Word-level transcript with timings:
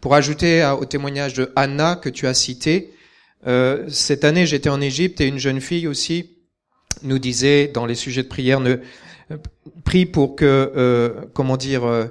Pour 0.00 0.14
ajouter 0.14 0.64
au 0.80 0.84
témoignage 0.84 1.34
de 1.34 1.52
Anna 1.56 1.96
que 1.96 2.08
tu 2.08 2.26
as 2.26 2.34
cité, 2.34 2.92
euh, 3.46 3.84
cette 3.88 4.24
année 4.24 4.46
j'étais 4.46 4.68
en 4.68 4.80
Égypte 4.80 5.20
et 5.20 5.26
une 5.26 5.38
jeune 5.38 5.60
fille 5.60 5.86
aussi 5.86 6.30
nous 7.02 7.18
disait 7.18 7.68
dans 7.68 7.86
les 7.86 7.94
sujets 7.94 8.22
de 8.22 8.28
prière, 8.28 8.60
ne, 8.60 8.76
prie 9.84 10.06
pour 10.06 10.36
que, 10.36 10.44
euh, 10.44 11.10
comment 11.32 11.56
dire, 11.56 11.84
euh, 11.84 12.06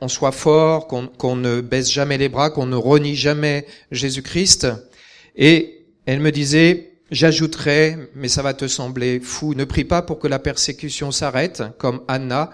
on 0.00 0.08
soit 0.08 0.32
fort, 0.32 0.86
qu'on 0.86 1.36
ne 1.36 1.60
baisse 1.60 1.90
jamais 1.90 2.18
les 2.18 2.28
bras, 2.28 2.50
qu'on 2.50 2.66
ne 2.66 2.76
renie 2.76 3.16
jamais 3.16 3.66
Jésus-Christ. 3.90 4.68
Et 5.36 5.86
elle 6.06 6.20
me 6.20 6.30
disait, 6.30 6.92
j'ajouterai, 7.10 7.96
mais 8.14 8.28
ça 8.28 8.42
va 8.42 8.52
te 8.52 8.68
sembler 8.68 9.20
fou, 9.20 9.54
ne 9.54 9.64
prie 9.64 9.84
pas 9.84 10.02
pour 10.02 10.18
que 10.18 10.28
la 10.28 10.38
persécution 10.38 11.10
s'arrête, 11.10 11.62
comme 11.78 12.02
Anna. 12.08 12.50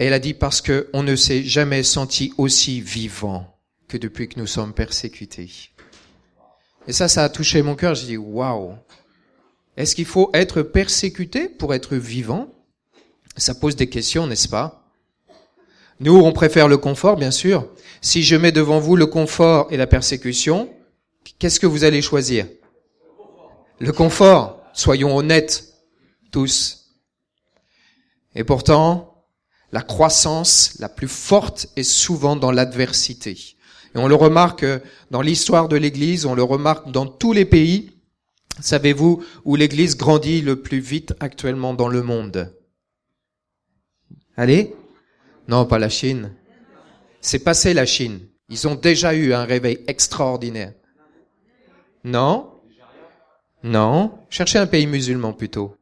Elle 0.00 0.14
a 0.14 0.18
dit 0.18 0.32
parce 0.32 0.62
que 0.62 0.88
on 0.94 1.02
ne 1.02 1.14
s'est 1.14 1.42
jamais 1.42 1.82
senti 1.82 2.32
aussi 2.38 2.80
vivant 2.80 3.54
que 3.86 3.98
depuis 3.98 4.28
que 4.28 4.40
nous 4.40 4.46
sommes 4.46 4.72
persécutés. 4.72 5.50
Et 6.88 6.94
ça, 6.94 7.06
ça 7.06 7.22
a 7.22 7.28
touché 7.28 7.60
mon 7.60 7.74
cœur. 7.74 7.94
J'ai 7.94 8.06
dit, 8.06 8.16
waouh. 8.16 8.76
Est-ce 9.76 9.94
qu'il 9.94 10.06
faut 10.06 10.30
être 10.32 10.62
persécuté 10.62 11.50
pour 11.50 11.74
être 11.74 11.96
vivant? 11.96 12.48
Ça 13.36 13.54
pose 13.54 13.76
des 13.76 13.90
questions, 13.90 14.26
n'est-ce 14.26 14.48
pas? 14.48 14.90
Nous, 16.00 16.16
on 16.16 16.32
préfère 16.32 16.66
le 16.66 16.78
confort, 16.78 17.16
bien 17.16 17.30
sûr. 17.30 17.68
Si 18.00 18.22
je 18.22 18.36
mets 18.36 18.52
devant 18.52 18.80
vous 18.80 18.96
le 18.96 19.04
confort 19.04 19.66
et 19.70 19.76
la 19.76 19.86
persécution, 19.86 20.72
qu'est-ce 21.38 21.60
que 21.60 21.66
vous 21.66 21.84
allez 21.84 22.00
choisir? 22.00 22.46
Le 23.78 23.92
confort. 23.92 24.62
Soyons 24.72 25.14
honnêtes, 25.14 25.74
tous. 26.30 26.86
Et 28.34 28.44
pourtant, 28.44 29.09
la 29.72 29.82
croissance 29.82 30.76
la 30.80 30.88
plus 30.88 31.08
forte 31.08 31.68
est 31.76 31.82
souvent 31.82 32.36
dans 32.36 32.50
l'adversité. 32.50 33.56
Et 33.94 33.98
on 33.98 34.08
le 34.08 34.14
remarque 34.14 34.64
dans 35.10 35.22
l'histoire 35.22 35.68
de 35.68 35.76
l'Église, 35.76 36.26
on 36.26 36.34
le 36.34 36.42
remarque 36.42 36.90
dans 36.90 37.06
tous 37.06 37.32
les 37.32 37.44
pays. 37.44 37.92
Savez-vous 38.60 39.24
où 39.44 39.56
l'Église 39.56 39.96
grandit 39.96 40.42
le 40.42 40.60
plus 40.60 40.80
vite 40.80 41.14
actuellement 41.20 41.74
dans 41.74 41.88
le 41.88 42.02
monde? 42.02 42.54
Allez? 44.36 44.74
Non, 45.48 45.66
pas 45.66 45.78
la 45.78 45.88
Chine. 45.88 46.32
C'est 47.20 47.40
passé 47.40 47.74
la 47.74 47.86
Chine. 47.86 48.20
Ils 48.48 48.66
ont 48.66 48.74
déjà 48.74 49.14
eu 49.14 49.32
un 49.32 49.44
réveil 49.44 49.80
extraordinaire. 49.86 50.74
Non? 52.04 52.50
Non? 53.62 54.18
Cherchez 54.30 54.58
un 54.58 54.66
pays 54.66 54.86
musulman 54.86 55.32
plutôt. 55.32 55.76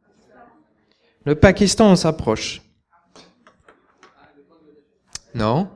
Le 1.24 1.34
Pakistan, 1.34 1.94
s'approche. 1.96 2.62
Non 5.34 5.70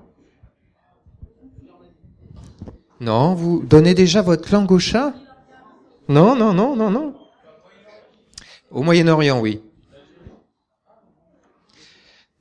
Non, 3.01 3.35
vous 3.35 3.63
donnez 3.65 3.95
déjà 3.95 4.23
votre 4.23 4.53
langue 4.53 4.71
au 4.71 4.79
chat? 4.79 5.15
Non, 6.09 6.37
non, 6.37 6.53
non, 6.53 6.77
non, 6.77 6.91
non. 6.91 7.15
Au 8.71 8.83
Moyen-Orient, 8.83 9.41
oui. 9.41 9.63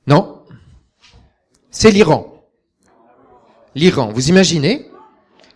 Non 0.06 0.42
c'est 1.72 1.90
l'Iran. 1.90 2.46
L'Iran, 3.74 4.12
vous 4.12 4.28
imaginez? 4.28 4.88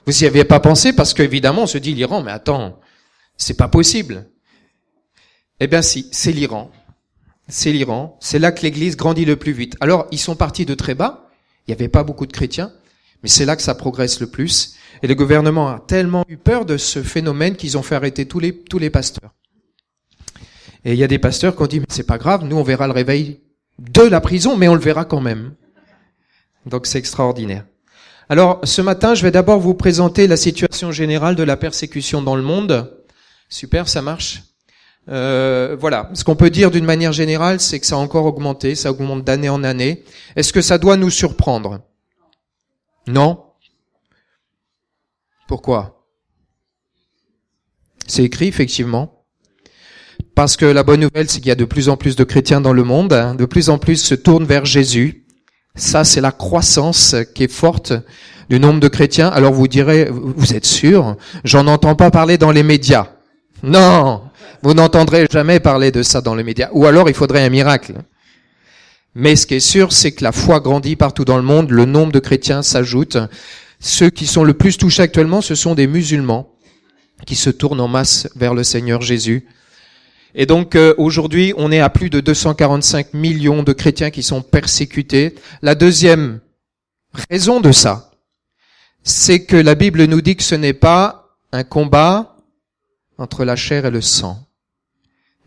Vous 0.06 0.12
n'y 0.12 0.26
aviez 0.26 0.44
pas 0.44 0.60
pensé 0.60 0.92
parce 0.92 1.14
qu'évidemment 1.14 1.62
on 1.62 1.66
se 1.66 1.78
dit 1.78 1.94
l'Iran, 1.94 2.22
mais 2.22 2.32
attends, 2.32 2.80
c'est 3.36 3.56
pas 3.56 3.68
possible. 3.68 4.28
Eh 5.60 5.66
bien 5.66 5.82
si, 5.82 6.08
c'est 6.10 6.32
l'Iran. 6.32 6.70
C'est 7.48 7.70
l'Iran. 7.70 8.16
C'est 8.20 8.38
là 8.38 8.50
que 8.50 8.62
l'Église 8.62 8.96
grandit 8.96 9.24
le 9.24 9.36
plus 9.36 9.52
vite. 9.52 9.76
Alors 9.80 10.06
ils 10.10 10.18
sont 10.18 10.34
partis 10.34 10.64
de 10.64 10.74
très 10.74 10.94
bas. 10.94 11.25
Il 11.66 11.70
n'y 11.70 11.74
avait 11.74 11.88
pas 11.88 12.04
beaucoup 12.04 12.26
de 12.26 12.32
chrétiens, 12.32 12.72
mais 13.22 13.28
c'est 13.28 13.44
là 13.44 13.56
que 13.56 13.62
ça 13.62 13.74
progresse 13.74 14.20
le 14.20 14.28
plus. 14.28 14.76
Et 15.02 15.06
le 15.06 15.14
gouvernement 15.14 15.68
a 15.68 15.80
tellement 15.80 16.24
eu 16.28 16.36
peur 16.36 16.64
de 16.64 16.76
ce 16.76 17.02
phénomène 17.02 17.56
qu'ils 17.56 17.76
ont 17.76 17.82
fait 17.82 17.96
arrêter 17.96 18.26
tous 18.26 18.38
les 18.38 18.56
tous 18.56 18.78
les 18.78 18.90
pasteurs. 18.90 19.34
Et 20.84 20.92
il 20.92 20.98
y 20.98 21.04
a 21.04 21.08
des 21.08 21.18
pasteurs 21.18 21.56
qui 21.56 21.62
ont 21.62 21.66
dit 21.66 21.80
mais 21.80 21.86
c'est 21.88 22.06
pas 22.06 22.18
grave, 22.18 22.44
nous 22.44 22.56
on 22.56 22.62
verra 22.62 22.86
le 22.86 22.92
réveil 22.92 23.40
de 23.78 24.02
la 24.02 24.20
prison, 24.20 24.56
mais 24.56 24.68
on 24.68 24.74
le 24.74 24.80
verra 24.80 25.04
quand 25.04 25.20
même. 25.20 25.54
Donc 26.66 26.86
c'est 26.86 26.98
extraordinaire. 26.98 27.66
Alors 28.28 28.60
ce 28.64 28.82
matin, 28.82 29.14
je 29.14 29.22
vais 29.22 29.30
d'abord 29.30 29.60
vous 29.60 29.74
présenter 29.74 30.26
la 30.26 30.36
situation 30.36 30.92
générale 30.92 31.36
de 31.36 31.42
la 31.42 31.56
persécution 31.56 32.22
dans 32.22 32.36
le 32.36 32.42
monde. 32.42 32.92
Super, 33.48 33.88
ça 33.88 34.02
marche? 34.02 34.42
Euh, 35.08 35.76
voilà. 35.78 36.10
Ce 36.14 36.24
qu'on 36.24 36.36
peut 36.36 36.50
dire 36.50 36.70
d'une 36.70 36.84
manière 36.84 37.12
générale, 37.12 37.60
c'est 37.60 37.80
que 37.80 37.86
ça 37.86 37.96
a 37.96 37.98
encore 37.98 38.26
augmenté, 38.26 38.74
ça 38.74 38.90
augmente 38.90 39.24
d'année 39.24 39.48
en 39.48 39.62
année. 39.64 40.04
Est-ce 40.34 40.52
que 40.52 40.62
ça 40.62 40.78
doit 40.78 40.96
nous 40.96 41.10
surprendre? 41.10 41.80
Non? 43.06 43.42
Pourquoi? 45.46 46.06
C'est 48.06 48.24
écrit 48.24 48.48
effectivement. 48.48 49.24
Parce 50.34 50.56
que 50.56 50.66
la 50.66 50.82
bonne 50.82 51.00
nouvelle, 51.00 51.30
c'est 51.30 51.38
qu'il 51.38 51.48
y 51.48 51.52
a 51.52 51.56
de 51.56 51.64
plus 51.64 51.88
en 51.88 51.96
plus 51.96 52.16
de 52.16 52.24
chrétiens 52.24 52.60
dans 52.60 52.72
le 52.72 52.84
monde, 52.84 53.12
hein. 53.12 53.34
de 53.34 53.46
plus 53.46 53.70
en 53.70 53.78
plus 53.78 53.96
se 53.96 54.14
tournent 54.14 54.44
vers 54.44 54.64
Jésus. 54.64 55.24
Ça, 55.76 56.04
c'est 56.04 56.20
la 56.20 56.32
croissance 56.32 57.14
qui 57.34 57.44
est 57.44 57.52
forte 57.52 57.92
du 58.48 58.60
nombre 58.60 58.80
de 58.80 58.88
chrétiens. 58.88 59.28
Alors 59.28 59.52
vous 59.52 59.68
direz, 59.68 60.08
vous 60.10 60.54
êtes 60.54 60.66
sûr? 60.66 61.16
J'en 61.44 61.66
entends 61.66 61.94
pas 61.94 62.10
parler 62.10 62.38
dans 62.38 62.50
les 62.50 62.62
médias. 62.62 63.08
Non, 63.62 64.22
vous 64.62 64.74
n'entendrez 64.74 65.26
jamais 65.30 65.60
parler 65.60 65.90
de 65.90 66.02
ça 66.02 66.20
dans 66.20 66.34
les 66.34 66.44
médias. 66.44 66.68
Ou 66.72 66.86
alors 66.86 67.08
il 67.08 67.14
faudrait 67.14 67.44
un 67.44 67.50
miracle. 67.50 67.94
Mais 69.14 69.34
ce 69.34 69.46
qui 69.46 69.54
est 69.54 69.60
sûr, 69.60 69.92
c'est 69.92 70.12
que 70.12 70.24
la 70.24 70.32
foi 70.32 70.60
grandit 70.60 70.96
partout 70.96 71.24
dans 71.24 71.38
le 71.38 71.42
monde, 71.42 71.70
le 71.70 71.86
nombre 71.86 72.12
de 72.12 72.18
chrétiens 72.18 72.62
s'ajoute. 72.62 73.16
Ceux 73.80 74.10
qui 74.10 74.26
sont 74.26 74.44
le 74.44 74.54
plus 74.54 74.76
touchés 74.76 75.02
actuellement, 75.02 75.40
ce 75.40 75.54
sont 75.54 75.74
des 75.74 75.86
musulmans 75.86 76.52
qui 77.24 77.34
se 77.34 77.50
tournent 77.50 77.80
en 77.80 77.88
masse 77.88 78.28
vers 78.36 78.52
le 78.52 78.62
Seigneur 78.62 79.00
Jésus. 79.00 79.46
Et 80.34 80.44
donc 80.44 80.76
euh, 80.76 80.94
aujourd'hui, 80.98 81.54
on 81.56 81.72
est 81.72 81.80
à 81.80 81.88
plus 81.88 82.10
de 82.10 82.20
245 82.20 83.14
millions 83.14 83.62
de 83.62 83.72
chrétiens 83.72 84.10
qui 84.10 84.22
sont 84.22 84.42
persécutés. 84.42 85.34
La 85.62 85.74
deuxième 85.74 86.40
raison 87.30 87.60
de 87.60 87.72
ça, 87.72 88.10
c'est 89.02 89.44
que 89.44 89.56
la 89.56 89.74
Bible 89.74 90.04
nous 90.04 90.20
dit 90.20 90.36
que 90.36 90.42
ce 90.42 90.54
n'est 90.54 90.74
pas 90.74 91.38
un 91.52 91.64
combat 91.64 92.35
entre 93.18 93.44
la 93.44 93.56
chair 93.56 93.86
et 93.86 93.90
le 93.90 94.00
sang. 94.00 94.46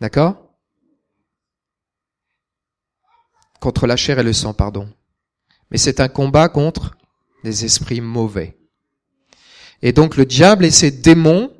D'accord? 0.00 0.36
Contre 3.60 3.86
la 3.86 3.96
chair 3.96 4.18
et 4.18 4.22
le 4.22 4.32
sang, 4.32 4.54
pardon. 4.54 4.88
Mais 5.70 5.78
c'est 5.78 6.00
un 6.00 6.08
combat 6.08 6.48
contre 6.48 6.96
des 7.44 7.64
esprits 7.64 8.00
mauvais. 8.00 8.56
Et 9.82 9.92
donc 9.92 10.16
le 10.16 10.26
diable 10.26 10.64
et 10.64 10.70
ses 10.70 10.90
démons 10.90 11.52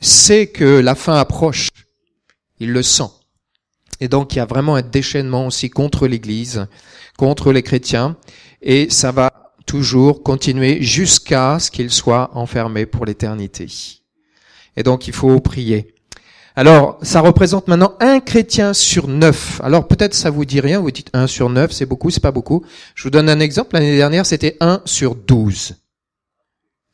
sait 0.00 0.48
que 0.48 0.80
la 0.80 0.94
fin 0.94 1.14
approche 1.14 1.68
il 2.58 2.72
le 2.72 2.82
sent. 2.82 3.10
Et 4.00 4.08
donc 4.08 4.34
il 4.34 4.38
y 4.38 4.40
a 4.40 4.46
vraiment 4.46 4.74
un 4.74 4.82
déchaînement 4.82 5.46
aussi 5.46 5.70
contre 5.70 6.06
l'Église, 6.06 6.66
contre 7.16 7.52
les 7.52 7.62
chrétiens, 7.62 8.16
et 8.60 8.90
ça 8.90 9.12
va 9.12 9.54
toujours 9.66 10.22
continuer 10.22 10.82
jusqu'à 10.82 11.58
ce 11.58 11.70
qu'ils 11.70 11.90
soient 11.90 12.30
enfermés 12.36 12.86
pour 12.86 13.06
l'éternité. 13.06 14.01
Et 14.76 14.82
donc 14.82 15.06
il 15.06 15.12
faut 15.12 15.40
prier. 15.40 15.94
Alors, 16.54 16.98
ça 17.00 17.20
représente 17.20 17.66
maintenant 17.68 17.96
un 18.00 18.20
chrétien 18.20 18.74
sur 18.74 19.08
neuf. 19.08 19.60
Alors 19.64 19.88
peut-être 19.88 20.14
ça 20.14 20.30
vous 20.30 20.44
dit 20.44 20.60
rien, 20.60 20.80
vous 20.80 20.90
dites 20.90 21.08
un 21.14 21.26
sur 21.26 21.48
neuf, 21.48 21.72
c'est 21.72 21.86
beaucoup, 21.86 22.10
c'est 22.10 22.20
pas 22.20 22.30
beaucoup. 22.30 22.64
Je 22.94 23.04
vous 23.04 23.10
donne 23.10 23.30
un 23.30 23.40
exemple. 23.40 23.74
L'année 23.74 23.96
dernière, 23.96 24.26
c'était 24.26 24.58
un 24.60 24.82
sur 24.84 25.14
douze. 25.14 25.76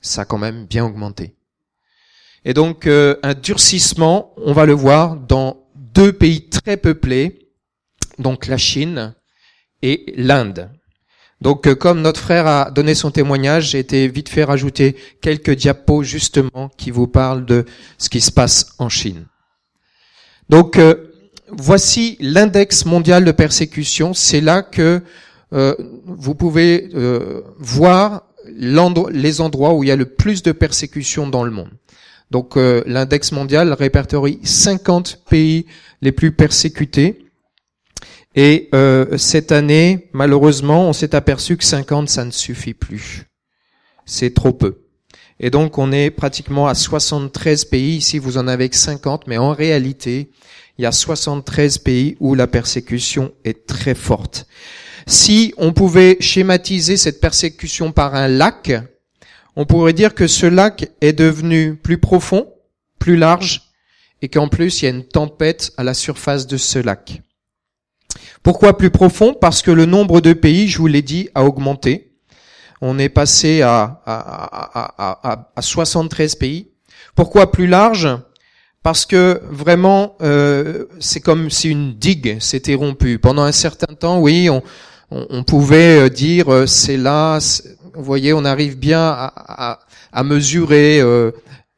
Ça 0.00 0.22
a 0.22 0.25
quand 0.25 0.38
même 0.38 0.67
bien 0.67 0.84
augmenté. 0.84 1.34
Et 2.44 2.55
donc 2.55 2.87
euh, 2.87 3.17
un 3.25 3.34
durcissement, 3.34 4.33
on 4.37 4.53
va 4.53 4.65
le 4.65 4.75
voir 4.75 5.17
dans 5.17 5.67
deux 5.75 6.12
pays 6.12 6.49
très 6.49 6.77
peuplés, 6.77 7.49
donc 8.19 8.47
la 8.47 8.59
Chine 8.59 9.15
et 9.83 10.15
l'Inde. 10.17 10.71
Donc 11.41 11.66
euh, 11.66 11.75
comme 11.75 12.03
notre 12.03 12.21
frère 12.21 12.47
a 12.47 12.71
donné 12.71 12.94
son 12.94 13.10
témoignage, 13.10 13.71
j'ai 13.71 13.78
été 13.78 14.09
vite 14.09 14.28
fait 14.28 14.44
rajouter 14.44 14.97
quelques 15.20 15.52
diapos 15.52 16.02
justement 16.02 16.70
qui 16.76 16.90
vous 16.90 17.06
parlent 17.06 17.44
de 17.44 17.64
ce 17.96 18.08
qui 18.08 18.20
se 18.20 18.32
passe 18.32 18.75
en 18.79 18.88
Chine. 18.88 19.26
Donc 20.49 20.79
euh, 20.79 21.12
voici 21.50 22.17
l'index 22.20 22.85
mondial 22.85 23.25
de 23.25 23.32
persécution. 23.32 24.14
C'est 24.14 24.40
là 24.40 24.62
que 24.62 25.02
vous 25.50 26.35
pouvez 26.35 26.90
voir 27.58 28.25
les 29.11 29.41
endroits 29.41 29.73
où 29.73 29.82
il 29.82 29.87
y 29.87 29.91
a 29.91 29.96
le 29.96 30.05
plus 30.05 30.43
de 30.43 30.52
persécution 30.52 31.26
dans 31.26 31.43
le 31.43 31.50
monde. 31.50 31.70
Donc 32.31 32.56
euh, 32.56 32.82
l'index 32.87 33.32
mondial 33.32 33.73
répertorie 33.73 34.38
50 34.43 35.23
pays 35.29 35.67
les 36.02 36.12
plus 36.12 36.32
persécutés. 36.32 37.28
Et 38.40 38.69
euh, 38.73 39.19
cette 39.19 39.50
année, 39.50 40.11
malheureusement, 40.12 40.88
on 40.88 40.93
s'est 40.93 41.17
aperçu 41.17 41.56
que 41.56 41.64
50, 41.64 42.08
ça 42.08 42.25
ne 42.25 42.31
suffit 42.31 42.73
plus. 42.73 43.25
C'est 44.06 44.32
trop 44.32 44.52
peu. 44.52 44.85
Et 45.40 45.50
donc 45.50 45.76
on 45.76 45.90
est 45.90 46.12
pratiquement 46.12 46.69
à 46.69 46.76
73 46.76 47.64
pays. 47.64 47.96
Ici, 47.96 48.20
vous 48.20 48.38
en 48.38 48.46
avez 48.46 48.69
que 48.69 48.76
50, 48.76 49.26
mais 49.26 49.38
en 49.38 49.52
réalité, 49.52 50.31
il 50.79 50.82
y 50.82 50.87
a 50.87 50.93
73 50.93 51.79
pays 51.79 52.17
où 52.20 52.37
la 52.37 52.46
persécution 52.46 53.32
est 53.44 53.67
très 53.67 53.96
forte. 53.96 54.46
Si 55.08 55.52
on 55.56 55.73
pouvait 55.73 56.17
schématiser 56.20 56.96
cette 56.96 57.20
persécution 57.20 57.91
par 57.91 58.14
un 58.14 58.29
lac, 58.29 58.70
on 59.56 59.67
pourrait 59.67 59.94
dire 59.94 60.14
que 60.14 60.29
ce 60.29 60.46
lac 60.46 60.88
est 61.00 61.12
devenu 61.12 61.75
plus 61.75 61.99
profond, 61.99 62.46
plus 63.00 63.17
large, 63.17 63.62
et 64.23 64.29
qu'en 64.29 64.46
plus 64.46 64.81
il 64.81 64.84
y 64.84 64.87
a 64.87 64.93
une 64.93 65.08
tempête 65.08 65.73
à 65.76 65.82
la 65.82 65.94
surface 65.94 66.46
de 66.46 66.56
ce 66.56 66.79
lac. 66.79 67.20
Pourquoi 68.43 68.76
plus 68.76 68.90
profond? 68.90 69.35
Parce 69.35 69.62
que 69.62 69.70
le 69.70 69.87
nombre 69.87 70.20
de 70.20 70.32
pays, 70.32 70.69
je 70.69 70.79
vous 70.79 70.87
l'ai 70.87 71.02
dit, 71.02 71.29
a 71.35 71.44
augmenté. 71.44 72.12
On 72.81 72.99
est 72.99 73.08
passé 73.08 73.62
à, 73.62 74.00
à, 74.06 75.23
à, 75.29 75.50
à 75.55 75.62
73 75.62 76.37
pays. 76.37 76.69
Pourquoi 77.14 77.50
plus 77.50 77.67
large? 77.67 78.08
Parce 78.82 79.05
que 79.06 79.43
vraiment, 79.50 80.17
euh, 80.23 80.85
c'est 81.00 81.20
comme 81.20 81.50
si 81.50 81.69
une 81.69 81.94
digue 81.94 82.38
s'était 82.40 82.75
rompue. 82.75 83.19
Pendant 83.19 83.43
un 83.43 83.52
certain 83.52 83.93
temps, 83.94 84.20
oui, 84.20 84.49
on, 85.11 85.43
pouvait 85.43 86.06
euh, 86.06 86.08
dire 86.08 86.52
euh, 86.52 86.67
c'est 86.67 86.96
là, 86.96 87.38
vous 87.94 88.05
voyez, 88.05 88.32
on 88.32 88.44
arrive 88.44 88.79
bien 88.79 89.00
à, 89.00 89.79
mesurer, 90.25 91.02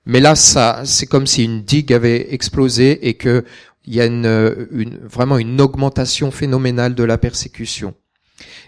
mais 0.07 0.21
là, 0.21 0.35
ça, 0.35 0.83
c'est 0.85 1.07
comme 1.07 1.27
si 1.27 1.45
une 1.45 1.63
digue 1.63 1.93
avait 1.93 2.33
explosé 2.33 3.09
et 3.09 3.15
que 3.15 3.45
il 3.87 3.95
y 3.95 4.01
a 4.01 4.07
une, 4.07 4.69
une, 4.71 4.99
vraiment 4.99 5.39
une 5.39 5.61
augmentation 5.61 6.31
phénoménale 6.31 6.95
de 6.95 7.05
la 7.05 7.19
persécution. 7.19 7.95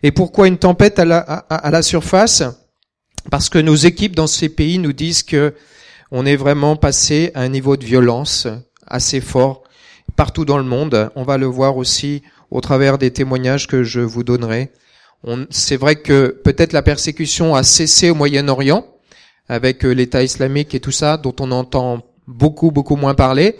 Et 0.02 0.10
pourquoi 0.10 0.48
une 0.48 0.58
tempête 0.58 0.98
à 0.98 1.04
la, 1.04 1.18
à, 1.18 1.70
la 1.70 1.82
surface? 1.82 2.42
Parce 3.30 3.48
que 3.48 3.58
nos 3.58 3.74
équipes 3.74 4.16
dans 4.16 4.26
ces 4.26 4.48
pays 4.48 4.78
nous 4.78 4.92
disent 4.92 5.22
que 5.22 5.54
on 6.10 6.26
est 6.26 6.36
vraiment 6.36 6.76
passé 6.76 7.30
à 7.34 7.42
un 7.42 7.48
niveau 7.48 7.76
de 7.76 7.84
violence 7.84 8.46
assez 8.86 9.20
fort 9.20 9.62
partout 10.16 10.44
dans 10.44 10.58
le 10.58 10.64
monde. 10.64 11.10
On 11.16 11.22
va 11.22 11.38
le 11.38 11.46
voir 11.46 11.76
aussi 11.76 12.22
au 12.50 12.60
travers 12.60 12.98
des 12.98 13.10
témoignages 13.10 13.66
que 13.66 13.82
je 13.82 14.00
vous 14.00 14.24
donnerai. 14.24 14.72
C'est 15.50 15.76
vrai 15.76 15.96
que 15.96 16.38
peut-être 16.44 16.72
la 16.72 16.82
persécution 16.82 17.54
a 17.54 17.62
cessé 17.62 18.10
au 18.10 18.14
Moyen-Orient 18.14 18.86
avec 19.48 19.84
euh, 19.84 19.92
l'État 19.92 20.22
islamique 20.22 20.74
et 20.74 20.80
tout 20.80 20.90
ça, 20.90 21.16
dont 21.16 21.34
on 21.40 21.50
entend 21.52 22.02
beaucoup, 22.26 22.70
beaucoup 22.70 22.96
moins 22.96 23.14
parler, 23.14 23.56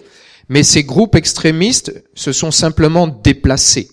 mais 0.49 0.63
ces 0.63 0.85
groupes 0.85 1.15
extrémistes 1.15 2.05
se 2.15 2.33
sont 2.33 2.51
simplement 2.51 3.07
déplacés. 3.07 3.91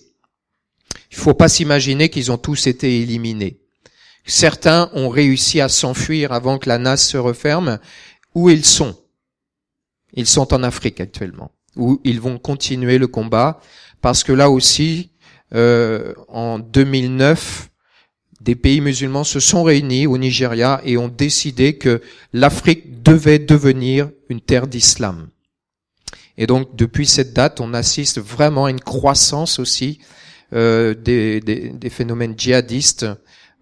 Il 1.10 1.18
ne 1.18 1.22
faut 1.22 1.34
pas 1.34 1.48
s'imaginer 1.48 2.08
qu'ils 2.08 2.30
ont 2.30 2.38
tous 2.38 2.66
été 2.66 3.00
éliminés. 3.00 3.60
Certains 4.26 4.90
ont 4.94 5.08
réussi 5.08 5.60
à 5.60 5.68
s'enfuir 5.68 6.32
avant 6.32 6.58
que 6.58 6.68
la 6.68 6.78
nasse 6.78 7.08
se 7.08 7.16
referme. 7.16 7.78
Où 8.34 8.48
ils 8.48 8.64
sont? 8.64 8.96
Ils 10.14 10.26
sont 10.26 10.54
en 10.54 10.62
Afrique 10.62 11.00
actuellement, 11.00 11.50
où 11.76 12.00
ils 12.04 12.20
vont 12.20 12.38
continuer 12.38 12.98
le 12.98 13.08
combat 13.08 13.60
parce 14.00 14.24
que 14.24 14.32
là 14.32 14.50
aussi, 14.50 15.10
euh, 15.54 16.14
en 16.28 16.58
2009, 16.58 17.70
des 18.40 18.54
pays 18.54 18.80
musulmans 18.80 19.24
se 19.24 19.40
sont 19.40 19.62
réunis 19.62 20.06
au 20.06 20.16
Nigeria 20.16 20.80
et 20.84 20.96
ont 20.96 21.08
décidé 21.08 21.76
que 21.76 22.00
l'Afrique 22.32 23.02
devait 23.02 23.38
devenir 23.38 24.10
une 24.28 24.40
terre 24.40 24.66
d'islam. 24.66 25.28
Et 26.40 26.46
donc, 26.46 26.74
depuis 26.74 27.06
cette 27.06 27.34
date, 27.34 27.60
on 27.60 27.74
assiste 27.74 28.18
vraiment 28.18 28.64
à 28.64 28.70
une 28.70 28.80
croissance 28.80 29.58
aussi 29.58 30.00
euh, 30.54 30.94
des, 30.94 31.40
des, 31.40 31.68
des, 31.68 31.90
phénomènes 31.90 32.32
djihadistes. 32.36 33.06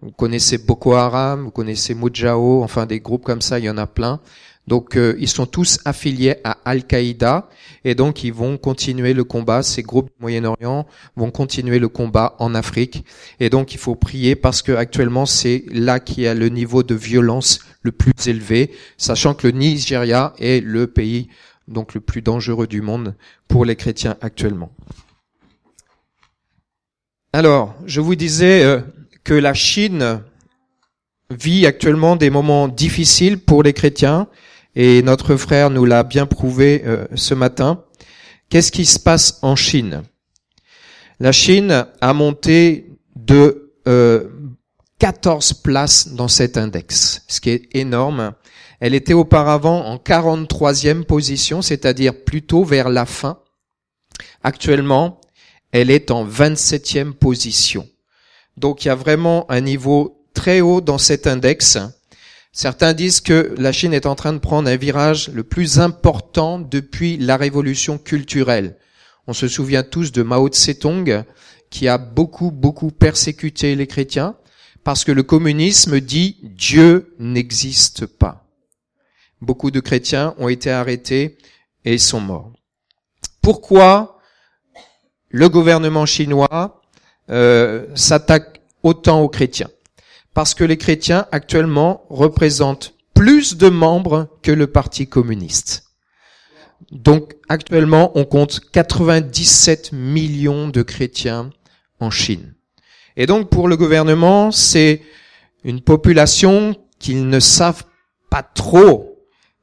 Vous 0.01 0.11
connaissez 0.11 0.57
Boko 0.57 0.93
Haram, 0.93 1.43
vous 1.43 1.51
connaissez 1.51 1.93
Mujao, 1.93 2.63
enfin 2.63 2.85
des 2.85 3.01
groupes 3.01 3.25
comme 3.25 3.41
ça, 3.41 3.59
il 3.59 3.65
y 3.65 3.69
en 3.69 3.77
a 3.77 3.85
plein. 3.85 4.21
Donc 4.65 4.95
euh, 4.95 5.15
ils 5.19 5.27
sont 5.27 5.45
tous 5.45 5.79
affiliés 5.83 6.35
à 6.45 6.57
Al-Qaïda 6.63 7.49
et 7.83 7.95
donc 7.95 8.23
ils 8.23 8.31
vont 8.31 8.57
continuer 8.57 9.13
le 9.13 9.25
combat. 9.25 9.61
Ces 9.61 9.83
groupes 9.83 10.07
du 10.07 10.21
Moyen-Orient 10.21 10.85
vont 11.17 11.31
continuer 11.31 11.79
le 11.79 11.89
combat 11.89 12.35
en 12.39 12.55
Afrique 12.55 13.03
et 13.41 13.49
donc 13.49 13.73
il 13.73 13.77
faut 13.77 13.95
prier 13.95 14.35
parce 14.35 14.61
que 14.61 14.71
actuellement 14.71 15.25
c'est 15.25 15.65
là 15.71 15.99
qu'il 15.99 16.23
y 16.23 16.27
a 16.27 16.33
le 16.33 16.47
niveau 16.49 16.83
de 16.83 16.95
violence 16.95 17.59
le 17.81 17.91
plus 17.91 18.13
élevé, 18.27 18.71
sachant 18.97 19.33
que 19.33 19.47
le 19.47 19.57
Nigeria 19.57 20.33
est 20.37 20.63
le 20.63 20.87
pays 20.87 21.29
donc 21.69 21.93
le 21.93 22.01
plus 22.01 22.21
dangereux 22.21 22.67
du 22.67 22.81
monde 22.81 23.15
pour 23.47 23.63
les 23.63 23.75
chrétiens 23.75 24.17
actuellement. 24.21 24.71
Alors, 27.31 27.75
je 27.85 28.01
vous 28.01 28.15
disais 28.15 28.63
euh, 28.63 28.81
que 29.23 29.33
la 29.33 29.53
Chine 29.53 30.21
vit 31.29 31.65
actuellement 31.65 32.15
des 32.15 32.31
moments 32.31 32.67
difficiles 32.67 33.37
pour 33.37 33.61
les 33.61 33.73
chrétiens 33.73 34.27
et 34.75 35.01
notre 35.03 35.35
frère 35.35 35.69
nous 35.69 35.85
l'a 35.85 36.03
bien 36.03 36.25
prouvé 36.25 36.83
euh, 36.85 37.05
ce 37.15 37.33
matin. 37.33 37.83
Qu'est-ce 38.49 38.71
qui 38.71 38.85
se 38.85 38.99
passe 38.99 39.39
en 39.43 39.55
Chine? 39.55 40.01
La 41.19 41.31
Chine 41.31 41.85
a 42.01 42.13
monté 42.13 42.97
de 43.15 43.73
euh, 43.87 44.29
14 44.99 45.53
places 45.53 46.09
dans 46.13 46.27
cet 46.27 46.57
index, 46.57 47.23
ce 47.27 47.41
qui 47.41 47.51
est 47.51 47.75
énorme. 47.75 48.33
Elle 48.79 48.93
était 48.93 49.13
auparavant 49.13 49.85
en 49.85 49.97
43e 49.97 51.03
position, 51.03 51.61
c'est-à-dire 51.61 52.23
plutôt 52.23 52.63
vers 52.63 52.89
la 52.89 53.05
fin. 53.05 53.39
Actuellement, 54.43 55.19
elle 55.71 55.91
est 55.91 56.11
en 56.11 56.25
27e 56.25 57.13
position. 57.13 57.87
Donc 58.57 58.83
il 58.83 58.87
y 58.87 58.91
a 58.91 58.95
vraiment 58.95 59.49
un 59.51 59.61
niveau 59.61 60.25
très 60.33 60.61
haut 60.61 60.81
dans 60.81 60.97
cet 60.97 61.27
index 61.27 61.77
Certains 62.51 62.93
disent 62.93 63.21
que 63.21 63.53
la 63.57 63.71
Chine 63.71 63.93
est 63.93 64.07
en 64.07 64.15
train 64.15 64.33
de 64.33 64.39
prendre 64.39 64.69
un 64.69 64.75
virage 64.75 65.29
le 65.29 65.43
plus 65.43 65.79
important 65.79 66.59
depuis 66.59 67.17
la 67.17 67.37
révolution 67.37 67.97
culturelle. 67.97 68.75
On 69.27 69.33
se 69.33 69.47
souvient 69.47 69.83
tous 69.83 70.11
de 70.11 70.23
Mao 70.23 70.49
Tse-tung 70.49 71.23
qui 71.69 71.87
a 71.87 71.99
beaucoup, 71.99 72.49
beaucoup 72.49 72.89
persécuté 72.89 73.75
les 73.75 73.85
chrétiens 73.85 74.35
parce 74.83 75.03
que 75.03 75.11
le 75.11 75.21
communisme 75.21 75.99
dit 75.99 76.37
Dieu 76.41 77.13
n'existe 77.19 78.07
pas. 78.07 78.48
Beaucoup 79.41 79.71
de 79.71 79.79
chrétiens 79.79 80.35
ont 80.37 80.49
été 80.49 80.69
arrêtés 80.69 81.37
et 81.85 81.97
sont 81.97 82.19
morts. 82.19 82.51
Pourquoi 83.41 84.19
le 85.29 85.47
gouvernement 85.47 86.05
chinois 86.05 86.81
euh, 87.29 87.87
s'attaque 87.95 88.61
autant 88.83 89.21
aux 89.21 89.29
chrétiens? 89.29 89.69
Parce 90.33 90.53
que 90.53 90.63
les 90.63 90.77
chrétiens 90.77 91.25
actuellement 91.31 92.05
représentent 92.09 92.93
plus 93.13 93.57
de 93.57 93.69
membres 93.69 94.27
que 94.41 94.51
le 94.51 94.67
Parti 94.67 95.07
communiste. 95.07 95.85
Donc 96.91 97.35
actuellement, 97.47 98.11
on 98.15 98.25
compte 98.25 98.59
97 98.71 99.91
millions 99.93 100.67
de 100.67 100.81
chrétiens 100.81 101.49
en 101.99 102.09
Chine. 102.09 102.55
Et 103.15 103.25
donc 103.25 103.49
pour 103.49 103.67
le 103.67 103.77
gouvernement, 103.77 104.51
c'est 104.51 105.01
une 105.63 105.81
population 105.81 106.75
qu'ils 106.99 107.27
ne 107.27 107.39
savent 107.39 107.83
pas 108.29 108.43
trop 108.43 109.18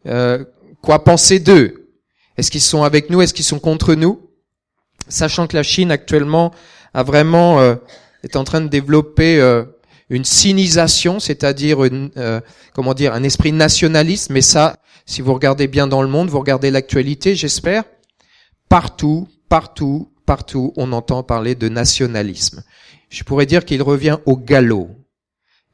euh, 0.06 0.44
quoi 0.82 1.04
penser 1.04 1.38
d'eux? 1.38 1.90
Est-ce 2.36 2.50
qu'ils 2.50 2.60
sont 2.60 2.82
avec 2.82 3.10
nous? 3.10 3.22
Est-ce 3.22 3.34
qu'ils 3.34 3.44
sont 3.44 3.58
contre 3.58 3.94
nous? 3.94 4.20
Sachant 5.08 5.46
que 5.46 5.56
la 5.56 5.62
Chine 5.62 5.90
actuellement 5.90 6.52
a 6.94 7.02
vraiment 7.02 7.60
euh, 7.60 7.76
est 8.22 8.36
en 8.36 8.44
train 8.44 8.60
de 8.60 8.68
développer 8.68 9.40
euh, 9.40 9.64
une 10.10 10.24
sinisation, 10.24 11.20
c'est-à-dire 11.20 11.84
euh, 11.84 12.40
comment 12.74 12.94
dire, 12.94 13.14
un 13.14 13.22
esprit 13.22 13.52
nationaliste. 13.52 14.30
Mais 14.30 14.42
ça, 14.42 14.76
si 15.04 15.22
vous 15.22 15.34
regardez 15.34 15.68
bien 15.68 15.86
dans 15.86 16.02
le 16.02 16.08
monde, 16.08 16.28
vous 16.28 16.38
regardez 16.38 16.70
l'actualité, 16.70 17.34
j'espère, 17.34 17.84
partout, 18.68 19.28
partout, 19.48 20.12
partout, 20.26 20.72
on 20.76 20.92
entend 20.92 21.22
parler 21.22 21.54
de 21.54 21.68
nationalisme. 21.68 22.62
Je 23.08 23.22
pourrais 23.24 23.46
dire 23.46 23.64
qu'il 23.64 23.82
revient 23.82 24.18
au 24.26 24.36
galop. 24.36 24.90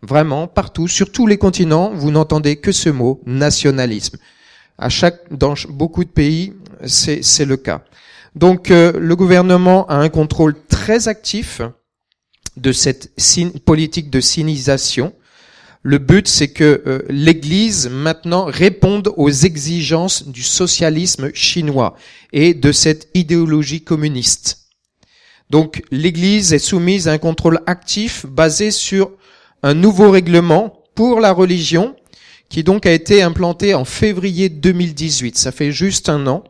Vraiment, 0.02 0.48
partout, 0.48 0.88
sur 0.88 1.12
tous 1.12 1.28
les 1.28 1.38
continents, 1.38 1.92
vous 1.94 2.10
n'entendez 2.10 2.56
que 2.56 2.72
ce 2.72 2.88
mot, 2.88 3.20
nationalisme. 3.24 4.18
À 4.76 4.88
chaque, 4.88 5.20
dans 5.30 5.54
beaucoup 5.68 6.04
de 6.04 6.10
pays, 6.10 6.54
c'est 6.86 7.44
le 7.44 7.56
cas. 7.56 7.84
Donc, 8.34 8.70
euh, 8.70 8.92
le 8.98 9.14
gouvernement 9.14 9.86
a 9.86 9.96
un 9.96 10.08
contrôle 10.08 10.56
très 10.68 11.06
actif 11.06 11.60
de 12.56 12.72
cette 12.72 13.12
politique 13.64 14.10
de 14.10 14.20
sinisation. 14.20 15.14
Le 15.82 15.98
but, 15.98 16.26
c'est 16.26 16.48
que 16.48 16.82
euh, 16.86 17.02
l'Église 17.08 17.88
maintenant 17.88 18.44
réponde 18.46 19.12
aux 19.16 19.30
exigences 19.30 20.26
du 20.26 20.42
socialisme 20.42 21.30
chinois 21.32 21.96
et 22.32 22.54
de 22.54 22.72
cette 22.72 23.08
idéologie 23.14 23.82
communiste. 23.82 24.68
Donc 25.50 25.82
l'Église 25.90 26.52
est 26.54 26.58
soumise 26.58 27.08
à 27.08 27.12
un 27.12 27.18
contrôle 27.18 27.60
actif 27.66 28.24
basé 28.26 28.70
sur 28.70 29.10
un 29.62 29.74
nouveau 29.74 30.10
règlement 30.10 30.82
pour 30.94 31.20
la 31.20 31.32
religion 31.32 31.96
qui 32.48 32.64
donc 32.64 32.84
a 32.84 32.92
été 32.92 33.22
implanté 33.22 33.74
en 33.74 33.84
février 33.84 34.48
2018. 34.48 35.38
Ça 35.38 35.52
fait 35.52 35.72
juste 35.72 36.08
un 36.08 36.26
an. 36.26 36.44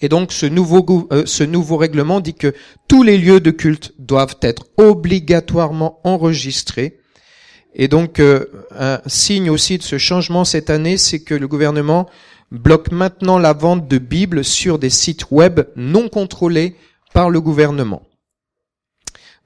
Et 0.00 0.08
donc 0.08 0.32
ce 0.32 0.46
nouveau, 0.46 1.08
euh, 1.12 1.24
ce 1.26 1.44
nouveau 1.44 1.76
règlement 1.76 2.20
dit 2.20 2.34
que 2.34 2.54
tous 2.88 3.02
les 3.02 3.18
lieux 3.18 3.40
de 3.40 3.50
culte 3.50 3.92
doivent 3.98 4.38
être 4.42 4.66
obligatoirement 4.76 6.00
enregistrés. 6.04 6.98
Et 7.74 7.88
donc 7.88 8.18
euh, 8.20 8.46
un 8.76 9.00
signe 9.06 9.50
aussi 9.50 9.78
de 9.78 9.82
ce 9.82 9.98
changement 9.98 10.44
cette 10.44 10.70
année, 10.70 10.96
c'est 10.96 11.20
que 11.20 11.34
le 11.34 11.46
gouvernement 11.46 12.08
bloque 12.50 12.90
maintenant 12.90 13.38
la 13.38 13.52
vente 13.52 13.86
de 13.86 13.98
Bibles 13.98 14.44
sur 14.44 14.78
des 14.78 14.90
sites 14.90 15.30
web 15.30 15.60
non 15.76 16.08
contrôlés 16.08 16.76
par 17.12 17.30
le 17.30 17.40
gouvernement. 17.40 18.02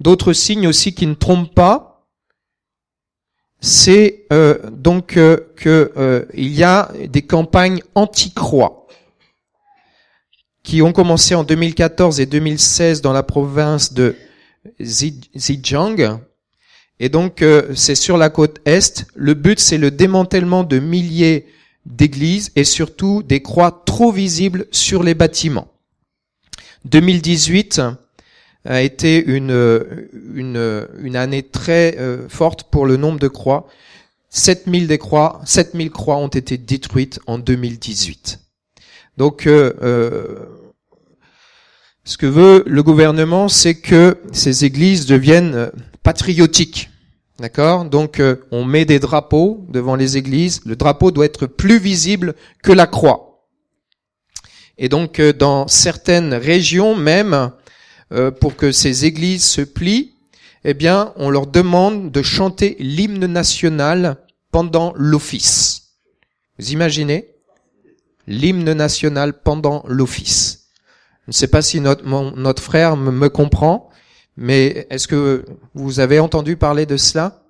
D'autres 0.00 0.32
signes 0.32 0.66
aussi 0.66 0.94
qui 0.94 1.06
ne 1.06 1.14
trompent 1.14 1.54
pas, 1.54 1.89
c'est 3.60 4.24
euh, 4.32 4.58
donc 4.70 5.16
euh, 5.16 5.38
euh, 5.66 6.24
y 6.34 6.62
a 6.62 6.90
des 7.08 7.22
campagnes 7.22 7.82
anti-croix 7.94 8.86
qui 10.62 10.82
ont 10.82 10.92
commencé 10.92 11.34
en 11.34 11.44
2014 11.44 12.20
et 12.20 12.26
2016 12.26 13.02
dans 13.02 13.12
la 13.12 13.22
province 13.22 13.92
de 13.92 14.16
Zhejiang. 14.80 16.20
Et 16.98 17.08
donc 17.08 17.42
c'est 17.74 17.94
sur 17.94 18.18
la 18.18 18.28
côte 18.28 18.60
est. 18.66 19.06
Le 19.14 19.32
but 19.34 19.58
c'est 19.58 19.78
le 19.78 19.90
démantèlement 19.90 20.64
de 20.64 20.78
milliers 20.78 21.46
d'églises 21.86 22.52
et 22.56 22.64
surtout 22.64 23.22
des 23.22 23.40
croix 23.40 23.82
trop 23.86 24.12
visibles 24.12 24.66
sur 24.70 25.02
les 25.02 25.14
bâtiments. 25.14 25.68
2018 26.84 27.80
a 28.64 28.82
été 28.82 29.24
une, 29.24 30.08
une, 30.34 30.88
une 31.02 31.16
année 31.16 31.42
très 31.42 31.96
euh, 31.98 32.28
forte 32.28 32.64
pour 32.64 32.86
le 32.86 32.96
nombre 32.96 33.18
de 33.18 33.28
croix. 33.28 33.66
7000 34.30 34.86
des 34.86 34.98
croix, 34.98 35.40
7000 35.44 35.90
croix 35.90 36.16
ont 36.16 36.28
été 36.28 36.58
détruites 36.58 37.20
en 37.26 37.38
2018. 37.38 38.40
Donc, 39.16 39.46
euh, 39.46 39.72
euh, 39.82 40.46
ce 42.04 42.16
que 42.16 42.26
veut 42.26 42.62
le 42.66 42.82
gouvernement, 42.82 43.48
c'est 43.48 43.74
que 43.74 44.18
ces 44.32 44.64
églises 44.64 45.06
deviennent 45.06 45.70
patriotiques. 46.02 46.90
D'accord? 47.38 47.86
Donc, 47.86 48.22
on 48.50 48.64
met 48.64 48.84
des 48.84 48.98
drapeaux 48.98 49.64
devant 49.70 49.96
les 49.96 50.18
églises. 50.18 50.60
Le 50.66 50.76
drapeau 50.76 51.10
doit 51.10 51.24
être 51.24 51.46
plus 51.46 51.78
visible 51.78 52.34
que 52.62 52.72
la 52.72 52.86
croix. 52.86 53.46
Et 54.76 54.88
donc, 54.88 55.20
dans 55.20 55.66
certaines 55.66 56.34
régions 56.34 56.94
même, 56.94 57.50
euh, 58.12 58.30
pour 58.30 58.56
que 58.56 58.72
ces 58.72 59.04
églises 59.04 59.44
se 59.44 59.60
plient, 59.60 60.14
eh 60.64 60.74
bien, 60.74 61.12
on 61.16 61.30
leur 61.30 61.46
demande 61.46 62.10
de 62.10 62.22
chanter 62.22 62.76
l'hymne 62.78 63.26
national 63.26 64.16
pendant 64.50 64.92
l'office. 64.96 65.94
Vous 66.58 66.72
imaginez? 66.72 67.34
L'hymne 68.26 68.72
national 68.72 69.40
pendant 69.42 69.84
l'office. 69.86 70.68
Je 71.26 71.30
ne 71.30 71.32
sais 71.32 71.48
pas 71.48 71.62
si 71.62 71.80
notre, 71.80 72.04
notre 72.04 72.62
frère 72.62 72.96
me, 72.96 73.10
me 73.10 73.28
comprend, 73.28 73.90
mais 74.36 74.86
est-ce 74.90 75.08
que 75.08 75.44
vous 75.74 76.00
avez 76.00 76.18
entendu 76.18 76.56
parler 76.56 76.86
de 76.86 76.96
cela? 76.96 77.44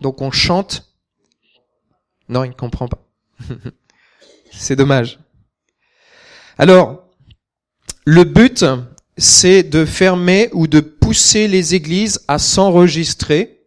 Donc 0.00 0.22
on 0.22 0.30
chante. 0.30 0.94
Non, 2.28 2.44
il 2.44 2.50
ne 2.50 2.54
comprend 2.54 2.88
pas. 2.88 3.04
C'est 4.50 4.76
dommage. 4.76 5.18
Alors, 6.58 7.04
le 8.04 8.24
but, 8.24 8.64
c'est 9.18 9.64
de 9.64 9.84
fermer 9.84 10.48
ou 10.52 10.68
de 10.68 10.80
pousser 10.80 11.48
les 11.48 11.74
églises 11.74 12.20
à 12.28 12.38
s'enregistrer. 12.38 13.66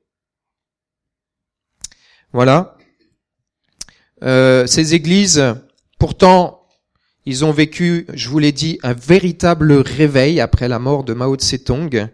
Voilà. 2.31 2.77
Euh, 4.23 4.65
ces 4.65 4.95
églises, 4.95 5.43
pourtant, 5.99 6.61
ils 7.25 7.43
ont 7.43 7.51
vécu, 7.51 8.07
je 8.13 8.29
vous 8.29 8.39
l'ai 8.39 8.53
dit, 8.53 8.79
un 8.81 8.93
véritable 8.93 9.73
réveil 9.73 10.39
après 10.39 10.69
la 10.69 10.79
mort 10.79 11.03
de 11.03 11.13
Mao 11.13 11.35
Tse-tung. 11.35 12.09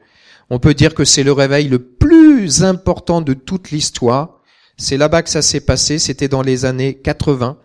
On 0.49 0.59
peut 0.59 0.73
dire 0.73 0.95
que 0.95 1.05
c'est 1.05 1.23
le 1.23 1.31
réveil 1.31 1.67
le 1.67 1.79
plus 1.79 2.63
important 2.63 3.21
de 3.21 3.33
toute 3.33 3.69
l'histoire. 3.69 4.41
C'est 4.77 4.97
là-bas 4.97 5.21
que 5.21 5.29
ça 5.29 5.41
s'est 5.41 5.61
passé, 5.61 5.99
c'était 5.99 6.27
dans 6.27 6.41
les 6.41 6.65
années 6.65 6.95
80. 6.95 7.57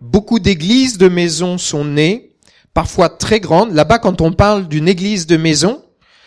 Beaucoup 0.00 0.40
d'églises 0.40 0.98
de 0.98 1.08
maisons 1.08 1.58
sont 1.58 1.84
nées, 1.84 2.29
parfois 2.74 3.08
très 3.08 3.40
grandes. 3.40 3.74
Là-bas, 3.74 3.98
quand 3.98 4.20
on 4.20 4.32
parle 4.32 4.68
d'une 4.68 4.88
église 4.88 5.26
de 5.26 5.36
maison, 5.36 5.84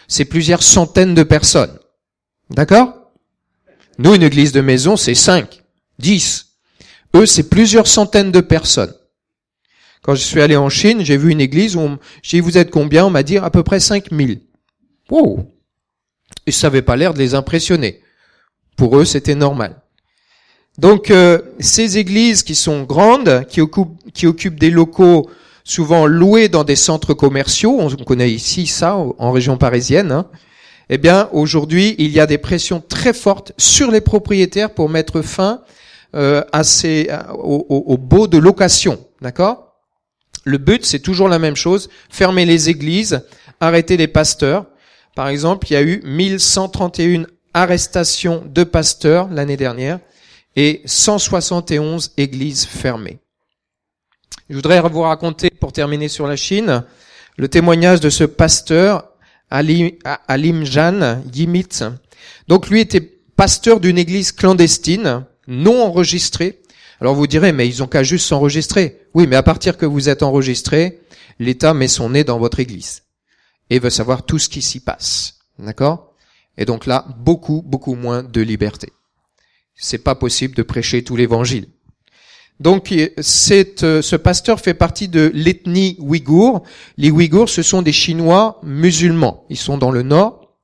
c'est 0.07 0.25
plusieurs 0.25 0.63
centaines 0.63 1.15
de 1.15 1.23
personnes. 1.23 1.77
D'accord? 2.50 3.12
Nous, 3.97 4.13
une 4.15 4.23
église 4.23 4.51
de 4.51 4.62
maison, 4.62 4.97
c'est 4.97 5.15
cinq, 5.15 5.63
dix. 6.00 6.47
Eux, 7.15 7.25
c'est 7.25 7.50
plusieurs 7.50 7.88
centaines 7.88 8.31
de 8.31 8.41
personnes. 8.41 8.93
Quand 10.01 10.15
je 10.15 10.21
suis 10.21 10.41
allé 10.41 10.57
en 10.57 10.69
Chine, 10.69 11.05
j'ai 11.05 11.15
vu 11.15 11.31
une 11.31 11.41
église 11.41 11.75
où 11.75 11.97
j'ai 12.21 12.38
dit, 12.38 12.41
vous 12.41 12.57
êtes 12.57 12.71
combien? 12.71 13.05
On 13.05 13.09
m'a 13.09 13.23
dit 13.23 13.38
à 13.38 13.50
peu 13.50 13.63
près 13.63 13.79
5000. 13.79 14.41
Wow 15.09 15.53
Et 16.45 16.51
ça 16.51 16.67
n'avait 16.67 16.81
pas 16.81 16.95
l'air 16.95 17.13
de 17.13 17.19
les 17.19 17.35
impressionner. 17.35 18.01
Pour 18.75 18.97
eux, 18.97 19.05
c'était 19.05 19.35
normal. 19.35 19.81
Donc, 20.77 21.12
euh, 21.12 21.39
ces 21.59 22.00
églises 22.00 22.43
qui 22.43 22.55
sont 22.55 22.83
grandes, 22.83 23.45
qui 23.47 23.62
occupent 23.62 24.59
des 24.59 24.71
locaux 24.71 25.29
souvent 25.63 26.05
loués 26.05 26.50
dans 26.50 26.63
des 26.63 26.75
centres 26.75 27.13
commerciaux, 27.13 27.77
on 27.79 27.89
connaît 28.03 28.32
ici 28.32 28.67
ça 28.67 28.96
en 28.96 29.32
région 29.32 29.58
parisienne, 29.58 30.12
hein. 30.12 30.27
eh 30.89 30.98
bien 30.98 31.29
aujourd'hui 31.32 31.96
il 31.98 32.12
y 32.12 32.20
a 32.20 32.25
des 32.25 32.38
pressions 32.38 32.84
très 32.88 33.13
fortes 33.13 33.53
sur 33.58 33.91
les 33.91 34.01
propriétaires 34.01 34.74
pour 34.74 34.89
mettre 34.89 35.22
fin 35.22 35.62
euh, 36.15 36.43
à 36.51 36.63
ces, 36.63 37.10
au, 37.34 37.65
au, 37.88 37.98
beau 37.98 38.27
de 38.27 38.38
location, 38.38 39.00
d'accord? 39.22 39.77
Le 40.43 40.58
but 40.58 40.86
c'est 40.86 41.00
toujours 41.00 41.29
la 41.29 41.39
même 41.39 41.55
chose, 41.55 41.89
fermer 42.10 42.46
les 42.46 42.70
églises, 42.70 43.22
arrêter 43.60 43.98
les 43.98 44.08
pasteurs. 44.08 44.65
Par 45.15 45.27
exemple, 45.27 45.67
il 45.70 45.74
y 45.74 45.77
a 45.77 45.82
eu 45.82 46.01
1131 46.03 47.25
arrestations 47.53 48.43
de 48.46 48.63
pasteurs 48.63 49.29
l'année 49.29 49.58
dernière 49.58 50.00
et 50.55 50.82
171 50.86 52.13
églises 52.17 52.65
fermées. 52.65 53.23
Je 54.53 54.57
voudrais 54.60 54.81
vous 54.81 55.01
raconter, 55.01 55.50
pour 55.50 55.74
terminer 55.74 56.07
sur 56.07 56.27
la 56.27 56.36
Chine, 56.36 56.83
le 57.38 57.48
témoignage 57.48 58.01
de 58.01 58.12
ce 58.12 58.24
pasteur, 58.24 59.10
Alim 59.50 60.63
Jan 60.63 61.24
Yimit. 61.33 61.81
Donc 62.48 62.69
lui 62.69 62.79
était 62.79 63.01
pasteur 63.01 63.79
d'une 63.79 63.98
église 63.98 64.31
clandestine, 64.31 65.25
non 65.48 65.81
enregistrée. 65.81 66.62
Alors 67.01 67.15
vous 67.15 67.25
direz, 67.25 67.51
mais 67.51 67.67
ils 67.67 67.81
ont 67.81 67.88
qu'à 67.88 68.03
juste 68.03 68.27
s'enregistrer. 68.27 69.07
Oui, 69.15 69.25
mais 69.25 69.38
à 69.38 69.41
partir 69.41 69.75
que 69.75 69.88
vous 69.88 70.07
êtes 70.07 70.22
enregistré, 70.22 71.01
l'État 71.39 71.74
met 71.74 71.88
son 71.88 72.12
nez 72.12 72.24
dans 72.24 72.38
votre 72.38 72.60
église 72.60 73.01
et 73.72 73.79
veut 73.79 73.89
savoir 73.89 74.24
tout 74.24 74.38
ce 74.38 74.50
qui 74.50 74.62
s'y 74.62 74.81
passe. 74.81 75.39
D'accord? 75.57 76.13
Et 76.60 76.65
donc 76.65 76.86
là, 76.86 77.07
beaucoup, 77.17 77.63
beaucoup 77.65 77.95
moins 77.95 78.22
de 78.22 78.41
liberté. 78.41 78.93
C'est 79.74 80.03
pas 80.03 80.13
possible 80.13 80.53
de 80.53 80.62
prêcher 80.62 81.03
tout 81.03 81.15
l'évangile. 81.15 81.69
Donc 82.60 82.91
euh, 82.91 83.10
ce 83.22 84.15
pasteur 84.15 84.60
fait 84.60 84.74
partie 84.74 85.07
de 85.07 85.31
l'ethnie 85.33 85.98
ouïghour. 86.00 86.63
Les 86.98 87.12
Ouïghours, 87.12 87.50
ce 87.50 87.62
sont 87.62 87.81
des 87.81 87.91
Chinois 87.91 88.60
musulmans. 88.63 89.45
Ils 89.50 89.57
sont 89.57 89.77
dans 89.77 89.91
le 89.91 90.03
nord. 90.03 90.55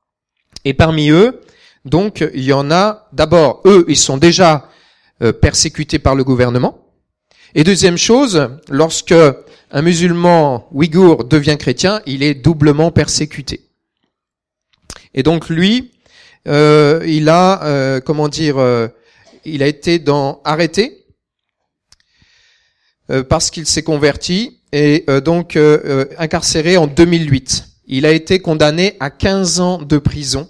Et 0.64 0.74
parmi 0.74 1.10
eux, 1.10 1.40
donc 1.84 2.26
il 2.34 2.44
y 2.44 2.52
en 2.52 2.70
a, 2.70 3.08
d'abord, 3.12 3.62
eux, 3.64 3.84
ils 3.88 3.96
sont 3.96 4.18
déjà 4.18 4.68
euh, 5.22 5.32
persécutés 5.32 5.98
par 5.98 6.14
le 6.14 6.24
gouvernement. 6.24 6.86
Et 7.54 7.64
deuxième 7.64 7.98
chose, 7.98 8.48
lorsque 8.68 9.14
un 9.72 9.82
musulman 9.82 10.68
ouïghour 10.72 11.24
devient 11.24 11.56
chrétien, 11.58 12.00
il 12.06 12.22
est 12.22 12.34
doublement 12.34 12.92
persécuté. 12.92 13.68
Et 15.14 15.22
donc 15.22 15.48
lui, 15.48 15.90
euh, 16.46 17.02
il 17.06 17.28
a, 17.28 18.00
comment 18.04 18.28
dire, 18.28 18.56
il 19.44 19.62
a 19.62 19.66
été 19.66 19.98
dans, 19.98 20.40
arrêté 20.44 20.99
parce 23.28 23.50
qu'il 23.50 23.66
s'est 23.66 23.82
converti 23.82 24.60
et 24.72 25.04
euh, 25.08 25.20
donc 25.20 25.56
euh, 25.56 26.06
incarcéré 26.18 26.76
en 26.76 26.86
2008. 26.86 27.66
Il 27.86 28.06
a 28.06 28.12
été 28.12 28.40
condamné 28.40 28.96
à 29.00 29.10
15 29.10 29.60
ans 29.60 29.78
de 29.78 29.98
prison 29.98 30.48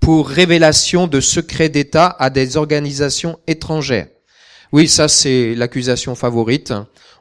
pour 0.00 0.28
révélation 0.28 1.06
de 1.06 1.20
secrets 1.20 1.68
d'État 1.68 2.14
à 2.18 2.28
des 2.28 2.56
organisations 2.56 3.38
étrangères. 3.46 4.08
Oui, 4.72 4.88
ça 4.88 5.08
c'est 5.08 5.54
l'accusation 5.54 6.14
favorite. 6.14 6.74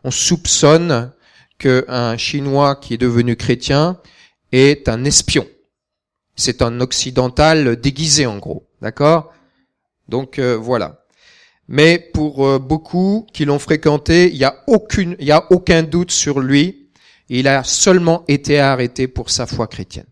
On 0.04 0.12
soupçonne 0.12 1.12
qu'un 1.60 2.18
Chinois 2.18 2.76
qui 2.76 2.96
est 2.96 2.98
devenu 2.98 3.36
chrétien 3.36 4.00
est 4.52 4.90
un 4.90 5.06
espion. 5.06 5.48
C'est 6.36 6.64
un 6.64 6.82
occidental 6.82 7.76
déguisé 7.76 8.26
en 8.26 8.40
gros, 8.40 8.68
d'accord? 8.82 9.32
Donc 10.10 10.40
voilà. 10.40 11.03
Mais 11.76 11.98
pour 11.98 12.46
euh, 12.46 12.60
beaucoup 12.60 13.26
qui 13.34 13.46
l'ont 13.46 13.58
fréquenté, 13.58 14.32
il 14.32 14.38
n'y 14.38 14.44
a 14.44 14.64
y 15.20 15.32
a 15.32 15.52
aucun 15.52 15.82
doute 15.82 16.12
sur 16.12 16.40
lui. 16.40 16.92
Il 17.30 17.48
a 17.48 17.64
seulement 17.64 18.24
été 18.28 18.60
arrêté 18.60 19.08
pour 19.08 19.32
sa 19.32 19.48
foi 19.48 19.66
chrétienne. 19.66 20.06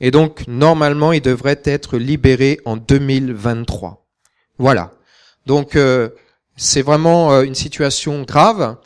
Et 0.00 0.10
donc, 0.10 0.46
normalement, 0.46 1.12
il 1.12 1.22
devrait 1.22 1.62
être 1.64 1.96
libéré 1.96 2.60
en 2.66 2.76
2023. 2.76 4.06
Voilà. 4.58 4.90
Donc, 5.46 5.76
euh, 5.76 6.10
c'est 6.58 6.82
vraiment 6.82 7.32
euh, 7.32 7.44
une 7.44 7.54
situation 7.54 8.20
grave 8.24 8.76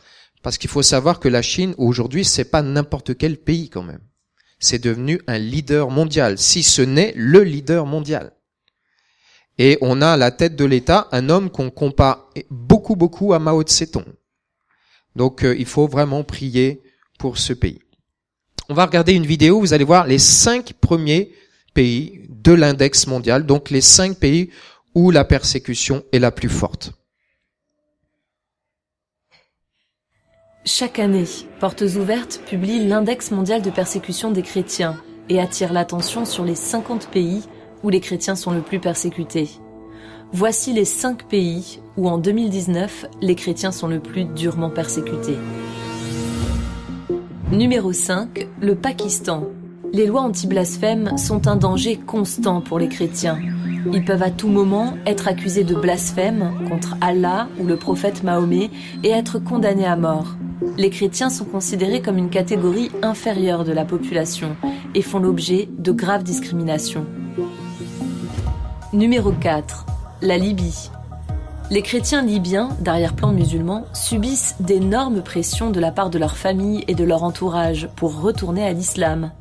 parce 0.44 0.58
qu'il 0.58 0.70
faut 0.70 0.82
savoir 0.82 1.18
que 1.18 1.26
la 1.26 1.42
Chine 1.42 1.74
aujourd'hui, 1.76 2.24
c'est 2.24 2.52
pas 2.52 2.62
n'importe 2.62 3.18
quel 3.18 3.36
pays 3.36 3.68
quand 3.68 3.82
même. 3.82 4.02
C'est 4.60 4.78
devenu 4.78 5.20
un 5.26 5.38
leader 5.38 5.90
mondial, 5.90 6.38
si 6.38 6.62
ce 6.62 6.82
n'est 6.82 7.12
le 7.16 7.42
leader 7.42 7.84
mondial. 7.84 8.30
Et 9.58 9.78
on 9.80 10.00
a 10.00 10.12
à 10.12 10.16
la 10.16 10.30
tête 10.30 10.56
de 10.56 10.64
l'État 10.64 11.08
un 11.12 11.28
homme 11.28 11.50
qu'on 11.50 11.70
compare 11.70 12.30
beaucoup, 12.50 12.96
beaucoup 12.96 13.32
à 13.32 13.38
Mao 13.38 13.62
Tse-tung. 13.62 14.06
Donc 15.14 15.44
euh, 15.44 15.54
il 15.58 15.66
faut 15.66 15.86
vraiment 15.86 16.24
prier 16.24 16.82
pour 17.18 17.38
ce 17.38 17.52
pays. 17.52 17.80
On 18.68 18.74
va 18.74 18.86
regarder 18.86 19.12
une 19.12 19.26
vidéo, 19.26 19.60
vous 19.60 19.74
allez 19.74 19.84
voir 19.84 20.06
les 20.06 20.18
cinq 20.18 20.72
premiers 20.80 21.32
pays 21.74 22.26
de 22.28 22.52
l'index 22.52 23.06
mondial, 23.06 23.44
donc 23.44 23.70
les 23.70 23.80
cinq 23.80 24.18
pays 24.18 24.50
où 24.94 25.10
la 25.10 25.24
persécution 25.24 26.04
est 26.12 26.18
la 26.18 26.30
plus 26.30 26.48
forte. 26.48 26.92
Chaque 30.64 31.00
année, 31.00 31.24
Portes 31.58 31.82
Ouvertes 31.82 32.40
publie 32.46 32.86
l'index 32.86 33.32
mondial 33.32 33.62
de 33.62 33.70
persécution 33.70 34.30
des 34.30 34.42
chrétiens 34.42 34.96
et 35.28 35.40
attire 35.40 35.72
l'attention 35.72 36.24
sur 36.24 36.44
les 36.44 36.54
50 36.54 37.08
pays 37.10 37.42
où 37.82 37.90
les 37.90 38.00
chrétiens 38.00 38.34
sont 38.34 38.50
le 38.50 38.60
plus 38.60 38.78
persécutés. 38.78 39.50
Voici 40.32 40.72
les 40.72 40.84
5 40.84 41.24
pays 41.28 41.80
où 41.96 42.08
en 42.08 42.18
2019 42.18 43.06
les 43.20 43.34
chrétiens 43.34 43.72
sont 43.72 43.88
le 43.88 44.00
plus 44.00 44.24
durement 44.24 44.70
persécutés. 44.70 45.36
Numéro 47.50 47.92
5, 47.92 48.48
le 48.60 48.74
Pakistan. 48.74 49.44
Les 49.92 50.06
lois 50.06 50.22
anti-blasphème 50.22 51.18
sont 51.18 51.48
un 51.48 51.56
danger 51.56 51.96
constant 51.96 52.62
pour 52.62 52.78
les 52.78 52.88
chrétiens. 52.88 53.38
Ils 53.92 54.04
peuvent 54.04 54.22
à 54.22 54.30
tout 54.30 54.48
moment 54.48 54.94
être 55.04 55.28
accusés 55.28 55.64
de 55.64 55.74
blasphème 55.74 56.52
contre 56.68 56.96
Allah 57.00 57.48
ou 57.58 57.66
le 57.66 57.76
prophète 57.76 58.22
Mahomet 58.22 58.70
et 59.02 59.10
être 59.10 59.38
condamnés 59.38 59.86
à 59.86 59.96
mort 59.96 60.36
les 60.76 60.90
chrétiens 60.90 61.30
sont 61.30 61.44
considérés 61.44 62.00
comme 62.00 62.18
une 62.18 62.30
catégorie 62.30 62.90
inférieure 63.02 63.64
de 63.64 63.72
la 63.72 63.84
population 63.84 64.56
et 64.94 65.02
font 65.02 65.18
l'objet 65.18 65.68
de 65.78 65.92
graves 65.92 66.22
discriminations. 66.22 67.06
Numéro 68.92 69.32
4. 69.32 69.86
La 70.20 70.36
Libye. 70.36 70.90
Les 71.70 71.80
chrétiens 71.80 72.22
libyens, 72.22 72.68
d'arrière-plan 72.80 73.32
musulman, 73.32 73.86
subissent 73.94 74.56
d'énormes 74.60 75.22
pressions 75.22 75.70
de 75.70 75.80
la 75.80 75.90
part 75.90 76.10
de 76.10 76.18
leur 76.18 76.36
famille 76.36 76.84
et 76.88 76.94
de 76.94 77.04
leur 77.04 77.22
entourage 77.22 77.88
pour 77.96 78.20
retourner 78.20 78.64
à 78.64 78.72
l'islam 78.72 79.32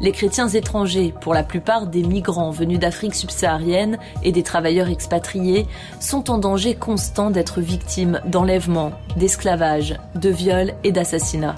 les 0.00 0.12
chrétiens 0.12 0.48
étrangers, 0.48 1.14
pour 1.20 1.34
la 1.34 1.42
plupart 1.42 1.86
des 1.86 2.02
migrants 2.02 2.50
venus 2.50 2.78
d'Afrique 2.78 3.14
subsaharienne 3.14 3.98
et 4.22 4.32
des 4.32 4.42
travailleurs 4.42 4.88
expatriés, 4.88 5.66
sont 6.00 6.30
en 6.30 6.38
danger 6.38 6.74
constant 6.74 7.30
d'être 7.30 7.60
victimes 7.60 8.20
d'enlèvements, 8.26 8.92
d'esclavage, 9.16 9.96
de 10.14 10.30
viols 10.30 10.74
et 10.84 10.92
d'assassinats. 10.92 11.56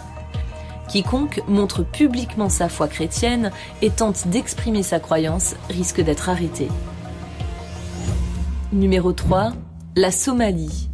Quiconque 0.88 1.42
montre 1.48 1.82
publiquement 1.82 2.48
sa 2.48 2.68
foi 2.68 2.88
chrétienne 2.88 3.52
et 3.80 3.90
tente 3.90 4.26
d'exprimer 4.28 4.82
sa 4.82 4.98
croyance 4.98 5.54
risque 5.68 6.00
d'être 6.00 6.28
arrêté. 6.28 6.68
Numéro 8.72 9.12
3. 9.12 9.52
La 9.96 10.12
Somalie. 10.12 10.90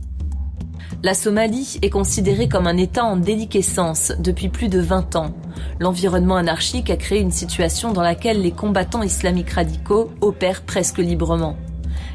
La 1.02 1.12
Somalie 1.12 1.78
est 1.82 1.90
considérée 1.90 2.48
comme 2.48 2.66
un 2.66 2.78
État 2.78 3.04
en 3.04 3.18
déliquescence 3.18 4.14
depuis 4.18 4.48
plus 4.48 4.68
de 4.68 4.80
20 4.80 5.14
ans. 5.16 5.34
L'environnement 5.78 6.36
anarchique 6.36 6.88
a 6.88 6.96
créé 6.96 7.20
une 7.20 7.30
situation 7.30 7.92
dans 7.92 8.00
laquelle 8.00 8.40
les 8.40 8.50
combattants 8.50 9.02
islamiques 9.02 9.50
radicaux 9.50 10.10
opèrent 10.22 10.62
presque 10.62 10.96
librement. 10.96 11.58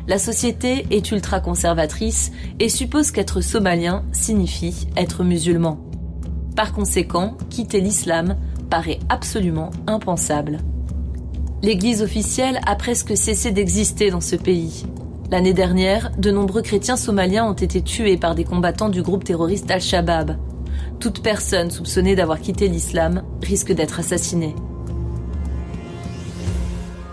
La 0.08 0.18
société 0.18 0.88
est 0.90 1.12
ultra-conservatrice 1.12 2.32
et 2.60 2.68
suppose 2.68 3.12
qu'être 3.12 3.42
somalien 3.42 4.04
signifie 4.14 4.88
être 4.98 5.24
musulman. 5.24 5.80
Par 6.56 6.74
conséquent, 6.74 7.38
quitter 7.52 7.82
l'islam 7.82 8.36
paraît 8.72 9.00
absolument 9.10 9.70
impensable. 9.86 10.58
L'Église 11.62 12.02
officielle 12.02 12.60
a 12.66 12.76
presque 12.76 13.16
cessé 13.16 13.52
d'exister 13.52 14.10
dans 14.10 14.22
ce 14.22 14.36
pays. 14.36 14.86
L'année 15.32 15.54
dernière, 15.54 16.12
de 16.18 16.30
nombreux 16.30 16.62
chrétiens 16.62 16.98
somaliens 16.98 17.46
ont 17.46 17.54
été 17.54 17.82
tués 17.82 18.18
par 18.18 18.36
des 18.36 18.44
combattants 18.44 18.90
du 18.90 19.02
groupe 19.02 19.24
terroriste 19.24 19.72
Al-Shabaab. 19.72 20.36
Toute 21.00 21.24
personne 21.24 21.72
soupçonnée 21.72 22.18
d'avoir 22.18 22.42
quitté 22.42 22.68
l'islam 22.68 23.24
risque 23.42 23.72
d'être 23.72 24.02
assassinée. 24.02 24.54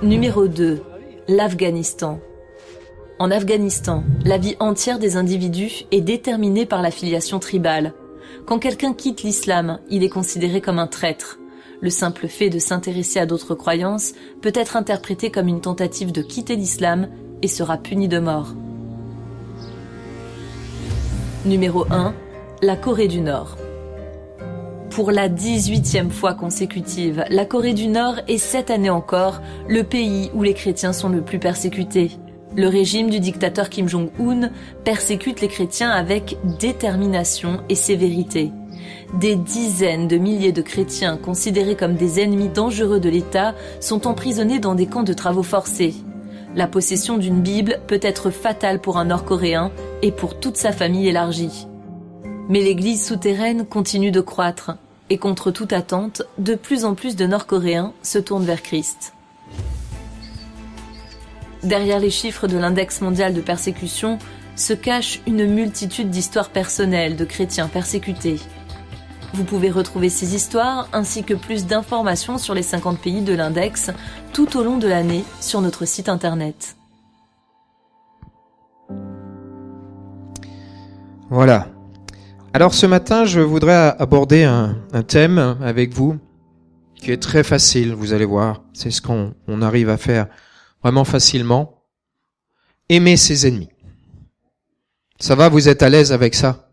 Numéro 0.02 0.48
2. 0.48 0.82
L'Afghanistan. 1.28 2.18
En 3.20 3.30
Afghanistan, 3.30 4.02
la 4.24 4.36
vie 4.36 4.56
entière 4.58 4.98
des 4.98 5.16
individus 5.16 5.84
est 5.92 6.00
déterminée 6.00 6.66
par 6.66 6.82
l'affiliation 6.82 7.38
tribale. 7.38 7.94
Quand 8.46 8.58
quelqu'un 8.58 8.94
quitte 8.94 9.22
l'islam, 9.22 9.78
il 9.90 10.02
est 10.02 10.08
considéré 10.08 10.60
comme 10.60 10.80
un 10.80 10.88
traître. 10.88 11.38
Le 11.80 11.90
simple 11.90 12.26
fait 12.26 12.50
de 12.50 12.58
s'intéresser 12.58 13.20
à 13.20 13.26
d'autres 13.26 13.54
croyances 13.54 14.14
peut 14.42 14.50
être 14.56 14.76
interprété 14.76 15.30
comme 15.30 15.46
une 15.46 15.60
tentative 15.60 16.10
de 16.10 16.22
quitter 16.22 16.56
l'islam 16.56 17.06
et 17.42 17.48
sera 17.48 17.76
puni 17.76 18.08
de 18.08 18.18
mort. 18.18 18.54
Numéro 21.44 21.86
1. 21.90 22.14
La 22.62 22.76
Corée 22.76 23.08
du 23.08 23.20
Nord. 23.20 23.56
Pour 24.90 25.12
la 25.12 25.28
18e 25.28 26.10
fois 26.10 26.34
consécutive, 26.34 27.24
la 27.30 27.44
Corée 27.44 27.72
du 27.72 27.86
Nord 27.86 28.16
est 28.26 28.38
cette 28.38 28.70
année 28.70 28.90
encore 28.90 29.40
le 29.68 29.84
pays 29.84 30.30
où 30.34 30.42
les 30.42 30.54
chrétiens 30.54 30.92
sont 30.92 31.08
le 31.08 31.20
plus 31.20 31.38
persécutés. 31.38 32.10
Le 32.56 32.66
régime 32.66 33.08
du 33.08 33.20
dictateur 33.20 33.68
Kim 33.68 33.88
Jong-un 33.88 34.50
persécute 34.82 35.40
les 35.40 35.48
chrétiens 35.48 35.90
avec 35.90 36.36
détermination 36.58 37.60
et 37.68 37.76
sévérité. 37.76 38.50
Des 39.20 39.36
dizaines 39.36 40.08
de 40.08 40.16
milliers 40.16 40.52
de 40.52 40.62
chrétiens 40.62 41.16
considérés 41.16 41.76
comme 41.76 41.94
des 41.94 42.20
ennemis 42.20 42.48
dangereux 42.48 43.00
de 43.00 43.08
l'État 43.08 43.54
sont 43.80 44.06
emprisonnés 44.06 44.58
dans 44.58 44.74
des 44.74 44.86
camps 44.86 45.04
de 45.04 45.12
travaux 45.12 45.42
forcés. 45.42 45.94
La 46.54 46.66
possession 46.66 47.18
d'une 47.18 47.42
Bible 47.42 47.80
peut 47.86 48.00
être 48.02 48.30
fatale 48.30 48.80
pour 48.80 48.96
un 48.96 49.06
Nord-Coréen 49.06 49.70
et 50.02 50.12
pour 50.12 50.40
toute 50.40 50.56
sa 50.56 50.72
famille 50.72 51.08
élargie. 51.08 51.66
Mais 52.48 52.60
l'Église 52.60 53.06
souterraine 53.06 53.66
continue 53.66 54.10
de 54.10 54.22
croître, 54.22 54.72
et 55.10 55.18
contre 55.18 55.50
toute 55.50 55.72
attente, 55.72 56.22
de 56.38 56.54
plus 56.54 56.84
en 56.84 56.94
plus 56.94 57.16
de 57.16 57.26
Nord-Coréens 57.26 57.92
se 58.02 58.18
tournent 58.18 58.44
vers 58.44 58.62
Christ. 58.62 59.12
Derrière 61.62 62.00
les 62.00 62.10
chiffres 62.10 62.46
de 62.46 62.56
l'index 62.56 63.00
mondial 63.00 63.34
de 63.34 63.40
persécution 63.40 64.18
se 64.56 64.72
cache 64.72 65.20
une 65.26 65.46
multitude 65.46 66.10
d'histoires 66.10 66.50
personnelles 66.50 67.16
de 67.16 67.24
chrétiens 67.24 67.68
persécutés, 67.68 68.38
vous 69.34 69.44
pouvez 69.44 69.70
retrouver 69.70 70.08
ces 70.08 70.34
histoires 70.34 70.88
ainsi 70.92 71.22
que 71.22 71.34
plus 71.34 71.66
d'informations 71.66 72.38
sur 72.38 72.54
les 72.54 72.62
50 72.62 72.98
pays 72.98 73.22
de 73.22 73.34
l'index 73.34 73.90
tout 74.32 74.56
au 74.56 74.62
long 74.62 74.78
de 74.78 74.88
l'année 74.88 75.24
sur 75.40 75.60
notre 75.60 75.84
site 75.84 76.08
internet. 76.08 76.76
Voilà. 81.30 81.68
Alors 82.54 82.72
ce 82.72 82.86
matin, 82.86 83.24
je 83.24 83.40
voudrais 83.40 83.94
aborder 83.98 84.44
un, 84.44 84.76
thème 85.06 85.56
avec 85.62 85.92
vous 85.92 86.18
qui 86.94 87.12
est 87.12 87.22
très 87.22 87.44
facile, 87.44 87.92
vous 87.92 88.12
allez 88.12 88.24
voir. 88.24 88.62
C'est 88.72 88.90
ce 88.90 89.02
qu'on 89.02 89.62
arrive 89.62 89.90
à 89.90 89.98
faire 89.98 90.26
vraiment 90.82 91.04
facilement. 91.04 91.84
Aimer 92.88 93.16
ses 93.16 93.46
ennemis. 93.46 93.68
Ça 95.20 95.34
va, 95.34 95.48
vous 95.48 95.68
êtes 95.68 95.82
à 95.82 95.90
l'aise 95.90 96.12
avec 96.12 96.34
ça? 96.34 96.67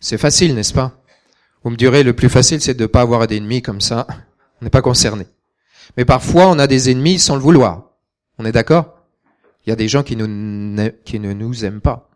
C'est 0.00 0.18
facile, 0.18 0.54
n'est-ce 0.54 0.72
pas? 0.72 1.02
Vous 1.62 1.70
me 1.70 1.76
direz, 1.76 2.02
le 2.02 2.14
plus 2.14 2.30
facile, 2.30 2.60
c'est 2.60 2.74
de 2.74 2.82
ne 2.82 2.86
pas 2.86 3.02
avoir 3.02 3.26
d'ennemis 3.26 3.60
comme 3.60 3.82
ça. 3.82 4.06
On 4.60 4.64
n'est 4.64 4.70
pas 4.70 4.82
concerné. 4.82 5.26
Mais 5.96 6.06
parfois, 6.06 6.48
on 6.48 6.58
a 6.58 6.66
des 6.66 6.90
ennemis 6.90 7.18
sans 7.18 7.36
le 7.36 7.42
vouloir. 7.42 7.90
On 8.38 8.46
est 8.46 8.52
d'accord? 8.52 8.96
Il 9.64 9.70
y 9.70 9.72
a 9.72 9.76
des 9.76 9.88
gens 9.88 10.02
qui, 10.02 10.16
qui 11.04 11.20
ne 11.20 11.32
nous 11.32 11.64
aiment 11.64 11.82
pas. 11.82 12.08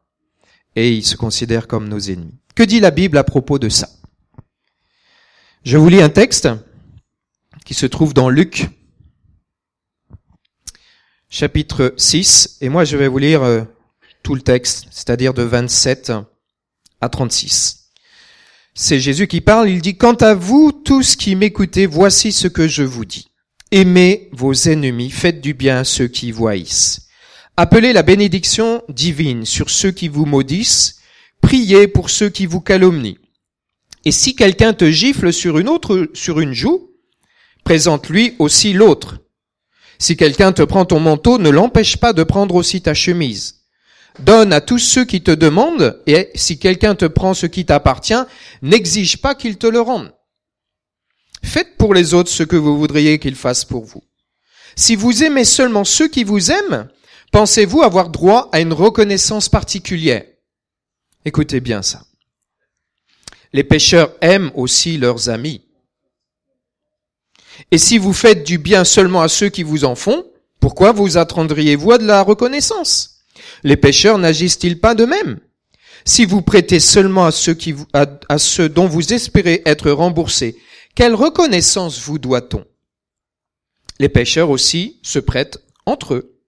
Et 0.76 0.92
ils 0.92 1.04
se 1.04 1.16
considèrent 1.16 1.68
comme 1.68 1.88
nos 1.88 1.98
ennemis. 1.98 2.34
Que 2.54 2.62
dit 2.62 2.80
la 2.80 2.90
Bible 2.90 3.18
à 3.18 3.24
propos 3.24 3.58
de 3.58 3.68
ça? 3.68 3.88
Je 5.64 5.76
vous 5.76 5.88
lis 5.88 6.00
un 6.00 6.08
texte 6.08 6.48
qui 7.64 7.74
se 7.74 7.86
trouve 7.86 8.14
dans 8.14 8.28
Luc, 8.28 8.68
chapitre 11.30 11.94
6, 11.96 12.58
et 12.60 12.68
moi 12.68 12.84
je 12.84 12.96
vais 12.96 13.08
vous 13.08 13.18
lire 13.18 13.42
euh, 13.42 13.62
tout 14.22 14.34
le 14.34 14.42
texte, 14.42 14.86
c'est-à-dire 14.90 15.32
de 15.32 15.42
27 15.42 16.12
à 17.04 17.08
36. 17.08 17.90
C'est 18.74 18.98
Jésus 18.98 19.28
qui 19.28 19.40
parle, 19.40 19.70
il 19.70 19.80
dit, 19.80 19.96
Quant 19.96 20.14
à 20.14 20.34
vous, 20.34 20.72
tous 20.72 21.14
qui 21.14 21.36
m'écoutez, 21.36 21.86
voici 21.86 22.32
ce 22.32 22.48
que 22.48 22.66
je 22.66 22.82
vous 22.82 23.04
dis. 23.04 23.28
Aimez 23.70 24.28
vos 24.32 24.52
ennemis, 24.52 25.10
faites 25.10 25.40
du 25.40 25.54
bien 25.54 25.78
à 25.78 25.84
ceux 25.84 26.08
qui 26.08 26.32
vous 26.32 26.48
haïssent. 26.48 27.08
Appelez 27.56 27.92
la 27.92 28.02
bénédiction 28.02 28.82
divine 28.88 29.44
sur 29.44 29.70
ceux 29.70 29.92
qui 29.92 30.08
vous 30.08 30.26
maudissent, 30.26 30.98
priez 31.40 31.86
pour 31.86 32.10
ceux 32.10 32.30
qui 32.30 32.46
vous 32.46 32.60
calomnient. 32.60 33.18
Et 34.04 34.10
si 34.10 34.34
quelqu'un 34.34 34.72
te 34.72 34.90
gifle 34.90 35.32
sur 35.32 35.58
une 35.58 35.68
autre, 35.68 36.08
sur 36.14 36.40
une 36.40 36.52
joue, 36.52 36.90
présente-lui 37.62 38.34
aussi 38.38 38.72
l'autre. 38.72 39.18
Si 39.98 40.16
quelqu'un 40.16 40.52
te 40.52 40.62
prend 40.62 40.84
ton 40.84 41.00
manteau, 41.00 41.38
ne 41.38 41.48
l'empêche 41.48 41.96
pas 41.96 42.12
de 42.12 42.24
prendre 42.24 42.56
aussi 42.56 42.82
ta 42.82 42.92
chemise. 42.92 43.63
Donne 44.20 44.52
à 44.52 44.60
tous 44.60 44.78
ceux 44.78 45.04
qui 45.04 45.22
te 45.22 45.32
demandent, 45.32 46.00
et 46.06 46.30
si 46.34 46.58
quelqu'un 46.58 46.94
te 46.94 47.04
prend 47.04 47.34
ce 47.34 47.46
qui 47.46 47.66
t'appartient, 47.66 48.14
n'exige 48.62 49.20
pas 49.20 49.34
qu'il 49.34 49.58
te 49.58 49.66
le 49.66 49.80
rende. 49.80 50.12
Faites 51.42 51.76
pour 51.76 51.94
les 51.94 52.14
autres 52.14 52.30
ce 52.30 52.42
que 52.42 52.56
vous 52.56 52.78
voudriez 52.78 53.18
qu'ils 53.18 53.34
fassent 53.34 53.64
pour 53.64 53.84
vous. 53.84 54.04
Si 54.76 54.96
vous 54.96 55.24
aimez 55.24 55.44
seulement 55.44 55.84
ceux 55.84 56.08
qui 56.08 56.24
vous 56.24 56.50
aiment, 56.50 56.88
pensez-vous 57.32 57.82
avoir 57.82 58.08
droit 58.08 58.48
à 58.52 58.60
une 58.60 58.72
reconnaissance 58.72 59.48
particulière? 59.48 60.24
Écoutez 61.24 61.60
bien 61.60 61.82
ça. 61.82 62.02
Les 63.52 63.64
pécheurs 63.64 64.12
aiment 64.20 64.50
aussi 64.54 64.96
leurs 64.96 65.28
amis. 65.28 65.62
Et 67.70 67.78
si 67.78 67.98
vous 67.98 68.12
faites 68.12 68.44
du 68.44 68.58
bien 68.58 68.84
seulement 68.84 69.22
à 69.22 69.28
ceux 69.28 69.48
qui 69.48 69.62
vous 69.62 69.84
en 69.84 69.94
font, 69.94 70.24
Pourquoi 70.64 70.92
vous 70.92 71.18
attendriez-vous 71.18 71.92
à 71.92 71.98
de 71.98 72.06
la 72.06 72.22
reconnaissance? 72.22 73.13
Les 73.64 73.78
pécheurs 73.78 74.18
n'agissent-ils 74.18 74.78
pas 74.78 74.94
de 74.94 75.06
même? 75.06 75.40
Si 76.04 76.26
vous 76.26 76.42
prêtez 76.42 76.80
seulement 76.80 77.24
à 77.24 77.32
ceux, 77.32 77.54
qui 77.54 77.74
à, 77.94 78.38
ceux 78.38 78.68
dont 78.68 78.86
vous 78.86 79.14
espérez 79.14 79.62
être 79.64 79.90
remboursés, 79.90 80.56
quelle 80.94 81.14
reconnaissance 81.14 81.98
vous 82.00 82.18
doit-on? 82.18 82.64
Les 83.98 84.10
pécheurs 84.10 84.50
aussi 84.50 84.98
se 85.02 85.18
prêtent 85.18 85.58
entre 85.86 86.14
eux 86.14 86.38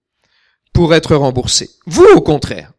pour 0.73 0.93
être 0.93 1.15
remboursés. 1.15 1.71
Vous, 1.87 2.05
au 2.15 2.21
contraire, 2.21 2.73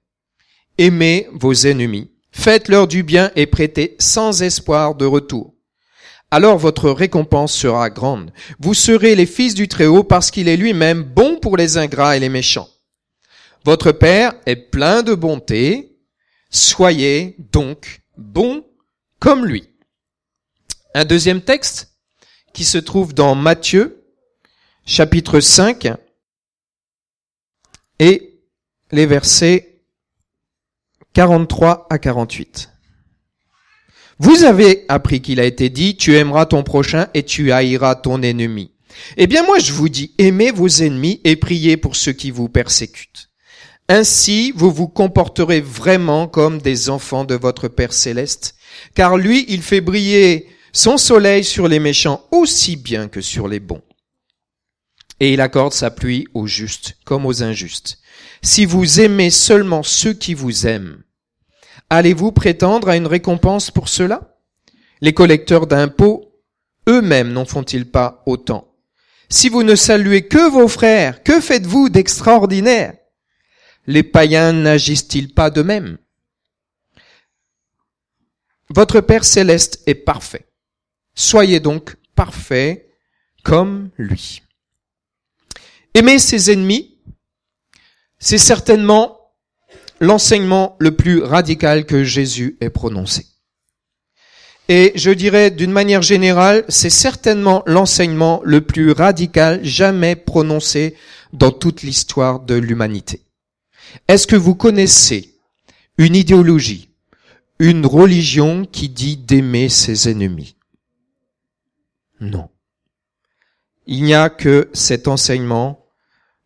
aimez 0.78 1.26
vos 1.32 1.52
ennemis, 1.52 2.12
faites-leur 2.30 2.86
du 2.86 3.02
bien 3.02 3.32
et 3.34 3.46
prêtez 3.46 3.96
sans 3.98 4.42
espoir 4.42 4.94
de 4.94 5.04
retour. 5.04 5.54
Alors 6.30 6.58
votre 6.58 6.90
récompense 6.90 7.54
sera 7.54 7.90
grande. 7.90 8.32
Vous 8.60 8.74
serez 8.74 9.16
les 9.16 9.26
fils 9.26 9.54
du 9.54 9.66
Très-Haut 9.66 10.04
parce 10.04 10.30
qu'il 10.30 10.46
est 10.46 10.58
lui-même 10.58 11.02
bon 11.02 11.40
pour 11.40 11.56
les 11.56 11.76
ingrats 11.76 12.16
et 12.16 12.20
les 12.20 12.28
méchants. 12.28 12.68
Votre 13.64 13.92
Père 13.92 14.34
est 14.46 14.56
plein 14.56 15.02
de 15.02 15.14
bonté. 15.14 15.96
Soyez 16.50 17.36
donc 17.38 18.00
bons 18.16 18.64
comme 19.18 19.44
lui. 19.44 19.68
Un 20.94 21.04
deuxième 21.04 21.42
texte 21.42 21.92
qui 22.54 22.64
se 22.64 22.78
trouve 22.78 23.14
dans 23.14 23.34
Matthieu, 23.34 24.04
chapitre 24.86 25.40
5, 25.40 25.92
et 27.98 28.40
les 28.90 29.06
versets 29.06 29.82
43 31.12 31.86
à 31.90 31.98
48. 31.98 32.70
Vous 34.18 34.44
avez 34.44 34.84
appris 34.88 35.20
qu'il 35.20 35.40
a 35.40 35.44
été 35.44 35.68
dit, 35.68 35.96
tu 35.96 36.16
aimeras 36.16 36.46
ton 36.46 36.62
prochain 36.62 37.08
et 37.14 37.22
tu 37.22 37.52
haïras 37.52 37.94
ton 37.96 38.22
ennemi. 38.22 38.72
Eh 39.16 39.26
bien 39.26 39.44
moi 39.44 39.58
je 39.58 39.72
vous 39.72 39.88
dis, 39.88 40.14
aimez 40.18 40.50
vos 40.50 40.68
ennemis 40.68 41.20
et 41.24 41.36
priez 41.36 41.76
pour 41.76 41.94
ceux 41.94 42.12
qui 42.12 42.30
vous 42.30 42.48
persécutent. 42.48 43.27
Ainsi 43.88 44.52
vous 44.54 44.70
vous 44.70 44.88
comporterez 44.88 45.62
vraiment 45.62 46.28
comme 46.28 46.60
des 46.60 46.90
enfants 46.90 47.24
de 47.24 47.34
votre 47.34 47.68
Père 47.68 47.94
céleste, 47.94 48.54
car 48.94 49.16
lui 49.16 49.46
il 49.48 49.62
fait 49.62 49.80
briller 49.80 50.48
son 50.72 50.98
soleil 50.98 51.42
sur 51.42 51.68
les 51.68 51.80
méchants 51.80 52.22
aussi 52.30 52.76
bien 52.76 53.08
que 53.08 53.22
sur 53.22 53.48
les 53.48 53.60
bons. 53.60 53.82
Et 55.20 55.32
il 55.32 55.40
accorde 55.40 55.72
sa 55.72 55.90
pluie 55.90 56.28
aux 56.34 56.46
justes 56.46 56.96
comme 57.04 57.24
aux 57.24 57.42
injustes. 57.42 57.98
Si 58.42 58.66
vous 58.66 59.00
aimez 59.00 59.30
seulement 59.30 59.82
ceux 59.82 60.12
qui 60.12 60.34
vous 60.34 60.66
aiment, 60.66 61.02
allez-vous 61.88 62.30
prétendre 62.30 62.90
à 62.90 62.96
une 62.96 63.06
récompense 63.06 63.70
pour 63.70 63.88
cela? 63.88 64.36
Les 65.00 65.14
collecteurs 65.14 65.66
d'impôts 65.66 66.28
eux-mêmes 66.88 67.32
n'en 67.32 67.46
font-ils 67.46 67.90
pas 67.90 68.22
autant? 68.26 68.74
Si 69.30 69.48
vous 69.48 69.62
ne 69.62 69.74
saluez 69.74 70.28
que 70.28 70.50
vos 70.50 70.68
frères, 70.68 71.22
que 71.22 71.40
faites-vous 71.40 71.88
d'extraordinaire? 71.88 72.94
Les 73.88 74.02
païens 74.02 74.52
n'agissent-ils 74.52 75.32
pas 75.32 75.48
de 75.48 75.62
même 75.62 75.96
Votre 78.68 79.00
Père 79.00 79.24
céleste 79.24 79.82
est 79.86 79.94
parfait. 79.94 80.46
Soyez 81.14 81.58
donc 81.58 81.96
parfaits 82.14 82.86
comme 83.44 83.88
lui. 83.96 84.42
Aimer 85.94 86.18
ses 86.18 86.52
ennemis, 86.52 86.98
c'est 88.18 88.36
certainement 88.36 89.32
l'enseignement 90.00 90.76
le 90.80 90.94
plus 90.94 91.22
radical 91.22 91.86
que 91.86 92.04
Jésus 92.04 92.58
ait 92.60 92.68
prononcé. 92.68 93.24
Et 94.68 94.92
je 94.96 95.10
dirais 95.10 95.50
d'une 95.50 95.72
manière 95.72 96.02
générale, 96.02 96.66
c'est 96.68 96.90
certainement 96.90 97.62
l'enseignement 97.64 98.42
le 98.44 98.60
plus 98.60 98.92
radical 98.92 99.64
jamais 99.64 100.14
prononcé 100.14 100.94
dans 101.32 101.52
toute 101.52 101.80
l'histoire 101.80 102.40
de 102.40 102.54
l'humanité. 102.54 103.22
Est-ce 104.06 104.26
que 104.26 104.36
vous 104.36 104.54
connaissez 104.54 105.34
une 105.96 106.16
idéologie, 106.16 106.90
une 107.58 107.86
religion 107.86 108.64
qui 108.64 108.88
dit 108.88 109.16
d'aimer 109.16 109.68
ses 109.68 110.08
ennemis? 110.08 110.56
Non. 112.20 112.48
Il 113.86 114.02
n'y 114.04 114.14
a 114.14 114.28
que 114.28 114.70
cet 114.74 115.08
enseignement 115.08 115.86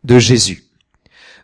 de 0.05 0.19
Jésus. 0.19 0.65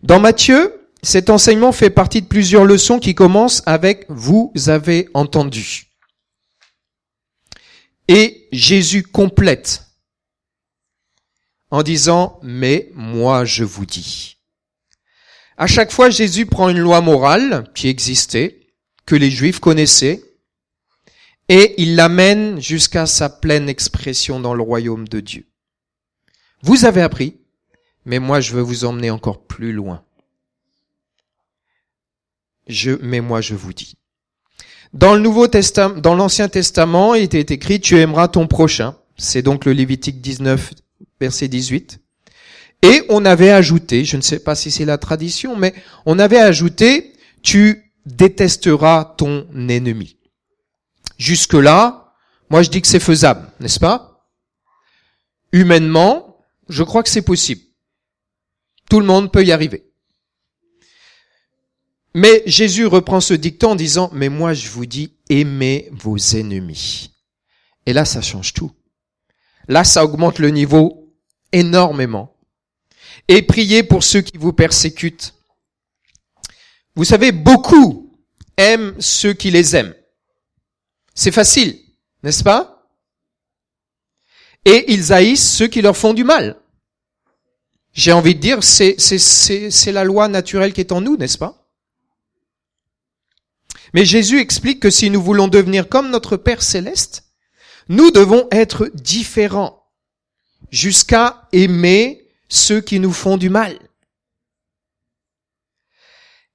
Dans 0.03 0.21
Matthieu, 0.21 0.89
cet 1.03 1.31
enseignement 1.31 1.73
fait 1.73 1.91
partie 1.91 2.23
de 2.23 2.27
plusieurs 2.27 2.65
leçons 2.65 2.99
qui 2.99 3.15
commencent 3.15 3.63
avec 3.67 4.07
vous 4.09 4.53
avez 4.67 5.09
entendu. 5.15 5.87
Et 8.09 8.49
Jésus 8.53 9.03
complète 9.03 9.85
en 11.71 11.83
disant 11.83 12.41
mais 12.43 12.91
moi 12.95 13.45
je 13.45 13.65
vous 13.65 13.87
dis. 13.87 14.38
À 15.59 15.67
chaque 15.67 15.93
fois, 15.93 16.09
Jésus 16.09 16.47
prend 16.47 16.71
une 16.71 16.79
loi 16.79 17.03
morale 17.03 17.71
qui 17.75 17.89
existait, 17.89 18.61
que 19.05 19.15
les 19.15 19.31
Juifs 19.31 19.61
connaissaient, 19.61 20.23
et 21.51 21.75
il 21.83 21.97
l'amène 21.97 22.61
jusqu'à 22.61 23.05
sa 23.05 23.29
pleine 23.29 23.69
expression 23.69 24.41
dans 24.41 24.55
le 24.55 24.63
royaume 24.63 25.07
de 25.09 25.21
Dieu. 25.21 25.47
Vous 26.63 26.87
avez 26.87 27.03
appris 27.03 27.39
mais 28.09 28.19
moi 28.19 28.41
je 28.41 28.55
veux 28.55 28.63
vous 28.63 28.87
emmener 28.87 29.11
encore 29.11 29.47
plus 29.47 29.73
loin. 29.73 30.03
Je, 32.67 32.93
mais 33.03 33.21
moi 33.21 33.43
je 33.43 33.55
vous 33.55 33.75
dis. 33.75 33.97
Dans 34.95 35.15
le 35.15 35.21
Nouveau 35.21 35.47
Testament, 35.47 36.01
dans 36.01 36.15
l'Ancien 36.15 36.49
Testament, 36.49 37.15
il 37.15 37.25
était 37.25 37.55
écrit 37.55 37.81
tu 37.81 37.99
aimeras 37.99 38.29
ton 38.29 38.47
prochain. 38.47 38.97
C'est 39.19 39.43
donc 39.43 39.67
le 39.67 39.73
Lévitique 39.73 40.23
19, 40.23 40.73
verset 41.21 41.49
18. 41.49 42.01
Et 42.83 43.03
on 43.09 43.25
avait 43.25 43.51
ajouté, 43.51 44.05
je 44.05 44.17
ne 44.17 44.23
sais 44.23 44.39
pas 44.39 44.55
si 44.55 44.71
c'est 44.71 44.85
la 44.85 44.99
tradition, 44.99 45.57
mais 45.57 45.75
on 46.07 46.19
avait 46.19 46.39
ajouté 46.39 47.15
tu 47.43 47.93
détesteras 48.07 49.15
ton 49.17 49.49
ennemi. 49.69 50.19
Jusque 51.19 51.55
là, 51.55 52.15
moi 52.51 52.63
je 52.63 52.71
dis 52.71 52.81
que 52.81 52.89
c'est 52.89 53.01
faisable, 53.01 53.51
n'est-ce 53.61 53.81
pas? 53.81 54.29
Humainement, 55.53 56.45
je 56.69 56.83
crois 56.83 57.03
que 57.03 57.09
c'est 57.09 57.23
possible. 57.23 57.63
Tout 58.91 59.01
le 59.01 59.07
monde 59.07 59.33
peut 59.33 59.45
y 59.45 59.53
arriver. 59.53 59.85
Mais 62.15 62.43
Jésus 62.47 62.87
reprend 62.87 63.21
ce 63.21 63.35
dicton 63.35 63.73
en 63.73 63.77
disant, 63.77 64.11
mais 64.13 64.29
moi 64.29 64.55
je 64.55 64.69
vous 64.69 64.87
dis, 64.87 65.17
aimez 65.29 65.89
vos 65.93 66.17
ennemis. 66.17 67.11
Et 67.87 67.93
là, 67.93 68.05
ça 68.05 68.21
change 68.21 68.53
tout. 68.55 68.73
Là, 69.69 69.85
ça 69.85 70.05
augmente 70.05 70.39
le 70.39 70.51
niveau 70.51 71.15
énormément. 71.53 72.38
Et 73.29 73.43
priez 73.43 73.83
pour 73.83 74.03
ceux 74.03 74.23
qui 74.23 74.39
vous 74.39 74.53
persécutent. 74.53 75.35
Vous 76.95 77.05
savez, 77.05 77.31
beaucoup 77.31 78.19
aiment 78.57 78.95
ceux 78.99 79.35
qui 79.35 79.51
les 79.51 79.77
aiment. 79.77 79.95
C'est 81.15 81.33
facile, 81.33 81.79
n'est-ce 82.23 82.43
pas? 82.43 82.91
Et 84.65 84.93
ils 84.93 85.13
haïssent 85.13 85.57
ceux 85.57 85.69
qui 85.69 85.83
leur 85.83 85.97
font 85.97 86.15
du 86.15 86.25
mal. 86.25 86.61
J'ai 87.93 88.13
envie 88.13 88.35
de 88.35 88.41
dire, 88.41 88.63
c'est, 88.63 88.97
c'est, 88.99 89.93
la 89.93 90.05
loi 90.05 90.29
naturelle 90.29 90.73
qui 90.73 90.81
est 90.81 90.93
en 90.93 91.01
nous, 91.01 91.17
n'est-ce 91.17 91.39
pas? 91.39 91.69
Mais 93.95 94.05
Jésus 94.05 94.39
explique 94.39 94.81
que 94.81 94.91
si 94.91 95.11
nous 95.11 95.23
voulons 95.23 95.49
devenir 95.49 95.89
comme 95.89 96.11
notre 96.11 96.37
Père 96.37 96.63
céleste, 96.63 97.25
nous 97.89 98.11
devons 98.11 98.47
être 98.53 98.91
différents 98.95 99.91
jusqu'à 100.71 101.49
aimer 101.53 102.28
ceux 102.49 102.81
qui 102.81 103.01
nous 103.01 103.13
font 103.13 103.37
du 103.37 103.51
mal. 103.51 103.79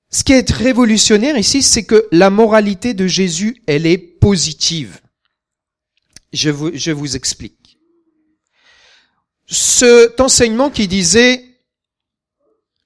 Ce 0.10 0.24
qui 0.24 0.34
est 0.34 0.52
révolutionnaire 0.52 1.38
ici, 1.38 1.64
c'est 1.64 1.86
que 1.86 2.08
la 2.12 2.30
moralité 2.30 2.94
de 2.94 3.08
Jésus, 3.08 3.62
elle 3.68 3.86
est 3.86 3.98
positive. 3.98 5.00
Je 6.32 6.50
vous, 6.50 6.72
je 6.74 6.92
vous 6.92 7.16
explique 7.16 7.64
cet 9.48 10.20
enseignement 10.20 10.70
qui 10.70 10.88
disait 10.88 11.44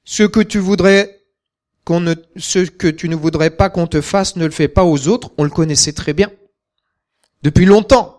ce 0.04 0.24
que 0.24 0.40
tu 0.40 0.60
voudrais 0.60 1.22
qu'on 1.86 2.02
ne, 2.02 2.16
ce 2.36 2.60
que 2.60 2.88
tu 2.88 3.08
ne 3.10 3.16
voudrais 3.16 3.52
pas 3.52 3.70
qu'on 3.70 3.88
te 3.88 4.02
fasse, 4.02 4.36
ne 4.36 4.46
le 4.46 4.52
fais 4.52 4.68
pas 4.68 4.84
aux 4.84 5.08
autres, 5.08 5.32
on 5.38 5.44
le 5.44 5.50
connaissait 5.50 5.94
très 5.94 6.14
bien. 6.14 6.32
Depuis 7.44 7.66
longtemps. 7.66 8.17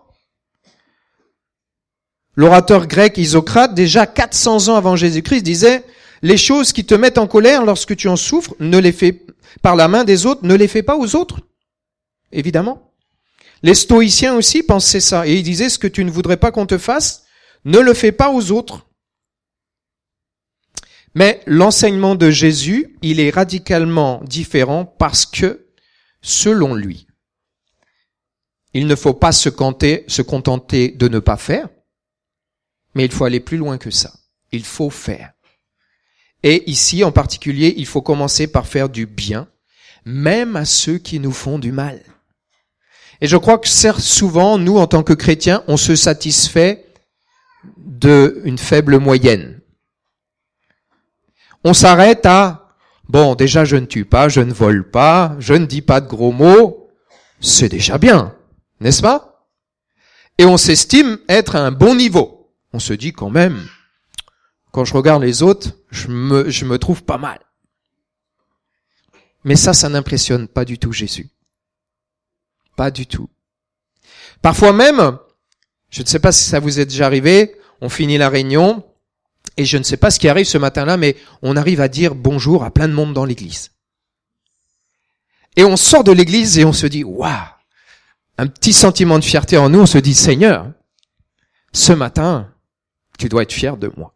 L'orateur 2.35 2.87
grec 2.87 3.17
Isocrate, 3.17 3.73
déjà 3.73 4.07
400 4.07 4.69
ans 4.69 4.75
avant 4.75 4.95
Jésus-Christ, 4.95 5.41
disait, 5.41 5.83
les 6.21 6.37
choses 6.37 6.73
qui 6.73 6.85
te 6.85 6.95
mettent 6.95 7.17
en 7.17 7.27
colère 7.27 7.65
lorsque 7.65 7.95
tu 7.95 8.07
en 8.07 8.15
souffres, 8.15 8.55
ne 8.59 8.77
les 8.77 8.91
fais 8.91 9.25
par 9.61 9.75
la 9.75 9.87
main 9.87 10.03
des 10.03 10.25
autres, 10.25 10.41
ne 10.43 10.55
les 10.55 10.67
fais 10.67 10.83
pas 10.83 10.97
aux 10.97 11.15
autres. 11.15 11.39
Évidemment. 12.31 12.93
Les 13.63 13.73
stoïciens 13.73 14.35
aussi 14.35 14.63
pensaient 14.63 14.99
ça. 14.99 15.27
Et 15.27 15.35
ils 15.35 15.43
disaient, 15.43 15.69
ce 15.69 15.79
que 15.79 15.87
tu 15.87 16.05
ne 16.05 16.11
voudrais 16.11 16.37
pas 16.37 16.51
qu'on 16.51 16.65
te 16.65 16.77
fasse, 16.77 17.23
ne 17.65 17.79
le 17.79 17.93
fais 17.93 18.11
pas 18.11 18.31
aux 18.31 18.51
autres. 18.51 18.85
Mais 21.15 21.41
l'enseignement 21.45 22.15
de 22.15 22.29
Jésus, 22.29 22.95
il 23.01 23.19
est 23.19 23.31
radicalement 23.31 24.21
différent 24.25 24.85
parce 24.85 25.25
que, 25.25 25.67
selon 26.21 26.75
lui, 26.75 27.07
il 28.73 28.85
ne 28.85 28.95
faut 28.95 29.15
pas 29.15 29.31
se 29.31 29.49
contenter, 29.49 30.05
se 30.07 30.21
contenter 30.21 30.89
de 30.89 31.07
ne 31.07 31.19
pas 31.19 31.37
faire, 31.37 31.67
mais 32.95 33.05
il 33.05 33.11
faut 33.11 33.25
aller 33.25 33.39
plus 33.39 33.57
loin 33.57 33.77
que 33.77 33.91
ça. 33.91 34.11
Il 34.51 34.63
faut 34.63 34.89
faire. 34.89 35.31
Et 36.43 36.69
ici, 36.69 37.03
en 37.03 37.11
particulier, 37.11 37.73
il 37.77 37.85
faut 37.85 38.01
commencer 38.01 38.47
par 38.47 38.67
faire 38.67 38.89
du 38.89 39.05
bien, 39.05 39.47
même 40.05 40.55
à 40.55 40.65
ceux 40.65 40.97
qui 40.97 41.19
nous 41.19 41.31
font 41.31 41.59
du 41.59 41.71
mal. 41.71 42.01
Et 43.21 43.27
je 43.27 43.37
crois 43.37 43.57
que 43.57 43.67
souvent, 43.67 44.57
nous, 44.57 44.77
en 44.77 44.87
tant 44.87 45.03
que 45.03 45.13
chrétiens, 45.13 45.63
on 45.67 45.75
se 45.75 45.95
satisfait 45.95 46.85
de 47.77 48.41
une 48.45 48.57
faible 48.57 48.99
moyenne. 48.99 49.59
On 51.65 51.73
s'arrête 51.73 52.25
à, 52.25 52.75
bon, 53.09 53.35
déjà 53.35 53.65
je 53.65 53.75
ne 53.75 53.85
tue 53.85 54.05
pas, 54.05 54.29
je 54.29 54.39
ne 54.39 54.53
vole 54.53 54.89
pas, 54.89 55.35
je 55.39 55.53
ne 55.53 55.65
dis 55.65 55.81
pas 55.81 55.99
de 55.99 56.07
gros 56.07 56.31
mots, 56.31 56.89
c'est 57.41 57.67
déjà 57.67 57.97
bien, 57.97 58.33
n'est-ce 58.79 59.01
pas? 59.01 59.49
Et 60.37 60.45
on 60.45 60.55
s'estime 60.55 61.17
être 61.27 61.57
à 61.57 61.65
un 61.65 61.71
bon 61.71 61.95
niveau. 61.95 62.38
On 62.73 62.79
se 62.79 62.93
dit 62.93 63.13
quand 63.13 63.29
même, 63.29 63.67
quand 64.71 64.85
je 64.85 64.93
regarde 64.93 65.23
les 65.23 65.41
autres, 65.41 65.71
je 65.89 66.07
me, 66.07 66.49
je 66.49 66.65
me 66.65 66.77
trouve 66.77 67.03
pas 67.03 67.17
mal. 67.17 67.39
Mais 69.43 69.55
ça, 69.55 69.73
ça 69.73 69.89
n'impressionne 69.89 70.47
pas 70.47 70.65
du 70.65 70.77
tout 70.77 70.91
Jésus. 70.91 71.29
Pas 72.75 72.91
du 72.91 73.07
tout. 73.07 73.29
Parfois 74.41 74.73
même, 74.73 75.17
je 75.89 76.01
ne 76.01 76.07
sais 76.07 76.19
pas 76.19 76.31
si 76.31 76.47
ça 76.47 76.59
vous 76.59 76.79
est 76.79 76.85
déjà 76.85 77.05
arrivé, 77.05 77.55
on 77.81 77.89
finit 77.89 78.17
la 78.17 78.29
réunion, 78.29 78.85
et 79.57 79.65
je 79.65 79.77
ne 79.77 79.83
sais 79.83 79.97
pas 79.97 80.11
ce 80.11 80.19
qui 80.19 80.29
arrive 80.29 80.45
ce 80.45 80.57
matin-là, 80.57 80.97
mais 80.97 81.17
on 81.41 81.57
arrive 81.57 81.81
à 81.81 81.87
dire 81.87 82.15
bonjour 82.15 82.63
à 82.63 82.71
plein 82.71 82.87
de 82.87 82.93
monde 82.93 83.13
dans 83.13 83.25
l'église. 83.25 83.71
Et 85.55 85.63
on 85.63 85.75
sort 85.75 86.03
de 86.03 86.11
l'église 86.11 86.59
et 86.59 86.65
on 86.65 86.73
se 86.73 86.87
dit, 86.87 87.03
waouh, 87.03 87.31
un 88.37 88.47
petit 88.47 88.71
sentiment 88.71 89.19
de 89.19 89.25
fierté 89.25 89.57
en 89.57 89.69
nous, 89.69 89.81
on 89.81 89.85
se 89.85 89.97
dit, 89.97 90.13
Seigneur, 90.13 90.71
ce 91.73 91.91
matin, 91.91 92.49
tu 93.19 93.29
dois 93.29 93.43
être 93.43 93.53
fier 93.53 93.77
de 93.77 93.91
moi. 93.97 94.15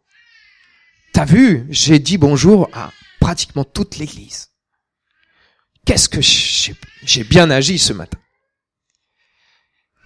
T'as 1.12 1.26
vu, 1.26 1.66
j'ai 1.70 2.00
dit 2.00 2.18
bonjour 2.18 2.68
à 2.72 2.90
pratiquement 3.20 3.64
toute 3.64 3.98
l'église. 3.98 4.48
Qu'est-ce 5.86 6.08
que 6.08 6.20
j'ai 6.20 7.24
bien 7.24 7.50
agi 7.50 7.78
ce 7.78 7.92
matin. 7.92 8.18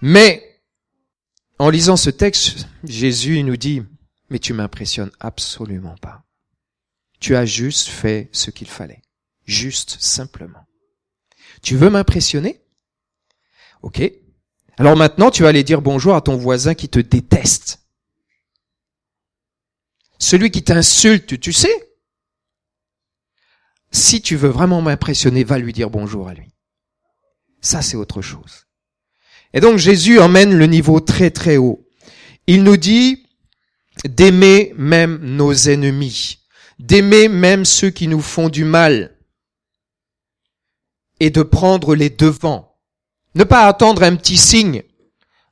Mais, 0.01 0.61
en 1.57 1.69
lisant 1.69 1.95
ce 1.95 2.09
texte, 2.09 2.67
Jésus 2.83 3.41
nous 3.43 3.57
dit, 3.57 3.81
mais 4.29 4.39
tu 4.39 4.53
m'impressionnes 4.53 5.11
absolument 5.19 5.95
pas. 6.01 6.23
Tu 7.19 7.35
as 7.35 7.45
juste 7.45 7.87
fait 7.87 8.29
ce 8.31 8.51
qu'il 8.51 8.69
fallait. 8.69 9.01
Juste, 9.45 9.97
simplement. 9.99 10.65
Tu 11.61 11.75
veux 11.75 11.89
m'impressionner? 11.89 12.61
Ok. 13.81 14.01
Alors 14.77 14.95
maintenant, 14.95 15.31
tu 15.31 15.43
vas 15.43 15.49
aller 15.49 15.63
dire 15.63 15.81
bonjour 15.81 16.15
à 16.15 16.21
ton 16.21 16.37
voisin 16.37 16.75
qui 16.75 16.87
te 16.87 16.99
déteste. 16.99 17.79
Celui 20.19 20.51
qui 20.51 20.63
t'insulte, 20.63 21.39
tu 21.39 21.53
sais. 21.53 21.73
Si 23.91 24.21
tu 24.21 24.35
veux 24.35 24.49
vraiment 24.49 24.81
m'impressionner, 24.81 25.43
va 25.43 25.57
lui 25.57 25.73
dire 25.73 25.89
bonjour 25.89 26.27
à 26.27 26.33
lui. 26.33 26.53
Ça, 27.61 27.81
c'est 27.81 27.97
autre 27.97 28.21
chose. 28.21 28.67
Et 29.53 29.61
donc 29.61 29.77
Jésus 29.77 30.19
emmène 30.19 30.53
le 30.53 30.67
niveau 30.67 30.99
très 30.99 31.31
très 31.31 31.57
haut. 31.57 31.87
Il 32.45 32.63
nous 32.63 32.77
dit 32.77 33.25
d'aimer 34.05 34.73
même 34.77 35.17
nos 35.17 35.53
ennemis, 35.53 36.39
d'aimer 36.77 37.27
même 37.27 37.65
ceux 37.65 37.89
qui 37.89 38.07
nous 38.07 38.21
font 38.21 38.49
du 38.49 38.63
mal, 38.63 39.17
et 41.19 41.29
de 41.31 41.41
prendre 41.41 41.95
les 41.95 42.09
devants. 42.09 42.77
Ne 43.35 43.43
pas 43.43 43.67
attendre 43.67 44.03
un 44.03 44.15
petit 44.15 44.37
signe. 44.37 44.83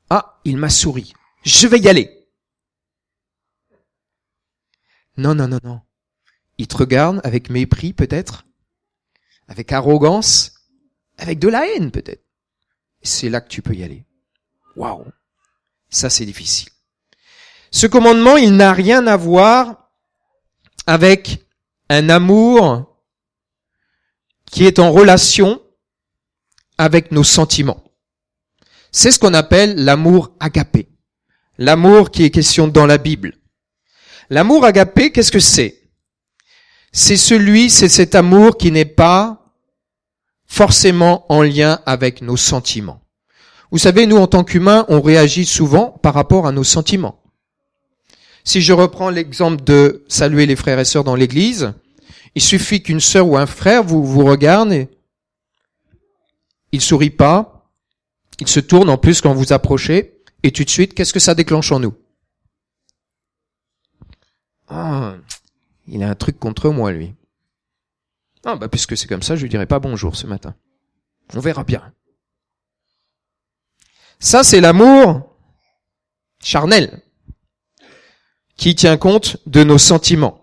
Ah, 0.09 0.39
il 0.45 0.57
m'a 0.57 0.69
souri. 0.69 1.13
Je 1.43 1.67
vais 1.67 1.79
y 1.79 1.89
aller. 1.89 2.16
Non, 5.17 5.35
non, 5.35 5.47
non, 5.47 5.59
non. 5.63 5.81
Il 6.57 6.67
te 6.67 6.77
regarde 6.77 7.21
avec 7.23 7.49
mépris 7.49 7.93
peut-être, 7.93 8.45
avec 9.47 9.71
arrogance, 9.71 10.53
avec 11.17 11.39
de 11.39 11.47
la 11.47 11.67
haine 11.67 11.91
peut-être? 11.91 12.23
C'est 13.01 13.29
là 13.29 13.41
que 13.41 13.49
tu 13.49 13.61
peux 13.61 13.75
y 13.75 13.83
aller. 13.83 14.05
Waouh. 14.75 15.05
Ça 15.89 16.09
c'est 16.09 16.25
difficile. 16.25 16.69
Ce 17.71 17.87
commandement, 17.87 18.37
il 18.37 18.55
n'a 18.55 18.73
rien 18.73 19.07
à 19.07 19.17
voir 19.17 19.89
avec 20.85 21.45
un 21.89 22.09
amour 22.09 23.01
qui 24.45 24.65
est 24.65 24.79
en 24.79 24.91
relation 24.91 25.61
avec 26.77 27.11
nos 27.11 27.23
sentiments. 27.23 27.83
C'est 28.91 29.11
ce 29.11 29.19
qu'on 29.19 29.33
appelle 29.33 29.83
l'amour 29.83 30.31
agapé. 30.39 30.89
L'amour 31.57 32.11
qui 32.11 32.23
est 32.23 32.31
question 32.31 32.67
dans 32.67 32.85
la 32.85 32.97
Bible. 32.97 33.37
L'amour 34.29 34.65
agapé, 34.65 35.11
qu'est-ce 35.11 35.31
que 35.31 35.39
c'est? 35.39 35.81
C'est 36.91 37.17
celui, 37.17 37.69
c'est 37.69 37.89
cet 37.89 38.15
amour 38.15 38.57
qui 38.57 38.71
n'est 38.71 38.85
pas 38.85 39.53
forcément 40.45 41.25
en 41.31 41.41
lien 41.41 41.79
avec 41.85 42.21
nos 42.21 42.37
sentiments. 42.37 43.01
Vous 43.71 43.77
savez, 43.77 44.07
nous, 44.07 44.17
en 44.17 44.27
tant 44.27 44.43
qu'humains, 44.43 44.85
on 44.87 45.01
réagit 45.01 45.45
souvent 45.45 45.91
par 46.01 46.13
rapport 46.13 46.47
à 46.47 46.51
nos 46.51 46.63
sentiments. 46.63 47.21
Si 48.43 48.61
je 48.61 48.71
reprends 48.71 49.09
l'exemple 49.09 49.63
de 49.63 50.05
saluer 50.07 50.45
les 50.45 50.55
frères 50.55 50.79
et 50.79 50.85
sœurs 50.85 51.03
dans 51.03 51.15
l'église, 51.15 51.73
il 52.33 52.41
suffit 52.41 52.81
qu'une 52.81 53.01
sœur 53.01 53.27
ou 53.27 53.37
un 53.37 53.45
frère 53.45 53.83
vous, 53.83 54.05
vous 54.05 54.23
regarde 54.23 54.71
et 54.71 54.87
il 56.71 56.81
sourit 56.81 57.09
pas, 57.09 57.69
il 58.39 58.47
se 58.47 58.59
tourne 58.59 58.89
en 58.89 58.97
plus 58.97 59.21
quand 59.21 59.33
vous 59.33 59.51
approchez, 59.51 60.21
et 60.43 60.51
tout 60.51 60.63
de 60.63 60.69
suite, 60.69 60.93
qu'est-ce 60.93 61.13
que 61.13 61.19
ça 61.19 61.35
déclenche 61.35 61.71
en 61.71 61.79
nous? 61.79 61.93
Ah, 64.67 65.15
il 65.87 66.03
a 66.03 66.09
un 66.09 66.15
truc 66.15 66.39
contre 66.39 66.69
moi, 66.69 66.91
lui. 66.91 67.13
Ah, 68.43 68.55
bah, 68.55 68.67
puisque 68.67 68.97
c'est 68.97 69.07
comme 69.07 69.23
ça, 69.23 69.35
je 69.35 69.41
lui 69.43 69.49
dirai 69.49 69.65
pas 69.65 69.79
bonjour 69.79 70.15
ce 70.15 70.27
matin. 70.27 70.55
On 71.33 71.39
verra 71.39 71.63
bien. 71.63 71.93
Ça, 74.19 74.43
c'est 74.43 74.61
l'amour 74.61 75.35
charnel 76.43 77.01
qui 78.55 78.75
tient 78.75 78.97
compte 78.97 79.37
de 79.45 79.63
nos 79.63 79.77
sentiments. 79.77 80.41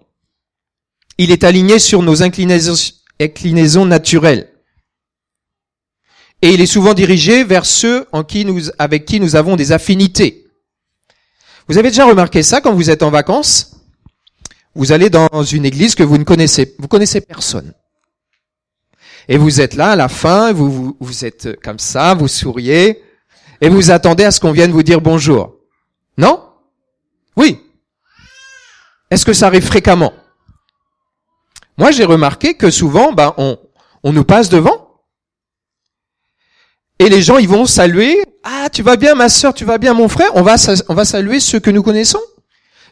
Il 1.18 1.30
est 1.30 1.44
aligné 1.44 1.78
sur 1.78 2.02
nos 2.02 2.22
inclinaisons, 2.22 3.86
naturelles. 3.86 4.52
Et 6.42 6.50
il 6.50 6.60
est 6.60 6.66
souvent 6.66 6.94
dirigé 6.94 7.44
vers 7.44 7.64
ceux 7.64 8.06
avec 8.78 9.06
qui 9.06 9.20
nous 9.20 9.36
avons 9.36 9.56
des 9.56 9.72
affinités. 9.72 10.46
Vous 11.68 11.78
avez 11.78 11.88
déjà 11.88 12.04
remarqué 12.04 12.42
ça 12.42 12.60
quand 12.60 12.74
vous 12.74 12.90
êtes 12.90 13.02
en 13.02 13.10
vacances? 13.10 13.73
Vous 14.74 14.92
allez 14.92 15.10
dans 15.10 15.42
une 15.42 15.64
église 15.64 15.94
que 15.94 16.02
vous 16.02 16.18
ne 16.18 16.24
connaissez, 16.24 16.74
vous 16.78 16.88
connaissez 16.88 17.20
personne. 17.20 17.72
Et 19.28 19.38
vous 19.38 19.60
êtes 19.60 19.74
là 19.74 19.92
à 19.92 19.96
la 19.96 20.08
fin, 20.08 20.52
vous, 20.52 20.96
êtes 21.22 21.60
comme 21.62 21.78
ça, 21.78 22.14
vous 22.14 22.28
souriez, 22.28 23.02
et 23.60 23.68
vous 23.68 23.90
attendez 23.90 24.24
à 24.24 24.30
ce 24.30 24.40
qu'on 24.40 24.52
vienne 24.52 24.72
vous 24.72 24.82
dire 24.82 25.00
bonjour. 25.00 25.56
Non? 26.18 26.42
Oui. 27.36 27.60
Est-ce 29.10 29.24
que 29.24 29.32
ça 29.32 29.46
arrive 29.46 29.64
fréquemment? 29.64 30.12
Moi, 31.78 31.90
j'ai 31.90 32.04
remarqué 32.04 32.54
que 32.54 32.70
souvent, 32.70 33.12
ben, 33.12 33.34
on, 33.36 33.58
on 34.02 34.12
nous 34.12 34.24
passe 34.24 34.48
devant. 34.48 34.84
Et 36.98 37.08
les 37.08 37.22
gens, 37.22 37.38
ils 37.38 37.48
vont 37.48 37.66
saluer. 37.66 38.22
Ah, 38.44 38.68
tu 38.70 38.82
vas 38.82 38.96
bien, 38.96 39.14
ma 39.14 39.28
sœur, 39.28 39.54
tu 39.54 39.64
vas 39.64 39.78
bien, 39.78 39.94
mon 39.94 40.08
frère. 40.08 40.30
On 40.34 40.42
va, 40.42 40.56
on 40.88 40.94
va 40.94 41.04
saluer 41.04 41.40
ceux 41.40 41.58
que 41.58 41.70
nous 41.70 41.82
connaissons, 41.82 42.20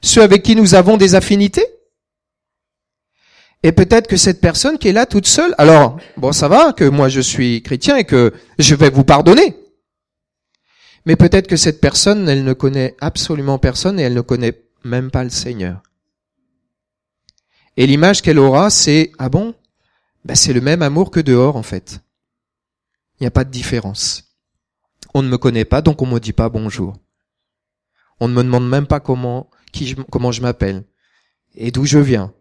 ceux 0.02 0.22
avec 0.22 0.42
qui 0.42 0.56
nous 0.56 0.74
avons 0.74 0.96
des 0.96 1.14
affinités. 1.14 1.66
Et 3.62 3.72
peut-être 3.72 4.08
que 4.08 4.16
cette 4.16 4.40
personne 4.40 4.78
qui 4.78 4.88
est 4.88 4.92
là 4.92 5.06
toute 5.06 5.26
seule, 5.26 5.54
alors, 5.56 5.98
bon, 6.16 6.32
ça 6.32 6.48
va, 6.48 6.72
que 6.72 6.84
moi 6.84 7.08
je 7.08 7.20
suis 7.20 7.62
chrétien 7.62 7.96
et 7.96 8.04
que 8.04 8.32
je 8.58 8.74
vais 8.74 8.90
vous 8.90 9.04
pardonner. 9.04 9.56
Mais 11.06 11.16
peut-être 11.16 11.46
que 11.46 11.56
cette 11.56 11.80
personne, 11.80 12.28
elle 12.28 12.44
ne 12.44 12.52
connaît 12.52 12.96
absolument 13.00 13.58
personne 13.58 13.98
et 13.98 14.02
elle 14.02 14.14
ne 14.14 14.20
connaît 14.20 14.64
même 14.84 15.10
pas 15.10 15.24
le 15.24 15.30
Seigneur. 15.30 15.82
Et 17.76 17.86
l'image 17.86 18.20
qu'elle 18.22 18.38
aura, 18.38 18.70
c'est 18.70 19.12
ah 19.18 19.28
bon? 19.28 19.54
Ben, 20.24 20.34
C'est 20.34 20.52
le 20.52 20.60
même 20.60 20.82
amour 20.82 21.10
que 21.10 21.20
dehors 21.20 21.56
en 21.56 21.62
fait. 21.62 22.00
Il 23.18 23.22
n'y 23.22 23.26
a 23.28 23.32
pas 23.32 23.44
de 23.44 23.50
différence. 23.50 24.24
On 25.14 25.22
ne 25.22 25.28
me 25.28 25.38
connaît 25.38 25.64
pas, 25.64 25.82
donc 25.82 26.02
on 26.02 26.06
me 26.06 26.18
dit 26.18 26.32
pas 26.32 26.48
bonjour. 26.48 26.96
On 28.20 28.28
ne 28.28 28.34
me 28.34 28.42
demande 28.42 28.68
même 28.68 28.86
pas 28.86 29.00
comment, 29.00 29.50
comment 30.11 30.32
je 30.32 30.42
m'appelle 30.42 30.85
et 31.54 31.70
d'où 31.70 31.85
je 31.85 31.98
viens. 31.98 32.32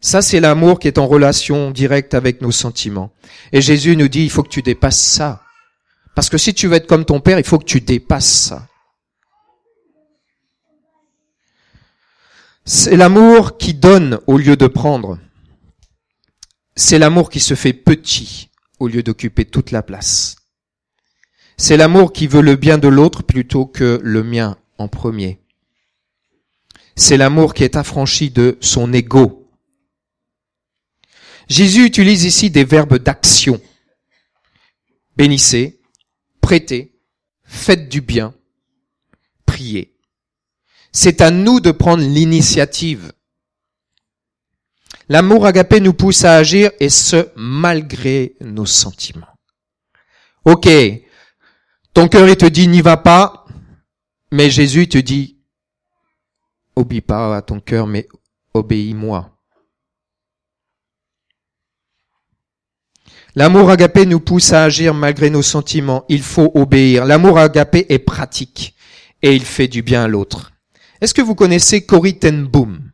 Ça, 0.00 0.20
c'est 0.20 0.40
l'amour 0.40 0.80
qui 0.80 0.88
est 0.88 0.98
en 0.98 1.06
relation 1.06 1.70
directe 1.70 2.14
avec 2.14 2.40
nos 2.40 2.50
sentiments. 2.50 3.12
Et 3.52 3.60
Jésus 3.60 3.96
nous 3.96 4.08
dit, 4.08 4.24
il 4.24 4.30
faut 4.30 4.42
que 4.42 4.48
tu 4.48 4.62
dépasses 4.62 5.00
ça. 5.00 5.42
Parce 6.16 6.28
que 6.28 6.38
si 6.38 6.54
tu 6.54 6.66
veux 6.66 6.74
être 6.74 6.88
comme 6.88 7.04
ton 7.04 7.20
Père, 7.20 7.38
il 7.38 7.44
faut 7.44 7.58
que 7.58 7.64
tu 7.64 7.80
dépasses 7.80 8.26
ça. 8.26 8.68
C'est 12.64 12.96
l'amour 12.96 13.58
qui 13.58 13.74
donne 13.74 14.20
au 14.26 14.38
lieu 14.38 14.56
de 14.56 14.66
prendre. 14.66 15.18
C'est 16.74 16.98
l'amour 16.98 17.30
qui 17.30 17.40
se 17.40 17.54
fait 17.54 17.72
petit 17.72 18.50
au 18.78 18.88
lieu 18.88 19.02
d'occuper 19.02 19.44
toute 19.44 19.70
la 19.70 19.82
place. 19.82 20.36
C'est 21.56 21.76
l'amour 21.76 22.12
qui 22.12 22.26
veut 22.26 22.40
le 22.40 22.56
bien 22.56 22.78
de 22.78 22.88
l'autre 22.88 23.22
plutôt 23.22 23.66
que 23.66 24.00
le 24.02 24.22
mien 24.24 24.56
en 24.78 24.88
premier. 24.88 25.41
C'est 26.96 27.16
l'amour 27.16 27.54
qui 27.54 27.64
est 27.64 27.76
affranchi 27.76 28.30
de 28.30 28.58
son 28.60 28.92
ego 28.92 29.42
Jésus 31.48 31.84
utilise 31.84 32.24
ici 32.24 32.50
des 32.50 32.64
verbes 32.64 32.98
d'action. 32.98 33.60
Bénissez, 35.16 35.80
prêtez, 36.40 36.98
faites 37.44 37.88
du 37.90 38.00
bien, 38.00 38.34
priez. 39.44 39.94
C'est 40.92 41.20
à 41.20 41.30
nous 41.30 41.60
de 41.60 41.70
prendre 41.70 42.02
l'initiative. 42.02 43.12
L'amour 45.08 45.44
agapé 45.44 45.80
nous 45.80 45.92
pousse 45.92 46.24
à 46.24 46.36
agir 46.36 46.70
et 46.80 46.88
ce, 46.88 47.28
malgré 47.36 48.34
nos 48.40 48.66
sentiments. 48.66 49.26
Ok, 50.44 50.68
ton 51.92 52.08
cœur 52.08 52.28
il 52.28 52.36
te 52.36 52.46
dit 52.46 52.68
n'y 52.68 52.80
va 52.80 52.96
pas, 52.96 53.46
mais 54.30 54.48
Jésus 54.48 54.88
te 54.88 54.96
dit 54.96 55.41
obéis 56.76 57.00
pas 57.00 57.36
à 57.36 57.42
ton 57.42 57.60
cœur, 57.60 57.86
mais 57.86 58.08
obéis-moi. 58.54 59.28
L'amour 63.34 63.70
agapé 63.70 64.04
nous 64.04 64.20
pousse 64.20 64.52
à 64.52 64.64
agir 64.64 64.92
malgré 64.92 65.30
nos 65.30 65.42
sentiments. 65.42 66.04
Il 66.08 66.22
faut 66.22 66.50
obéir. 66.54 67.06
L'amour 67.06 67.38
agapé 67.38 67.86
est 67.88 67.98
pratique 67.98 68.74
et 69.22 69.34
il 69.34 69.44
fait 69.44 69.68
du 69.68 69.82
bien 69.82 70.04
à 70.04 70.08
l'autre. 70.08 70.52
Est-ce 71.00 71.14
que 71.14 71.22
vous 71.22 71.34
connaissez 71.34 71.86
Corrie 71.86 72.18
ten 72.18 72.44
Boom? 72.46 72.90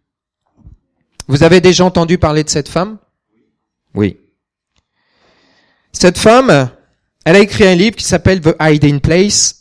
Vous 1.27 1.43
avez 1.43 1.61
déjà 1.61 1.85
entendu 1.85 2.19
parler 2.19 2.45
de 2.45 2.49
cette 2.49 2.69
femme? 2.69 2.99
Oui. 3.95 4.19
Cette 5.93 6.19
femme, 6.19 6.71
elle 7.25 7.37
a 7.37 7.41
écrit 7.41 7.67
un 7.67 7.75
livre 7.75 7.97
qui 7.97 8.05
s'appelle 8.05 8.41
The 8.41 8.55
Hiding 8.61 9.01
Place, 9.01 9.58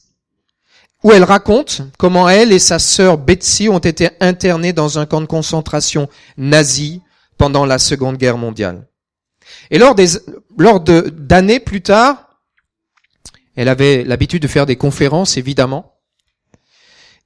où 1.08 1.14
elle 1.14 1.24
raconte 1.24 1.84
comment 1.98 2.28
elle 2.28 2.52
et 2.52 2.60
sa 2.60 2.80
sœur 2.80 3.18
Betsy 3.18 3.70
ont 3.70 3.80
été 3.80 4.10
internées 4.20 4.74
dans 4.74 5.00
un 5.00 5.06
camp 5.06 5.22
de 5.22 5.26
concentration 5.26 6.10
nazi 6.36 7.02
pendant 7.38 7.66
la 7.66 7.80
Seconde 7.80 8.18
Guerre 8.18 8.38
mondiale. 8.38 8.90
Et 9.72 9.78
lors 9.78 9.96
de, 9.96 11.10
d'années 11.10 11.62
plus 11.62 11.82
tard, 11.82 12.42
elle 13.56 13.70
avait 13.70 14.04
l'habitude 14.04 14.42
de 14.42 14.50
faire 14.50 14.66
des 14.66 14.76
conférences, 14.76 15.38
évidemment. 15.38 15.94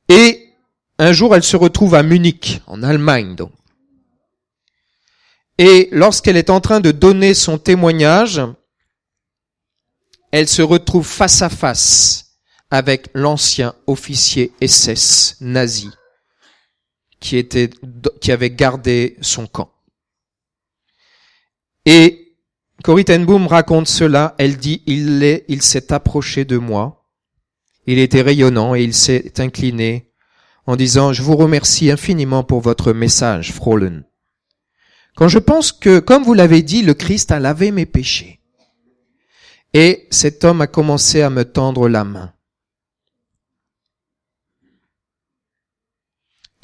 Et 0.09 0.53
un 0.99 1.11
jour, 1.11 1.35
elle 1.35 1.41
se 1.41 1.57
retrouve 1.57 1.95
à 1.95 2.03
Munich, 2.03 2.61
en 2.67 2.83
Allemagne. 2.83 3.35
Et 5.57 5.89
lorsqu'elle 5.91 6.37
est 6.37 6.51
en 6.51 6.61
train 6.61 6.81
de 6.81 6.91
donner 6.91 7.33
son 7.33 7.57
témoignage, 7.57 8.43
elle 10.31 10.47
se 10.47 10.61
retrouve 10.61 11.07
face 11.07 11.41
à 11.41 11.49
face 11.49 12.30
avec 12.71 13.09
l'ancien 13.13 13.75
officier 13.85 14.51
SS 14.65 15.37
nazi 15.41 15.91
qui 17.19 18.31
avait 18.31 18.49
gardé 18.49 19.17
son 19.21 19.45
camp. 19.45 19.71
Et 21.85 22.35
Corrie 22.83 23.03
Boom 23.03 23.47
raconte 23.47 23.87
cela. 23.87 24.33
Elle 24.39 24.57
dit, 24.57 24.81
il 24.87 25.43
il 25.47 25.61
s'est 25.61 25.93
approché 25.93 26.45
de 26.45 26.57
moi. 26.57 27.05
Il 27.85 27.99
était 27.99 28.21
rayonnant 28.21 28.75
et 28.75 28.83
il 28.83 28.93
s'est 28.93 29.39
incliné 29.39 30.11
en 30.65 30.75
disant, 30.75 31.13
je 31.13 31.23
vous 31.23 31.35
remercie 31.35 31.91
infiniment 31.91 32.43
pour 32.43 32.61
votre 32.61 32.93
message, 32.93 33.51
Frolen. 33.51 34.05
Quand 35.15 35.27
je 35.27 35.39
pense 35.39 35.71
que, 35.71 35.99
comme 35.99 36.23
vous 36.23 36.33
l'avez 36.33 36.61
dit, 36.61 36.83
le 36.83 36.93
Christ 36.93 37.31
a 37.31 37.39
lavé 37.39 37.71
mes 37.71 37.85
péchés. 37.85 38.39
Et 39.73 40.07
cet 40.11 40.43
homme 40.43 40.61
a 40.61 40.67
commencé 40.67 41.21
à 41.21 41.29
me 41.29 41.43
tendre 41.43 41.89
la 41.89 42.03
main. 42.03 42.33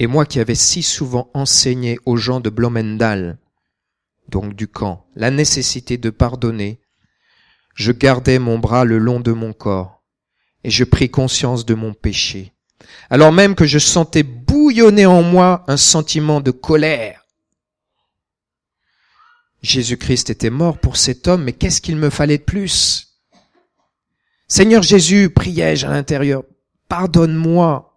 Et 0.00 0.06
moi 0.06 0.26
qui 0.26 0.38
avais 0.40 0.54
si 0.54 0.82
souvent 0.82 1.30
enseigné 1.34 1.98
aux 2.06 2.16
gens 2.16 2.40
de 2.40 2.50
Blomendal 2.50 3.38
donc 4.28 4.54
du 4.54 4.68
camp, 4.68 5.06
la 5.16 5.30
nécessité 5.30 5.96
de 5.96 6.10
pardonner, 6.10 6.80
je 7.74 7.92
gardai 7.92 8.38
mon 8.38 8.58
bras 8.58 8.84
le 8.84 8.98
long 8.98 9.20
de 9.20 9.32
mon 9.32 9.52
corps, 9.52 10.02
et 10.64 10.70
je 10.70 10.84
pris 10.84 11.10
conscience 11.10 11.64
de 11.64 11.74
mon 11.74 11.94
péché, 11.94 12.52
alors 13.08 13.32
même 13.32 13.54
que 13.54 13.64
je 13.64 13.78
sentais 13.78 14.22
bouillonner 14.22 15.06
en 15.06 15.22
moi 15.22 15.64
un 15.66 15.76
sentiment 15.76 16.40
de 16.40 16.50
colère. 16.50 17.26
Jésus-Christ 19.62 20.30
était 20.30 20.50
mort 20.50 20.78
pour 20.78 20.96
cet 20.96 21.26
homme, 21.26 21.44
mais 21.44 21.52
qu'est-ce 21.52 21.80
qu'il 21.80 21.96
me 21.96 22.10
fallait 22.10 22.38
de 22.38 22.44
plus? 22.44 23.18
Seigneur 24.46 24.82
Jésus, 24.82 25.30
priai-je 25.30 25.86
à 25.86 25.90
l'intérieur, 25.90 26.44
pardonne-moi, 26.88 27.87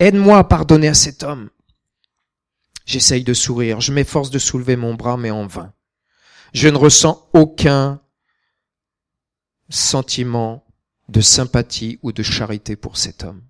aide-moi 0.00 0.38
à 0.38 0.44
pardonner 0.44 0.88
à 0.88 0.94
cet 0.94 1.22
homme. 1.22 1.50
J'essaye 2.86 3.24
de 3.24 3.34
sourire, 3.34 3.80
je 3.80 3.92
m'efforce 3.92 4.30
de 4.30 4.38
soulever 4.38 4.76
mon 4.76 4.94
bras, 4.94 5.16
mais 5.16 5.30
en 5.30 5.46
vain. 5.46 5.72
Je 6.54 6.68
ne 6.68 6.76
ressens 6.76 7.28
aucun 7.34 8.00
sentiment 9.68 10.64
de 11.08 11.20
sympathie 11.20 11.98
ou 12.02 12.12
de 12.12 12.22
charité 12.22 12.76
pour 12.76 12.96
cet 12.96 13.24
homme. 13.24 13.42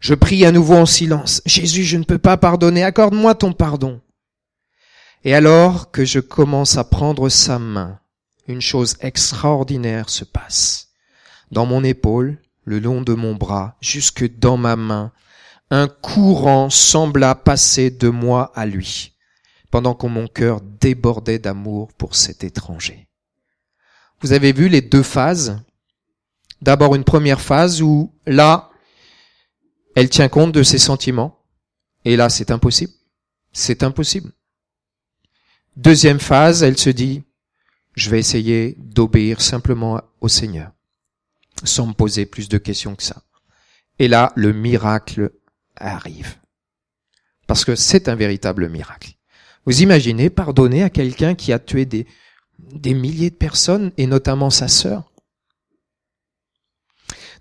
Je 0.00 0.14
prie 0.14 0.44
à 0.44 0.52
nouveau 0.52 0.76
en 0.76 0.86
silence. 0.86 1.42
Jésus, 1.44 1.84
je 1.84 1.96
ne 1.96 2.04
peux 2.04 2.18
pas 2.18 2.36
pardonner, 2.36 2.84
accorde-moi 2.84 3.34
ton 3.34 3.52
pardon. 3.52 4.00
Et 5.24 5.34
alors 5.34 5.90
que 5.90 6.04
je 6.04 6.20
commence 6.20 6.76
à 6.76 6.84
prendre 6.84 7.28
sa 7.28 7.58
main, 7.58 8.00
une 8.46 8.60
chose 8.60 8.96
extraordinaire 9.00 10.08
se 10.08 10.24
passe. 10.24 10.90
Dans 11.50 11.66
mon 11.66 11.82
épaule, 11.82 12.40
le 12.68 12.80
long 12.80 13.00
de 13.00 13.14
mon 13.14 13.34
bras, 13.34 13.76
jusque 13.80 14.28
dans 14.38 14.58
ma 14.58 14.76
main, 14.76 15.10
un 15.70 15.88
courant 15.88 16.68
sembla 16.68 17.34
passer 17.34 17.90
de 17.90 18.10
moi 18.10 18.52
à 18.54 18.66
lui, 18.66 19.16
pendant 19.70 19.94
que 19.94 20.06
mon 20.06 20.28
cœur 20.28 20.60
débordait 20.60 21.38
d'amour 21.38 21.92
pour 21.94 22.14
cet 22.14 22.44
étranger. 22.44 23.08
Vous 24.20 24.32
avez 24.32 24.52
vu 24.52 24.68
les 24.68 24.82
deux 24.82 25.02
phases? 25.02 25.62
D'abord 26.60 26.94
une 26.94 27.04
première 27.04 27.40
phase 27.40 27.80
où 27.80 28.12
là, 28.26 28.70
elle 29.96 30.10
tient 30.10 30.28
compte 30.28 30.52
de 30.52 30.62
ses 30.62 30.78
sentiments, 30.78 31.38
et 32.04 32.16
là 32.16 32.28
c'est 32.28 32.50
impossible. 32.50 32.92
C'est 33.52 33.82
impossible. 33.82 34.32
Deuxième 35.76 36.20
phase, 36.20 36.62
elle 36.62 36.76
se 36.76 36.90
dit, 36.90 37.22
je 37.94 38.10
vais 38.10 38.18
essayer 38.18 38.76
d'obéir 38.78 39.40
simplement 39.40 40.02
au 40.20 40.28
Seigneur, 40.28 40.72
sans 41.64 41.86
me 41.86 41.92
poser 41.92 42.26
plus 42.26 42.48
de 42.48 42.58
questions 42.58 42.94
que 42.94 43.02
ça. 43.02 43.22
Et 43.98 44.08
là, 44.08 44.32
le 44.36 44.52
miracle 44.52 45.32
arrive. 45.76 46.36
Parce 47.46 47.64
que 47.64 47.74
c'est 47.74 48.08
un 48.08 48.14
véritable 48.14 48.68
miracle. 48.68 49.12
Vous 49.64 49.82
imaginez 49.82 50.30
pardonner 50.30 50.82
à 50.82 50.90
quelqu'un 50.90 51.34
qui 51.34 51.52
a 51.52 51.58
tué 51.58 51.84
des, 51.84 52.06
des 52.58 52.94
milliers 52.94 53.30
de 53.30 53.36
personnes, 53.36 53.92
et 53.96 54.06
notamment 54.06 54.50
sa 54.50 54.68
sœur 54.68 55.10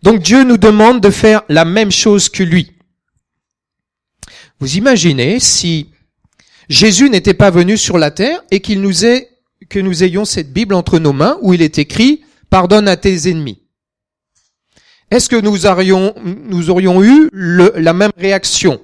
Donc 0.03 0.21
Dieu 0.21 0.43
nous 0.43 0.57
demande 0.57 1.01
de 1.01 1.09
faire 1.09 1.43
la 1.49 1.65
même 1.65 1.91
chose 1.91 2.29
que 2.29 2.43
lui. 2.43 2.73
Vous 4.59 4.77
imaginez 4.77 5.39
si 5.39 5.91
Jésus 6.69 7.09
n'était 7.09 7.33
pas 7.33 7.51
venu 7.51 7.77
sur 7.77 7.97
la 7.97 8.11
terre 8.11 8.43
et 8.51 8.59
qu'il 8.59 8.81
nous 8.81 9.05
ait, 9.05 9.29
que 9.69 9.79
nous 9.79 10.03
ayons 10.03 10.25
cette 10.25 10.51
Bible 10.51 10.73
entre 10.73 10.99
nos 10.99 11.13
mains 11.13 11.37
où 11.41 11.53
il 11.53 11.61
est 11.61 11.77
écrit, 11.77 12.23
pardonne 12.49 12.87
à 12.87 12.97
tes 12.97 13.29
ennemis. 13.29 13.61
Est-ce 15.09 15.29
que 15.29 15.39
nous 15.39 15.65
aurions, 15.65 16.13
nous 16.23 16.69
aurions 16.69 17.01
eu 17.03 17.29
la 17.33 17.93
même 17.93 18.11
réaction? 18.17 18.81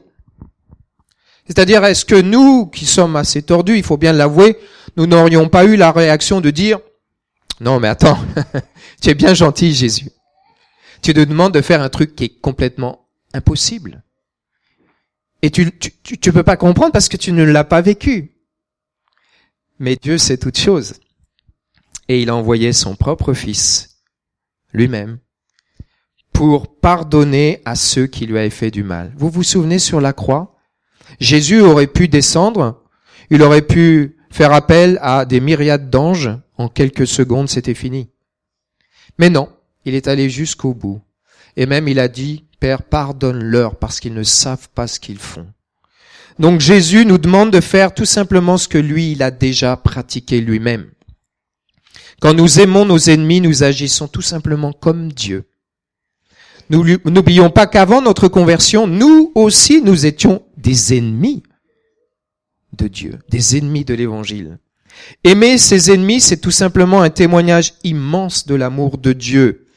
C'est-à-dire, 1.46 1.84
est-ce 1.84 2.06
que 2.06 2.20
nous, 2.20 2.68
qui 2.68 2.86
sommes 2.86 3.16
assez 3.18 3.42
tordus, 3.42 3.78
il 3.78 3.84
faut 3.84 3.98
bien 3.98 4.14
l'avouer, 4.14 4.58
nous 4.96 5.06
n'aurions 5.06 5.50
pas 5.50 5.66
eu 5.66 5.76
la 5.76 5.92
réaction 5.92 6.40
de 6.40 6.50
dire, 6.50 6.80
non 7.60 7.80
mais 7.80 7.90
attends, 7.90 8.18
tu 9.02 9.10
es 9.10 9.14
bien 9.14 9.34
gentil 9.34 9.74
Jésus. 9.74 10.10
Tu 11.02 11.14
te 11.14 11.20
demandes 11.20 11.54
de 11.54 11.62
faire 11.62 11.82
un 11.82 11.90
truc 11.90 12.16
qui 12.16 12.26
est 12.26 12.40
complètement 12.40 13.10
impossible. 13.34 14.04
Et 15.42 15.52
tu, 15.52 15.78
tu 15.78 16.32
peux 16.32 16.44
pas 16.44 16.56
comprendre 16.56 16.94
parce 16.94 17.10
que 17.10 17.17
tu 17.17 17.34
ne 17.34 17.44
l'as 17.44 17.65
pas 17.65 17.82
vécu. 17.82 18.38
Mais 19.80 19.98
Dieu 19.98 20.17
sait 20.17 20.38
toutes 20.38 20.58
choses. 20.58 20.94
Et 22.08 22.21
il 22.21 22.30
a 22.30 22.36
envoyé 22.36 22.71
son 22.71 22.96
propre 22.96 23.34
fils, 23.34 23.98
lui-même, 24.71 25.19
pour 26.34 26.79
pardonner 26.79 27.62
à 27.63 27.75
ceux 27.75 28.08
qui 28.08 28.25
lui 28.25 28.38
avaient 28.38 28.50
fait 28.50 28.71
du 28.71 28.84
mal. 28.84 29.13
Vous 29.15 29.29
vous 29.29 29.44
souvenez 29.44 29.79
sur 29.79 30.02
la 30.02 30.13
croix? 30.13 30.56
Jésus 31.19 31.62
aurait 31.62 31.88
pu 31.88 32.08
descendre, 32.08 32.84
il 33.29 33.42
aurait 33.42 33.62
pu 33.62 34.17
faire 34.31 34.52
appel 34.52 34.98
à 35.02 35.25
des 35.25 35.40
myriades 35.40 35.90
d'anges, 35.90 36.31
en 36.58 36.67
quelques 36.67 37.08
secondes 37.08 37.50
c'était 37.50 37.75
fini. 37.75 38.10
Mais 39.19 39.29
non, 39.29 39.50
il 39.86 39.96
est 39.96 40.08
allé 40.08 40.29
jusqu'au 40.29 40.73
bout. 40.73 41.02
Et 41.56 41.67
même 41.67 41.88
il 41.88 42.00
a 42.00 42.08
dit, 42.08 42.46
Père, 42.60 42.81
pardonne-leur 42.81 43.75
parce 43.75 44.00
qu'ils 44.00 44.13
ne 44.13 44.23
savent 44.23 44.69
pas 44.69 44.88
ce 44.88 45.00
qu'ils 45.00 45.19
font. 45.19 45.48
Donc 46.40 46.62
Jésus 46.62 47.06
nous 47.06 47.19
demande 47.19 47.52
de 47.52 47.62
faire 47.62 47.94
tout 47.94 48.06
simplement 48.06 48.58
ce 48.58 48.67
que 48.67 48.77
lui, 48.77 49.12
il 49.12 49.21
a 49.21 49.31
déjà 49.31 49.77
pratiqué 49.77 50.42
lui-même. 50.42 50.90
Quand 52.19 52.34
nous 52.34 52.60
aimons 52.60 52.86
nos 52.86 52.98
ennemis, 52.98 53.42
nous 53.42 53.63
agissons 53.63 54.08
tout 54.08 54.21
simplement 54.21 54.71
comme 54.73 55.12
Dieu. 55.12 55.46
N'oublions 56.70 57.50
pas 57.50 57.68
qu'avant 57.68 58.02
notre 58.02 58.28
conversion, 58.28 58.88
nous 58.88 59.32
aussi, 59.36 59.82
nous 59.82 60.06
étions 60.06 60.42
des 60.58 60.98
ennemis 60.98 61.44
de 62.78 62.88
Dieu, 62.88 63.20
des 63.30 63.58
ennemis 63.58 63.86
de 63.86 63.94
l'évangile. 63.94 64.58
Aimer 65.24 65.58
ses 65.58 65.92
ennemis, 65.92 66.22
c'est 66.22 66.38
tout 66.38 66.52
simplement 66.52 67.02
un 67.02 67.10
témoignage 67.10 67.74
immense 67.84 68.46
de 68.46 68.56
l'amour 68.56 68.98
de 68.98 69.14
Dieu. 69.14 69.68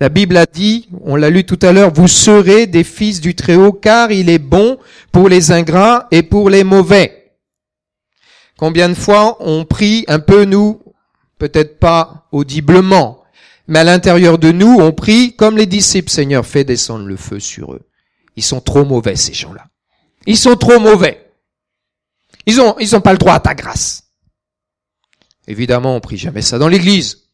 La 0.00 0.08
Bible 0.08 0.36
a 0.36 0.46
dit, 0.46 0.88
on 1.02 1.16
l'a 1.16 1.30
lu 1.30 1.44
tout 1.44 1.58
à 1.62 1.72
l'heure, 1.72 1.92
vous 1.92 2.08
serez 2.08 2.66
des 2.66 2.84
fils 2.84 3.20
du 3.20 3.34
Très-Haut 3.34 3.72
car 3.72 4.10
il 4.10 4.30
est 4.30 4.38
bon 4.38 4.78
pour 5.12 5.28
les 5.28 5.52
ingrats 5.52 6.08
et 6.10 6.22
pour 6.22 6.50
les 6.50 6.64
mauvais. 6.64 7.34
Combien 8.56 8.88
de 8.88 8.94
fois 8.94 9.36
on 9.40 9.64
prie 9.64 10.04
un 10.08 10.18
peu 10.18 10.44
nous, 10.44 10.80
peut-être 11.38 11.78
pas 11.78 12.26
audiblement, 12.32 13.21
mais 13.68 13.80
à 13.80 13.84
l'intérieur 13.84 14.38
de 14.38 14.52
nous, 14.52 14.78
on 14.80 14.92
prie 14.92 15.36
comme 15.36 15.56
les 15.56 15.66
disciples, 15.66 16.10
Seigneur, 16.10 16.46
fais 16.46 16.64
descendre 16.64 17.06
le 17.06 17.16
feu 17.16 17.40
sur 17.40 17.72
eux. 17.74 17.88
Ils 18.36 18.42
sont 18.42 18.60
trop 18.60 18.84
mauvais, 18.84 19.16
ces 19.16 19.34
gens-là. 19.34 19.66
Ils 20.26 20.36
sont 20.36 20.56
trop 20.56 20.78
mauvais. 20.80 21.30
Ils 22.46 22.60
ont, 22.60 22.76
ils 22.78 22.96
ont 22.96 23.00
pas 23.00 23.12
le 23.12 23.18
droit 23.18 23.34
à 23.34 23.40
ta 23.40 23.54
grâce. 23.54 24.04
Évidemment, 25.46 25.96
on 25.96 26.00
prie 26.00 26.16
jamais 26.16 26.42
ça 26.42 26.58
dans 26.58 26.68
l'église. 26.68 27.28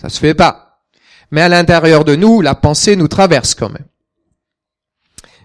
Ça 0.00 0.08
se 0.08 0.18
fait 0.18 0.34
pas. 0.34 0.84
Mais 1.30 1.42
à 1.42 1.48
l'intérieur 1.48 2.04
de 2.04 2.16
nous, 2.16 2.40
la 2.40 2.54
pensée 2.54 2.96
nous 2.96 3.08
traverse 3.08 3.54
quand 3.54 3.70
même. 3.70 3.86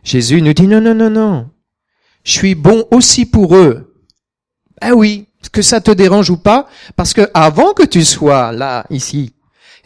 Jésus 0.04 0.42
nous 0.42 0.54
dit 0.54 0.68
non, 0.68 0.82
non, 0.82 0.96
non, 0.96 1.10
non. 1.10 1.50
Je 2.24 2.32
suis 2.32 2.56
bon 2.56 2.86
aussi 2.92 3.26
pour 3.26 3.56
eux. 3.56 4.04
Ah 4.82 4.94
oui, 4.94 5.28
que 5.52 5.62
ça 5.62 5.82
te 5.82 5.92
dérange 5.92 6.30
ou 6.30 6.38
pas, 6.38 6.68
parce 6.96 7.14
que 7.14 7.30
avant 7.34 7.74
que 7.74 7.84
tu 7.84 8.04
sois 8.04 8.52
là, 8.52 8.86
ici, 8.90 9.34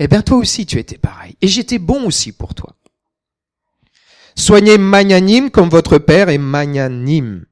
eh 0.03 0.07
bien 0.07 0.23
toi 0.23 0.37
aussi 0.37 0.65
tu 0.65 0.79
étais 0.79 0.97
pareil. 0.97 1.35
Et 1.43 1.47
j'étais 1.47 1.77
bon 1.77 2.07
aussi 2.07 2.31
pour 2.31 2.55
toi. 2.55 2.75
Soignez 4.35 4.79
magnanime 4.79 5.51
comme 5.51 5.69
votre 5.69 5.99
Père 5.99 6.29
est 6.29 6.39
magnanime. 6.39 7.45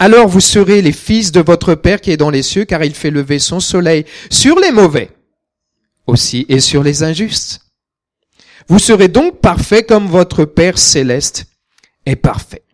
Alors 0.00 0.26
vous 0.26 0.40
serez 0.40 0.82
les 0.82 0.90
fils 0.90 1.30
de 1.30 1.40
votre 1.40 1.76
Père 1.76 2.00
qui 2.00 2.10
est 2.10 2.16
dans 2.16 2.30
les 2.30 2.42
cieux, 2.42 2.64
car 2.64 2.82
il 2.82 2.92
fait 2.92 3.12
lever 3.12 3.38
son 3.38 3.60
soleil 3.60 4.04
sur 4.30 4.58
les 4.58 4.72
mauvais 4.72 5.10
aussi 6.08 6.44
et 6.48 6.58
sur 6.58 6.82
les 6.82 7.04
injustes. 7.04 7.60
Vous 8.66 8.80
serez 8.80 9.06
donc 9.06 9.40
parfaits 9.40 9.86
comme 9.86 10.08
votre 10.08 10.44
Père 10.44 10.76
céleste 10.76 11.46
est 12.04 12.16
parfait. 12.16 12.64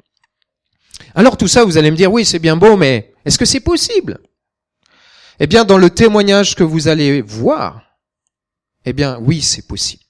Alors 1.15 1.37
tout 1.37 1.49
ça, 1.49 1.65
vous 1.65 1.77
allez 1.77 1.91
me 1.91 1.97
dire, 1.97 2.11
oui, 2.11 2.25
c'est 2.25 2.39
bien 2.39 2.57
beau, 2.57 2.79
mais 2.79 3.13
est-ce 3.27 3.37
que 3.37 3.45
c'est 3.45 3.61
possible? 3.61 4.21
Eh 5.39 5.47
bien, 5.47 5.65
dans 5.65 5.77
le 5.77 5.91
témoignage 5.91 6.55
que 6.55 6.65
vous 6.65 6.89
allez 6.89 7.21
voir, 7.21 7.86
eh 8.87 8.93
bien, 8.93 9.19
oui, 9.21 9.43
c'est 9.43 9.67
possible. 9.67 10.03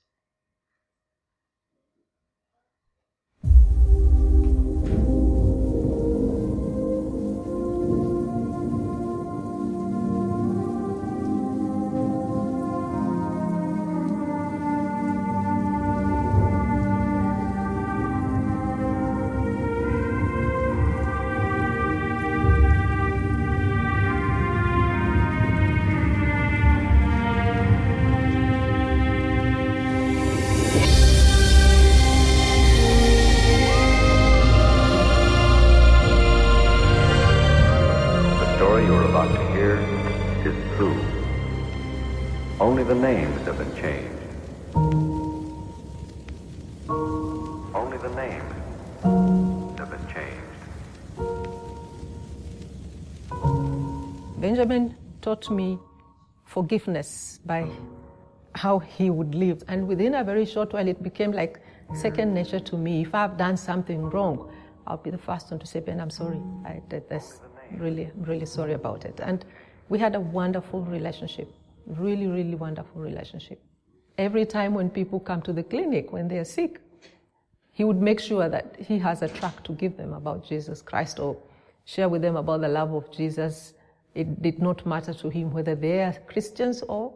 Taught 55.26 55.50
me 55.50 55.76
forgiveness 56.44 57.40
by 57.44 57.68
how 58.54 58.78
he 58.78 59.10
would 59.10 59.34
live. 59.34 59.64
And 59.66 59.88
within 59.88 60.14
a 60.14 60.22
very 60.22 60.46
short 60.46 60.72
while, 60.72 60.86
it 60.86 61.02
became 61.02 61.32
like 61.32 61.58
second 61.94 62.32
nature 62.32 62.60
to 62.60 62.76
me. 62.76 63.02
If 63.02 63.12
I've 63.12 63.36
done 63.36 63.56
something 63.56 64.08
wrong, 64.10 64.48
I'll 64.86 64.98
be 64.98 65.10
the 65.10 65.18
first 65.18 65.50
one 65.50 65.58
to 65.58 65.66
say, 65.66 65.80
Ben, 65.80 66.00
I'm 66.00 66.10
sorry. 66.10 66.40
I 66.64 66.80
did 66.88 67.08
this. 67.08 67.40
Really, 67.72 68.08
really 68.14 68.46
sorry 68.46 68.74
about 68.74 69.04
it. 69.04 69.18
And 69.20 69.44
we 69.88 69.98
had 69.98 70.14
a 70.14 70.20
wonderful 70.20 70.82
relationship. 70.82 71.52
Really, 71.86 72.26
really 72.26 72.54
wonderful 72.54 73.00
relationship. 73.00 73.62
Every 74.18 74.44
time 74.44 74.74
when 74.74 74.90
people 74.90 75.20
come 75.20 75.42
to 75.42 75.52
the 75.52 75.62
clinic 75.62 76.12
when 76.12 76.28
they 76.28 76.38
are 76.38 76.44
sick, 76.44 76.80
he 77.72 77.84
would 77.84 78.00
make 78.00 78.18
sure 78.18 78.48
that 78.48 78.76
he 78.80 78.98
has 78.98 79.22
a 79.22 79.28
track 79.28 79.62
to 79.64 79.72
give 79.72 79.96
them 79.96 80.12
about 80.14 80.44
Jesus 80.46 80.82
Christ 80.82 81.18
or 81.18 81.36
share 81.84 82.08
with 82.08 82.22
them 82.22 82.36
about 82.36 82.62
the 82.62 82.68
love 82.68 82.92
of 82.92 83.10
Jesus 83.12 83.74
it 84.16 84.40
did 84.40 84.60
not 84.60 84.84
matter 84.86 85.12
to 85.12 85.28
him 85.28 85.52
whether 85.52 85.74
they 85.74 86.02
are 86.02 86.14
Christians 86.26 86.82
or 86.82 87.12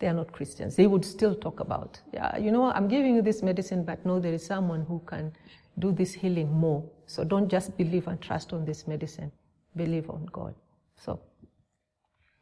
they 0.00 0.08
are 0.08 0.12
not 0.12 0.32
Christians. 0.32 0.74
They 0.74 0.88
would 0.88 1.04
still 1.04 1.36
talk 1.36 1.60
about, 1.60 2.00
yeah, 2.12 2.36
you 2.36 2.50
know, 2.50 2.64
I'm 2.72 2.88
giving 2.88 3.14
you 3.14 3.22
this 3.22 3.42
medicine, 3.44 3.84
but 3.84 4.04
no, 4.04 4.18
there 4.18 4.34
is 4.34 4.44
someone 4.44 4.84
who 4.84 5.00
can 5.06 5.32
do 5.78 5.92
this 5.92 6.12
healing 6.12 6.52
more. 6.52 6.84
So 7.06 7.22
don't 7.22 7.48
just 7.48 7.76
believe 7.76 8.08
and 8.08 8.20
trust 8.20 8.52
on 8.52 8.64
this 8.64 8.88
medicine. 8.88 9.30
Believe 9.76 10.10
on 10.10 10.26
God. 10.32 10.56
So 10.96 11.20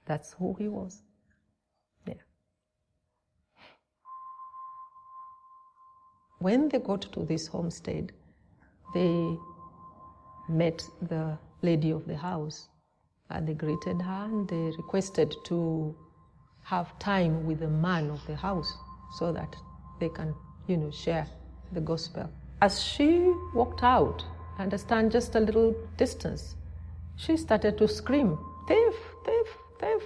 that's 0.06 0.32
who 0.32 0.56
he 0.58 0.68
was. 0.68 1.02
Yeah. 2.06 2.14
When 6.40 6.70
they 6.70 6.78
got 6.78 7.02
to 7.12 7.20
this 7.20 7.48
homestead, 7.48 8.12
they 8.94 9.36
met 10.48 10.82
the 11.02 11.38
lady 11.60 11.90
of 11.90 12.06
the 12.06 12.16
house 12.16 12.68
and 13.28 13.46
they 13.46 13.52
greeted 13.52 14.00
her 14.00 14.24
and 14.24 14.48
they 14.48 14.72
requested 14.78 15.34
to 15.44 15.94
have 16.62 16.98
time 16.98 17.44
with 17.44 17.60
the 17.60 17.68
man 17.68 18.08
of 18.08 18.26
the 18.26 18.36
house 18.36 18.72
so 19.18 19.32
that 19.32 19.54
they 20.00 20.08
can, 20.08 20.34
you 20.66 20.78
know, 20.78 20.90
share 20.90 21.26
the 21.72 21.80
gospel. 21.82 22.30
As 22.62 22.82
she 22.82 23.30
walked 23.54 23.82
out 23.82 24.24
and 24.58 24.80
stand 24.80 25.12
just 25.12 25.34
a 25.34 25.40
little 25.40 25.74
distance, 25.98 26.56
she 27.16 27.36
started 27.36 27.76
to 27.76 27.86
scream, 27.86 28.38
thief, 28.66 28.94
thief, 29.26 29.46
thief. 29.78 30.02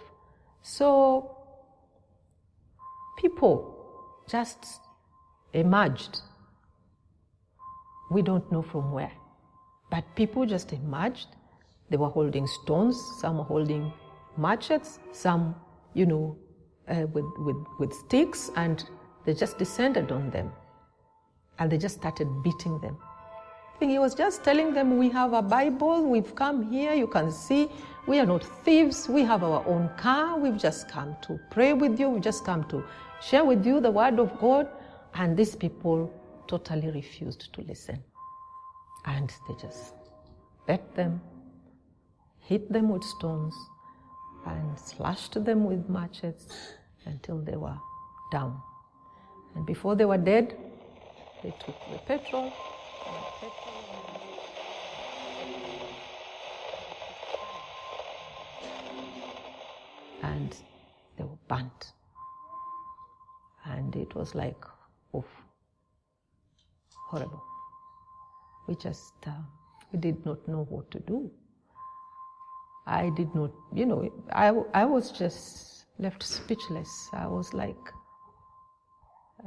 So 0.62 1.36
people 3.18 3.76
just 4.28 4.80
emerged. 5.54 6.20
We 8.10 8.22
don't 8.22 8.50
know 8.52 8.62
from 8.62 8.92
where, 8.92 9.12
but 9.90 10.04
people 10.14 10.44
just 10.46 10.72
emerged. 10.72 11.28
They 11.90 11.96
were 11.96 12.08
holding 12.08 12.46
stones, 12.46 13.00
some 13.20 13.38
were 13.38 13.44
holding 13.44 13.92
machetes, 14.36 14.98
some, 15.12 15.54
you 15.94 16.06
know, 16.06 16.36
uh, 16.88 17.06
with, 17.12 17.24
with, 17.38 17.56
with 17.78 17.92
sticks, 17.92 18.50
and 18.56 18.84
they 19.24 19.34
just 19.34 19.58
descended 19.58 20.12
on 20.12 20.30
them. 20.30 20.52
And 21.58 21.70
they 21.70 21.78
just 21.78 21.96
started 21.96 22.28
beating 22.42 22.80
them. 22.80 22.98
I 23.74 23.78
think 23.78 23.90
he 23.90 23.98
was 23.98 24.14
just 24.14 24.44
telling 24.44 24.72
them, 24.72 24.98
We 24.98 25.08
have 25.10 25.32
a 25.32 25.42
Bible, 25.42 26.08
we've 26.08 26.34
come 26.34 26.70
here, 26.70 26.94
you 26.94 27.06
can 27.06 27.30
see, 27.30 27.68
we 28.06 28.18
are 28.20 28.26
not 28.26 28.44
thieves, 28.64 29.08
we 29.08 29.22
have 29.22 29.42
our 29.42 29.66
own 29.66 29.88
car, 29.96 30.38
we've 30.38 30.56
just 30.58 30.88
come 30.88 31.16
to 31.22 31.40
pray 31.50 31.72
with 31.72 31.98
you, 31.98 32.08
we've 32.10 32.22
just 32.22 32.44
come 32.44 32.64
to 32.64 32.84
share 33.20 33.44
with 33.44 33.66
you 33.66 33.80
the 33.80 33.90
Word 33.90 34.18
of 34.18 34.38
God. 34.38 34.68
And 35.14 35.36
these 35.36 35.54
people 35.54 36.12
totally 36.48 36.90
refused 36.90 37.52
to 37.54 37.60
listen. 37.62 38.02
And 39.06 39.32
they 39.46 39.54
just 39.54 39.94
beat 40.66 40.94
them, 40.94 41.20
hit 42.40 42.72
them 42.72 42.88
with 42.88 43.04
stones, 43.04 43.54
and 44.46 44.78
slashed 44.78 45.44
them 45.44 45.64
with 45.64 45.88
machetes 45.88 46.48
until 47.06 47.38
they 47.38 47.56
were 47.56 47.78
down. 48.32 48.60
And 49.54 49.64
before 49.64 49.94
they 49.94 50.04
were 50.04 50.18
dead, 50.18 50.56
they 51.42 51.52
took 51.58 51.78
the 51.90 51.98
petrol. 51.98 52.52
And 60.22 60.56
they 61.16 61.24
were 61.24 61.38
burnt. 61.46 61.92
And 63.66 63.94
it 63.94 64.14
was 64.14 64.34
like, 64.34 64.64
oof, 65.14 65.24
horrible. 67.10 67.42
We 68.68 68.74
just, 68.76 69.14
uh, 69.26 69.30
we 69.92 69.98
did 69.98 70.24
not 70.24 70.46
know 70.48 70.66
what 70.70 70.90
to 70.92 71.00
do. 71.00 71.30
I 72.86 73.10
did 73.10 73.34
not, 73.34 73.50
you 73.72 73.86
know, 73.86 74.08
I, 74.32 74.48
I 74.72 74.84
was 74.84 75.10
just 75.10 75.86
left 75.98 76.22
speechless. 76.22 77.08
I 77.12 77.26
was 77.26 77.54
like, 77.54 77.76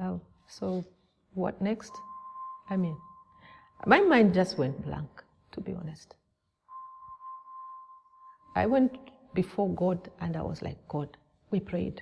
oh, 0.02 0.22
so 0.48 0.86
what 1.34 1.62
next? 1.62 1.92
I 2.70 2.78
mean, 2.78 2.98
my 3.86 4.02
mind 4.02 4.34
just 4.34 4.58
went 4.58 4.84
blank, 4.86 5.10
to 5.52 5.62
be 5.62 5.74
honest. 5.74 6.16
I 8.56 8.66
went 8.66 8.98
before 9.36 9.70
God 9.76 10.10
and 10.20 10.36
I 10.36 10.42
was 10.42 10.62
like, 10.64 10.78
God, 10.88 11.16
we 11.52 11.60
prayed. 11.60 12.02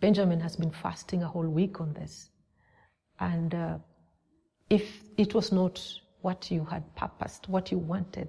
Benjamin 0.00 0.40
has 0.40 0.56
been 0.56 0.70
fasting 0.70 1.22
a 1.22 1.26
whole 1.26 1.48
week 1.48 1.80
on 1.80 1.92
this. 1.92 2.30
And 3.20 3.54
uh, 3.54 3.78
if 4.70 5.02
it 5.16 5.34
was 5.34 5.50
not 5.50 5.82
what 6.20 6.50
you 6.50 6.64
had 6.64 6.94
purposed, 6.94 7.48
what 7.48 7.72
you 7.72 7.78
wanted, 7.78 8.28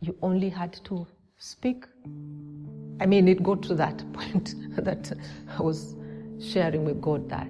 you 0.00 0.16
only 0.20 0.50
had 0.50 0.74
to 0.84 1.06
speak. 1.38 1.86
I 3.00 3.06
mean, 3.06 3.28
it 3.28 3.42
got 3.42 3.62
to 3.64 3.74
that 3.76 4.12
point 4.12 4.54
that 4.76 5.12
I 5.58 5.62
was 5.62 5.96
sharing 6.40 6.84
with 6.84 7.00
God 7.00 7.28
that. 7.30 7.48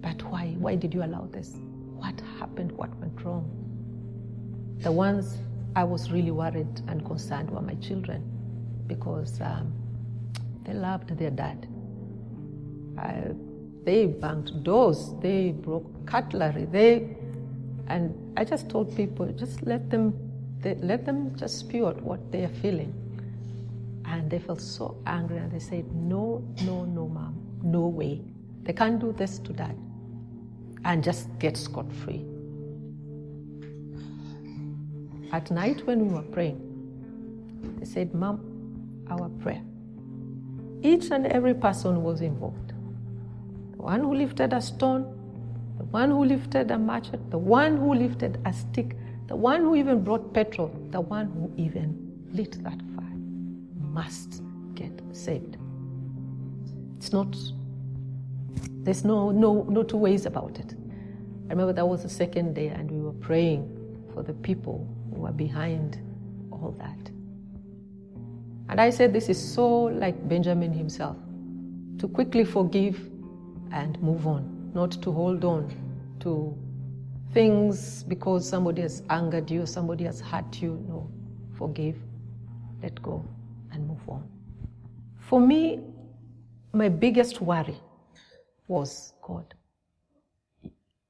But 0.00 0.22
why? 0.30 0.54
Why 0.58 0.74
did 0.74 0.94
you 0.94 1.02
allow 1.04 1.26
this? 1.26 1.54
What 1.96 2.20
happened? 2.38 2.72
What 2.72 2.94
went 2.96 3.22
wrong? 3.24 3.48
The 4.80 4.90
ones 4.90 5.38
I 5.76 5.84
was 5.84 6.10
really 6.10 6.30
worried 6.30 6.80
and 6.88 7.04
concerned 7.04 7.50
were 7.50 7.60
my 7.60 7.74
children 7.74 8.24
because 8.86 9.40
um, 9.40 9.72
they 10.64 10.72
loved 10.74 11.16
their 11.16 11.30
dad. 11.30 11.66
I, 12.98 13.32
they 13.84 14.06
banged 14.06 14.62
doors, 14.64 15.14
they 15.20 15.50
broke 15.50 16.06
cutlery, 16.06 16.66
they, 16.66 17.16
and 17.88 18.14
I 18.36 18.44
just 18.44 18.68
told 18.68 18.94
people, 18.94 19.26
just 19.32 19.62
let 19.62 19.90
them, 19.90 20.14
they, 20.60 20.74
let 20.76 21.04
them 21.04 21.34
just 21.36 21.58
spew 21.58 21.86
out 21.88 22.00
what 22.00 22.30
they 22.30 22.44
are 22.44 22.54
feeling. 22.62 22.94
And 24.04 24.30
they 24.30 24.38
felt 24.38 24.60
so 24.60 24.96
angry 25.06 25.38
and 25.38 25.50
they 25.50 25.58
said, 25.58 25.90
no, 25.94 26.44
no, 26.62 26.84
no, 26.84 27.08
mom, 27.08 27.34
no 27.62 27.86
way. 27.86 28.20
They 28.62 28.72
can't 28.72 29.00
do 29.00 29.12
this 29.12 29.38
to 29.40 29.52
dad 29.52 29.76
and 30.84 31.02
just 31.02 31.28
get 31.38 31.56
scot 31.56 31.92
free. 31.92 32.24
At 35.32 35.50
night 35.50 35.86
when 35.86 36.08
we 36.08 36.14
were 36.14 36.22
praying, 36.22 36.60
they 37.78 37.86
said, 37.86 38.14
Mom, 38.14 38.40
our 39.10 39.28
prayer. 39.42 39.62
Each 40.82 41.10
and 41.10 41.26
every 41.26 41.54
person 41.54 42.02
was 42.02 42.20
involved. 42.20 42.72
The 43.76 43.82
one 43.82 44.00
who 44.00 44.14
lifted 44.14 44.52
a 44.52 44.60
stone, 44.60 45.04
the 45.78 45.84
one 45.84 46.10
who 46.10 46.24
lifted 46.24 46.70
a 46.72 46.78
machete, 46.78 47.18
the 47.30 47.38
one 47.38 47.76
who 47.76 47.94
lifted 47.94 48.38
a 48.44 48.52
stick, 48.52 48.96
the 49.28 49.36
one 49.36 49.60
who 49.60 49.76
even 49.76 50.02
brought 50.02 50.34
petrol, 50.34 50.74
the 50.90 51.00
one 51.00 51.26
who 51.26 51.52
even 51.56 51.96
lit 52.32 52.62
that 52.64 52.80
fire 52.96 53.16
must 53.92 54.42
get 54.74 54.92
saved. 55.12 55.56
It's 56.96 57.12
not, 57.12 57.36
there's 58.84 59.04
no, 59.04 59.30
no, 59.30 59.62
no 59.68 59.84
two 59.84 59.96
ways 59.96 60.26
about 60.26 60.58
it. 60.58 60.74
I 61.46 61.50
remember 61.50 61.72
that 61.72 61.86
was 61.86 62.02
the 62.02 62.08
second 62.08 62.54
day 62.54 62.68
and 62.68 62.90
we 62.90 63.00
were 63.00 63.12
praying 63.12 63.68
for 64.12 64.22
the 64.22 64.32
people 64.34 64.86
who 65.10 65.20
were 65.20 65.32
behind 65.32 65.98
all 66.50 66.74
that. 66.78 67.12
And 68.72 68.80
I 68.80 68.88
said, 68.88 69.12
This 69.12 69.28
is 69.28 69.38
so 69.38 69.68
like 69.68 70.26
Benjamin 70.30 70.72
himself 70.72 71.18
to 71.98 72.08
quickly 72.08 72.42
forgive 72.42 72.98
and 73.70 74.00
move 74.00 74.26
on, 74.26 74.70
not 74.72 74.92
to 75.02 75.12
hold 75.12 75.44
on 75.44 75.70
to 76.20 76.56
things 77.34 78.02
because 78.04 78.48
somebody 78.48 78.80
has 78.80 79.02
angered 79.10 79.50
you, 79.50 79.66
somebody 79.66 80.04
has 80.04 80.22
hurt 80.22 80.62
you. 80.62 80.82
No, 80.88 81.10
forgive, 81.58 81.96
let 82.82 83.02
go, 83.02 83.22
and 83.72 83.86
move 83.86 84.08
on. 84.08 84.26
For 85.18 85.38
me, 85.38 85.80
my 86.72 86.88
biggest 86.88 87.42
worry 87.42 87.76
was 88.68 89.12
God. 89.20 89.52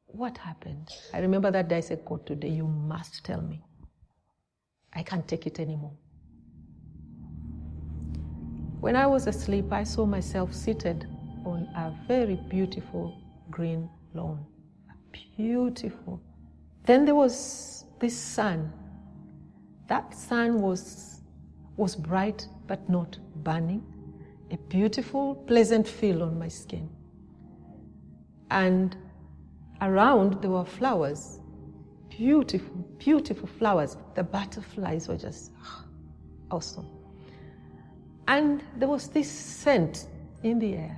What 0.07 0.37
happened? 0.37 0.93
I 1.15 1.21
remember 1.21 1.53
that 1.53 1.69
day 1.69 1.77
I 1.77 1.81
said, 1.81 2.05
God, 2.05 2.27
today 2.27 2.49
you 2.49 2.67
must 2.67 3.25
tell 3.25 3.41
me. 3.41 3.63
I 4.93 5.05
can't 5.05 5.29
take 5.29 5.47
it 5.47 5.61
anymore. 5.61 5.93
When 8.83 8.97
I 8.97 9.07
was 9.07 9.28
asleep, 9.28 9.72
I 9.72 9.85
saw 9.85 10.05
myself 10.07 10.53
seated 10.53 11.07
on 11.47 11.68
a 11.76 11.95
very 12.09 12.35
beautiful 12.49 13.16
green 13.49 13.89
lawn. 14.12 14.45
Beautiful. 15.37 16.20
Then 16.85 17.05
there 17.05 17.14
was 17.14 17.85
this 18.01 18.18
sun. 18.18 18.72
That 19.87 20.12
sun 20.12 20.61
was, 20.61 21.20
was 21.76 21.95
bright 21.95 22.49
but 22.66 22.89
not 22.91 23.16
burning. 23.45 23.85
A 24.51 24.57
beautiful, 24.57 25.37
pleasant 25.37 25.87
feel 25.87 26.20
on 26.20 26.37
my 26.37 26.49
skin. 26.49 26.91
And 28.51 28.97
around 29.80 30.43
there 30.43 30.51
were 30.51 30.64
flowers 30.64 31.39
beautiful, 32.11 32.76
beautiful 32.99 33.47
flowers. 33.47 33.97
The 34.16 34.24
butterflies 34.24 35.07
were 35.07 35.16
just 35.16 35.53
ah, 35.62 35.85
awesome. 36.51 37.01
And 38.29 38.62
there 38.77 38.89
was 38.89 39.09
this 39.09 39.31
scent 39.31 40.07
in 40.43 40.59
the 40.59 40.75
air, 40.75 40.97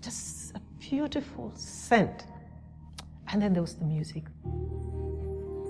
just 0.00 0.56
a 0.56 0.60
beautiful 0.78 1.52
scent. 1.54 2.24
And 3.28 3.40
then 3.40 3.52
there 3.52 3.62
was 3.62 3.74
the 3.74 3.84
music. 3.84 4.24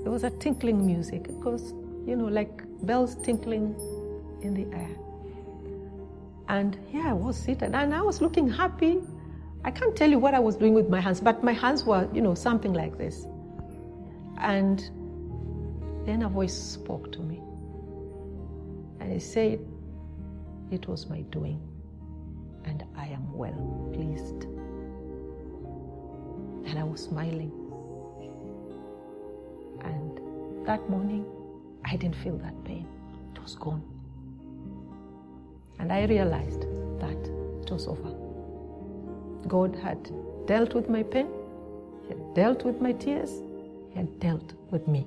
There 0.02 0.10
was 0.10 0.24
a 0.24 0.30
tinkling 0.30 0.84
music. 0.84 1.26
It 1.28 1.40
goes, 1.40 1.72
you 2.06 2.16
know, 2.16 2.26
like 2.26 2.62
bells 2.84 3.14
tinkling 3.16 3.76
in 4.42 4.54
the 4.54 4.66
air. 4.76 4.96
And 6.48 6.76
here 6.88 7.06
I 7.06 7.12
was 7.12 7.36
seated, 7.36 7.74
and 7.74 7.94
I 7.94 8.02
was 8.02 8.20
looking 8.20 8.48
happy. 8.48 9.00
I 9.64 9.70
can't 9.70 9.94
tell 9.94 10.10
you 10.10 10.18
what 10.18 10.34
I 10.34 10.40
was 10.40 10.56
doing 10.56 10.74
with 10.74 10.88
my 10.88 11.00
hands, 11.00 11.20
but 11.20 11.44
my 11.44 11.52
hands 11.52 11.84
were, 11.84 12.08
you 12.12 12.20
know, 12.20 12.34
something 12.34 12.72
like 12.72 12.98
this. 12.98 13.26
And 14.38 14.80
then 16.04 16.22
a 16.22 16.28
voice 16.28 16.54
spoke 16.54 17.12
to 17.12 17.20
me. 17.20 17.40
And 18.98 19.12
it 19.12 19.22
said, 19.22 19.60
It 20.72 20.88
was 20.88 21.06
my 21.10 21.20
doing, 21.32 21.60
and 22.64 22.82
I 22.96 23.04
am 23.08 23.30
well 23.36 23.90
pleased. 23.92 24.44
And 26.64 26.78
I 26.78 26.82
was 26.82 27.02
smiling. 27.02 27.52
And 29.82 30.66
that 30.66 30.88
morning, 30.88 31.26
I 31.84 31.96
didn't 31.96 32.16
feel 32.16 32.38
that 32.38 32.64
pain. 32.64 32.86
It 33.34 33.42
was 33.42 33.54
gone. 33.54 33.82
And 35.78 35.92
I 35.92 36.06
realized 36.06 36.62
that 37.00 37.20
it 37.62 37.70
was 37.70 37.86
over. 37.86 38.14
God 39.46 39.76
had 39.76 40.10
dealt 40.46 40.72
with 40.72 40.88
my 40.88 41.02
pain, 41.02 41.28
He 42.04 42.14
had 42.14 42.34
dealt 42.34 42.64
with 42.64 42.80
my 42.80 42.92
tears, 42.92 43.42
he 43.90 43.96
had 43.96 44.18
dealt 44.20 44.54
with 44.70 44.88
me. 44.88 45.06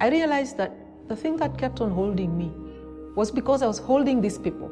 I 0.00 0.10
realized 0.10 0.58
that 0.58 0.76
the 1.08 1.16
thing 1.16 1.36
that 1.38 1.58
kept 1.58 1.80
on 1.80 1.90
holding 1.90 2.38
me 2.38 2.52
was 3.14 3.30
because 3.30 3.62
I 3.62 3.66
was 3.66 3.78
holding 3.78 4.20
these 4.20 4.38
people 4.38 4.70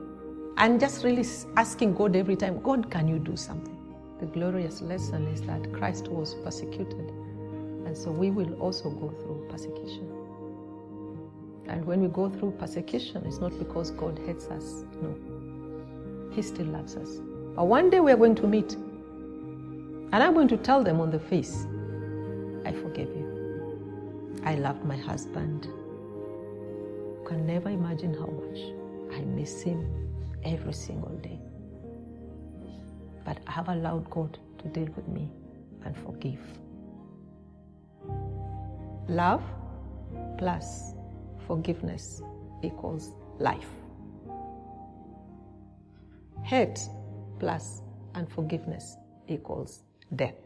and 0.59 0.80
just 0.80 1.05
really 1.05 1.24
asking 1.57 1.95
God 1.95 2.16
every 2.16 2.36
time, 2.36 2.61
God, 2.62 2.90
can 2.90 3.09
you 3.09 3.18
do 3.18 3.36
something? 3.36 3.78
The 4.20 4.26
glorious 4.26 4.82
lesson 4.82 5.26
is 5.28 5.43
that 5.43 5.72
Christ 5.72 6.09
was 6.09 6.34
persecuted, 6.34 7.11
and 7.86 7.97
so 7.97 8.11
we 8.11 8.30
will 8.30 8.53
also 8.61 8.90
go 8.90 9.09
through 9.11 9.47
persecution. 9.51 10.09
And 11.66 11.84
when 11.84 12.03
we 12.03 12.09
go 12.09 12.28
through 12.28 12.53
persecution, 12.53 13.24
it's 13.26 13.38
not 13.38 13.59
because 13.59 13.90
God 13.93 14.20
hates 14.26 14.47
us, 14.49 14.84
no. 15.01 15.14
He 16.32 16.43
still 16.43 16.66
loves 16.66 16.97
us. 16.97 17.20
But 17.57 17.66
one 17.66 17.90
day 17.90 18.01
we're 18.01 18.16
going 18.16 18.34
to 18.36 18.47
meet, 18.47 18.74
and 18.74 20.14
I'm 20.14 20.34
going 20.34 20.49
to 20.49 20.57
tell 20.57 20.82
them 20.84 21.01
on 21.01 21.11
the 21.11 21.18
face, 21.18 21.66
I 22.64 22.72
forgive 22.72 23.09
you. 23.09 24.40
I 24.45 24.55
loved 24.57 24.84
my 24.84 24.97
husband. 24.97 25.68
Can 27.33 27.47
never 27.47 27.70
imagine 27.70 28.12
how 28.12 28.26
much 28.26 28.61
I 29.18 29.24
miss 29.24 29.62
him 29.62 29.80
every 30.45 30.74
single 30.74 31.16
day. 31.22 31.41
But 33.24 33.39
I 33.47 33.53
have 33.53 33.70
allowed 33.70 34.11
God 34.11 34.39
to 34.59 34.68
deal 34.68 34.89
with 34.95 35.09
me 35.09 35.30
and 35.87 35.97
forgive. 35.97 36.41
Love 39.09 39.43
plus 40.37 40.93
forgiveness 41.47 42.20
equals 42.62 43.14
life. 43.39 43.70
Hate 46.43 46.80
plus 47.39 47.80
unforgiveness 48.14 48.99
equals 49.26 49.85
death. 50.16 50.37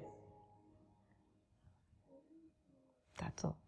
That's 3.19 3.45
all. 3.45 3.59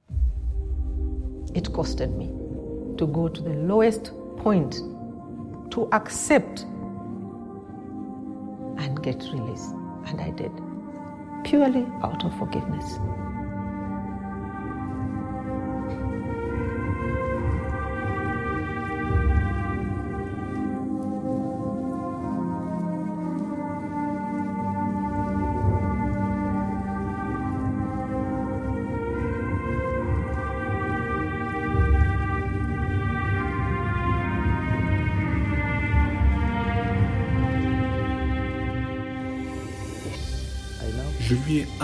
It 1.53 1.65
costed 1.73 2.17
me 2.17 2.48
to 2.99 3.07
go 3.07 3.29
to 3.29 3.43
the 3.43 3.55
lowest 3.55 4.13
point 4.37 4.75
to 5.71 5.89
accept 5.93 6.63
and 8.79 9.03
get 9.03 9.23
release. 9.33 9.73
And 10.07 10.21
I 10.21 10.31
did, 10.31 10.53
purely 11.45 11.87
out 12.03 12.25
of 12.25 12.37
forgiveness. 12.39 12.99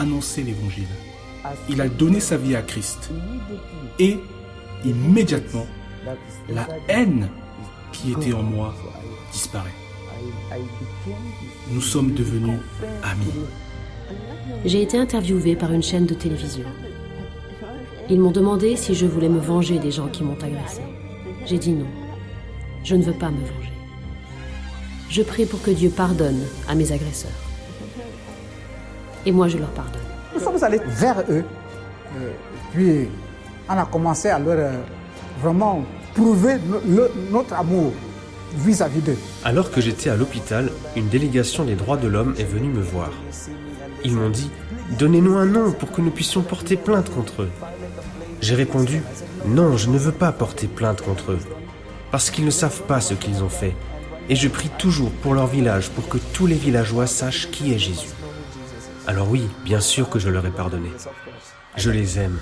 Annoncé 0.05 0.43
l'évangile. 0.43 0.93
Il 1.69 1.81
a 1.81 1.89
donné 1.89 2.21
sa 2.21 2.37
vie 2.37 2.55
à 2.55 2.63
Christ. 2.63 3.11
Et 3.99 4.19
immédiatement, 4.85 5.67
la 6.49 6.67
haine 6.89 7.29
qui 7.93 8.13
était 8.13 8.33
en 8.33 8.43
moi 8.43 8.75
disparaît. 9.33 9.79
Nous 11.71 11.81
sommes 11.81 12.13
devenus 12.13 12.61
amis. 13.03 13.35
J'ai 14.65 14.83
été 14.83 14.97
interviewé 14.99 15.57
par 15.57 15.73
une 15.73 15.83
chaîne 15.83 16.07
de 16.07 16.15
télévision. 16.15 16.69
Ils 18.11 18.21
m'ont 18.21 18.31
demandé 18.31 18.77
si 18.77 18.95
je 18.95 19.07
voulais 19.07 19.31
me 19.31 19.41
venger 19.41 19.79
des 19.79 19.91
gens 19.91 20.09
qui 20.09 20.23
m'ont 20.23 20.41
agressé. 20.49 20.83
J'ai 21.47 21.59
dit 21.59 21.73
non. 21.73 21.87
Je 22.85 22.95
ne 22.95 23.03
veux 23.03 23.19
pas 23.25 23.31
me 23.31 23.41
venger. 23.41 23.73
Je 25.09 25.23
prie 25.23 25.47
pour 25.47 25.63
que 25.63 25.71
Dieu 25.71 25.91
pardonne 25.91 26.43
à 26.69 26.75
mes 26.75 26.93
agresseurs. 26.93 27.44
Et 29.27 29.33
moi, 29.33 29.49
je 29.49 29.59
leur 29.59 29.71
pardonne. 29.71 30.01
Nous 30.35 30.41
sommes 30.41 30.63
allés 30.63 30.81
vers 30.87 31.21
eux, 31.31 31.45
euh, 32.17 32.31
puis 32.73 33.09
on 33.69 33.73
a 33.73 33.87
commencé 33.87 34.29
à 34.29 34.39
leur 34.39 34.59
euh, 34.59 34.73
vraiment 35.41 35.85
prouver 36.15 36.57
notre 37.31 37.55
amour 37.55 37.93
vis-à-vis 38.57 39.01
d'eux. 39.01 39.19
Alors 39.45 39.71
que 39.71 39.81
j'étais 39.81 40.11
à 40.11 40.17
l'hôpital, 40.17 40.71
une 40.97 41.09
délégation 41.09 41.65
des 41.65 41.75
droits 41.75 41.97
de 41.97 42.09
l'homme 42.09 42.35
est 42.39 42.45
venue 42.45 42.69
me 42.69 42.83
voir. 42.83 43.11
Ils 44.05 44.15
m'ont 44.15 44.31
dit 44.31 44.51
Donnez-nous 44.99 45.37
un 45.37 45.47
nom 45.47 45.73
pour 45.73 45.91
que 45.93 46.01
nous 46.01 46.11
puissions 46.11 46.43
porter 46.43 46.77
plainte 46.77 47.11
contre 47.11 47.43
eux. 47.43 47.51
J'ai 48.41 48.55
répondu 48.55 49.03
Non, 49.47 49.77
je 49.77 49.89
ne 49.89 49.99
veux 49.99 50.13
pas 50.13 50.33
porter 50.33 50.67
plainte 50.67 51.01
contre 51.01 51.33
eux, 51.33 51.39
parce 52.11 52.31
qu'ils 52.31 52.45
ne 52.45 52.51
savent 52.51 52.83
pas 52.83 53.01
ce 53.01 53.15
qu'ils 53.15 53.43
ont 53.43 53.49
fait. 53.49 53.75
Et 54.29 54.37
je 54.37 54.49
prie 54.49 54.71
toujours 54.79 55.11
pour 55.11 55.35
leur 55.35 55.47
village 55.47 55.91
pour 55.91 56.09
que 56.09 56.19
tous 56.33 56.47
les 56.47 56.55
villageois 56.55 57.07
sachent 57.07 57.51
qui 57.51 57.73
est 57.73 57.79
Jésus. 57.79 58.09
Alors 59.07 59.29
oui, 59.29 59.49
bien 59.65 59.81
sûr 59.81 60.09
que 60.09 60.19
je 60.19 60.31
leur 60.31 60.47
ai 60.47 60.51
pardonné. 60.51 60.91
Je 61.77 61.91
les 61.91 62.19
aime. 62.19 62.39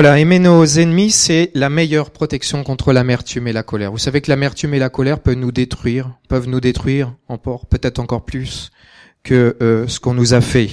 Voilà, 0.00 0.20
aimer 0.20 0.38
nos 0.38 0.64
ennemis, 0.64 1.10
c'est 1.10 1.50
la 1.54 1.70
meilleure 1.70 2.12
protection 2.12 2.62
contre 2.62 2.92
l'amertume 2.92 3.48
et 3.48 3.52
la 3.52 3.64
colère. 3.64 3.90
Vous 3.90 3.98
savez 3.98 4.20
que 4.20 4.30
l'amertume 4.30 4.74
et 4.74 4.78
la 4.78 4.90
colère 4.90 5.18
peuvent 5.18 5.34
nous 5.34 5.50
détruire, 5.50 6.16
peuvent 6.28 6.46
nous 6.46 6.60
détruire 6.60 7.16
encore, 7.26 7.66
peut-être 7.66 7.98
encore 7.98 8.24
plus 8.24 8.70
que 9.24 9.56
euh, 9.60 9.88
ce 9.88 9.98
qu'on 9.98 10.14
nous 10.14 10.34
a 10.34 10.40
fait. 10.40 10.70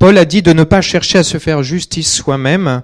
Paul 0.00 0.18
a 0.18 0.24
dit 0.24 0.42
de 0.42 0.52
ne 0.52 0.64
pas 0.64 0.80
chercher 0.80 1.18
à 1.18 1.22
se 1.22 1.38
faire 1.38 1.62
justice 1.62 2.12
soi-même, 2.12 2.82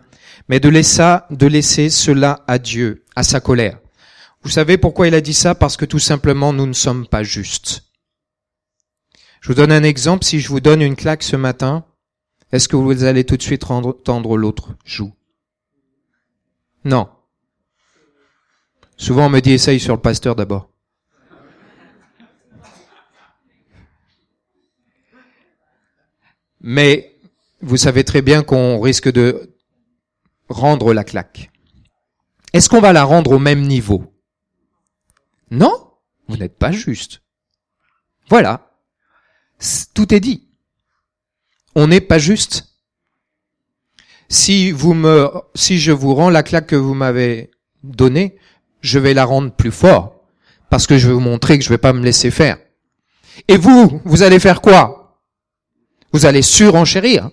mais 0.48 0.60
de 0.60 0.68
laisser, 0.68 1.16
de 1.30 1.48
laisser 1.48 1.90
cela 1.90 2.44
à 2.46 2.60
Dieu, 2.60 3.02
à 3.16 3.24
sa 3.24 3.40
colère. 3.40 3.80
Vous 4.44 4.50
savez 4.50 4.78
pourquoi 4.78 5.08
il 5.08 5.16
a 5.16 5.20
dit 5.20 5.34
ça? 5.34 5.56
Parce 5.56 5.76
que 5.76 5.84
tout 5.84 5.98
simplement, 5.98 6.52
nous 6.52 6.66
ne 6.66 6.74
sommes 6.74 7.08
pas 7.08 7.24
justes. 7.24 7.86
Je 9.40 9.48
vous 9.48 9.54
donne 9.54 9.72
un 9.72 9.82
exemple. 9.82 10.24
Si 10.24 10.38
je 10.38 10.48
vous 10.48 10.60
donne 10.60 10.80
une 10.80 10.94
claque 10.94 11.24
ce 11.24 11.34
matin, 11.34 11.84
est-ce 12.52 12.68
que 12.68 12.76
vous 12.76 13.02
allez 13.02 13.24
tout 13.24 13.36
de 13.36 13.42
suite 13.42 13.64
tendre 14.04 14.36
l'autre 14.36 14.76
joue? 14.84 15.12
Non. 16.84 17.08
Souvent 18.96 19.26
on 19.26 19.30
me 19.30 19.40
dit 19.40 19.52
essaye 19.52 19.80
sur 19.80 19.94
le 19.94 20.00
pasteur 20.00 20.36
d'abord. 20.36 20.70
Mais 26.60 27.18
vous 27.60 27.76
savez 27.76 28.04
très 28.04 28.22
bien 28.22 28.42
qu'on 28.42 28.80
risque 28.80 29.10
de 29.10 29.56
rendre 30.48 30.94
la 30.94 31.04
claque. 31.04 31.50
Est-ce 32.52 32.68
qu'on 32.68 32.80
va 32.80 32.92
la 32.92 33.04
rendre 33.04 33.32
au 33.32 33.38
même 33.38 33.62
niveau? 33.62 34.14
Non, 35.50 35.92
vous 36.28 36.36
n'êtes 36.36 36.56
pas 36.56 36.70
juste. 36.70 37.22
Voilà. 38.28 38.70
Tout 39.94 40.14
est 40.14 40.20
dit. 40.20 40.48
On 41.74 41.86
n'est 41.86 42.00
pas 42.00 42.18
juste 42.18 42.71
si 44.32 44.70
vous 44.70 44.94
me, 44.94 45.30
si 45.54 45.78
je 45.78 45.92
vous 45.92 46.14
rends 46.14 46.30
la 46.30 46.42
claque 46.42 46.68
que 46.68 46.76
vous 46.76 46.94
m'avez 46.94 47.50
donnée, 47.84 48.36
je 48.80 48.98
vais 48.98 49.12
la 49.12 49.26
rendre 49.26 49.52
plus 49.52 49.70
fort. 49.70 50.22
Parce 50.70 50.86
que 50.86 50.96
je 50.96 51.06
vais 51.06 51.12
vous 51.12 51.20
montrer 51.20 51.58
que 51.58 51.64
je 51.64 51.68
vais 51.68 51.76
pas 51.76 51.92
me 51.92 52.02
laisser 52.02 52.30
faire. 52.30 52.56
Et 53.46 53.58
vous, 53.58 54.00
vous 54.06 54.22
allez 54.22 54.38
faire 54.38 54.62
quoi? 54.62 55.20
Vous 56.12 56.24
allez 56.24 56.40
surenchérir. 56.40 57.28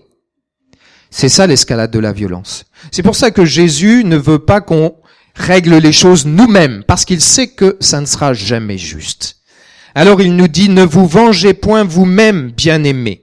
C'est 1.08 1.30
ça 1.30 1.46
l'escalade 1.46 1.90
de 1.90 1.98
la 1.98 2.12
violence. 2.12 2.66
C'est 2.92 3.02
pour 3.02 3.16
ça 3.16 3.30
que 3.30 3.46
Jésus 3.46 4.04
ne 4.04 4.18
veut 4.18 4.38
pas 4.38 4.60
qu'on 4.60 4.96
règle 5.34 5.76
les 5.76 5.92
choses 5.92 6.26
nous-mêmes, 6.26 6.84
parce 6.86 7.06
qu'il 7.06 7.22
sait 7.22 7.48
que 7.48 7.78
ça 7.80 8.02
ne 8.02 8.06
sera 8.06 8.34
jamais 8.34 8.76
juste. 8.76 9.38
Alors 9.94 10.20
il 10.20 10.36
nous 10.36 10.48
dit, 10.48 10.68
ne 10.68 10.84
vous 10.84 11.06
vengez 11.06 11.54
point 11.54 11.82
vous-même, 11.82 12.50
bien-aimés, 12.50 13.22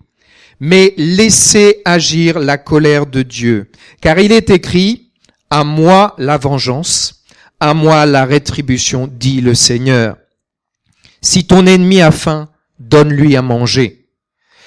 mais 0.59 0.93
laissez 0.97 1.81
agir 1.85 2.39
la 2.39 2.57
colère 2.57 3.05
de 3.05 3.21
Dieu. 3.21 3.71
Car 4.01 4.19
il 4.19 4.31
est 4.31 4.49
écrit, 4.49 5.11
à 5.49 5.63
moi 5.63 6.15
la 6.17 6.37
vengeance, 6.37 7.23
à 7.59 7.73
moi 7.73 8.05
la 8.05 8.25
rétribution, 8.25 9.07
dit 9.11 9.41
le 9.41 9.55
Seigneur. 9.55 10.17
Si 11.21 11.45
ton 11.45 11.65
ennemi 11.65 12.01
a 12.01 12.11
faim, 12.11 12.49
donne-lui 12.79 13.35
à 13.35 13.41
manger. 13.41 14.07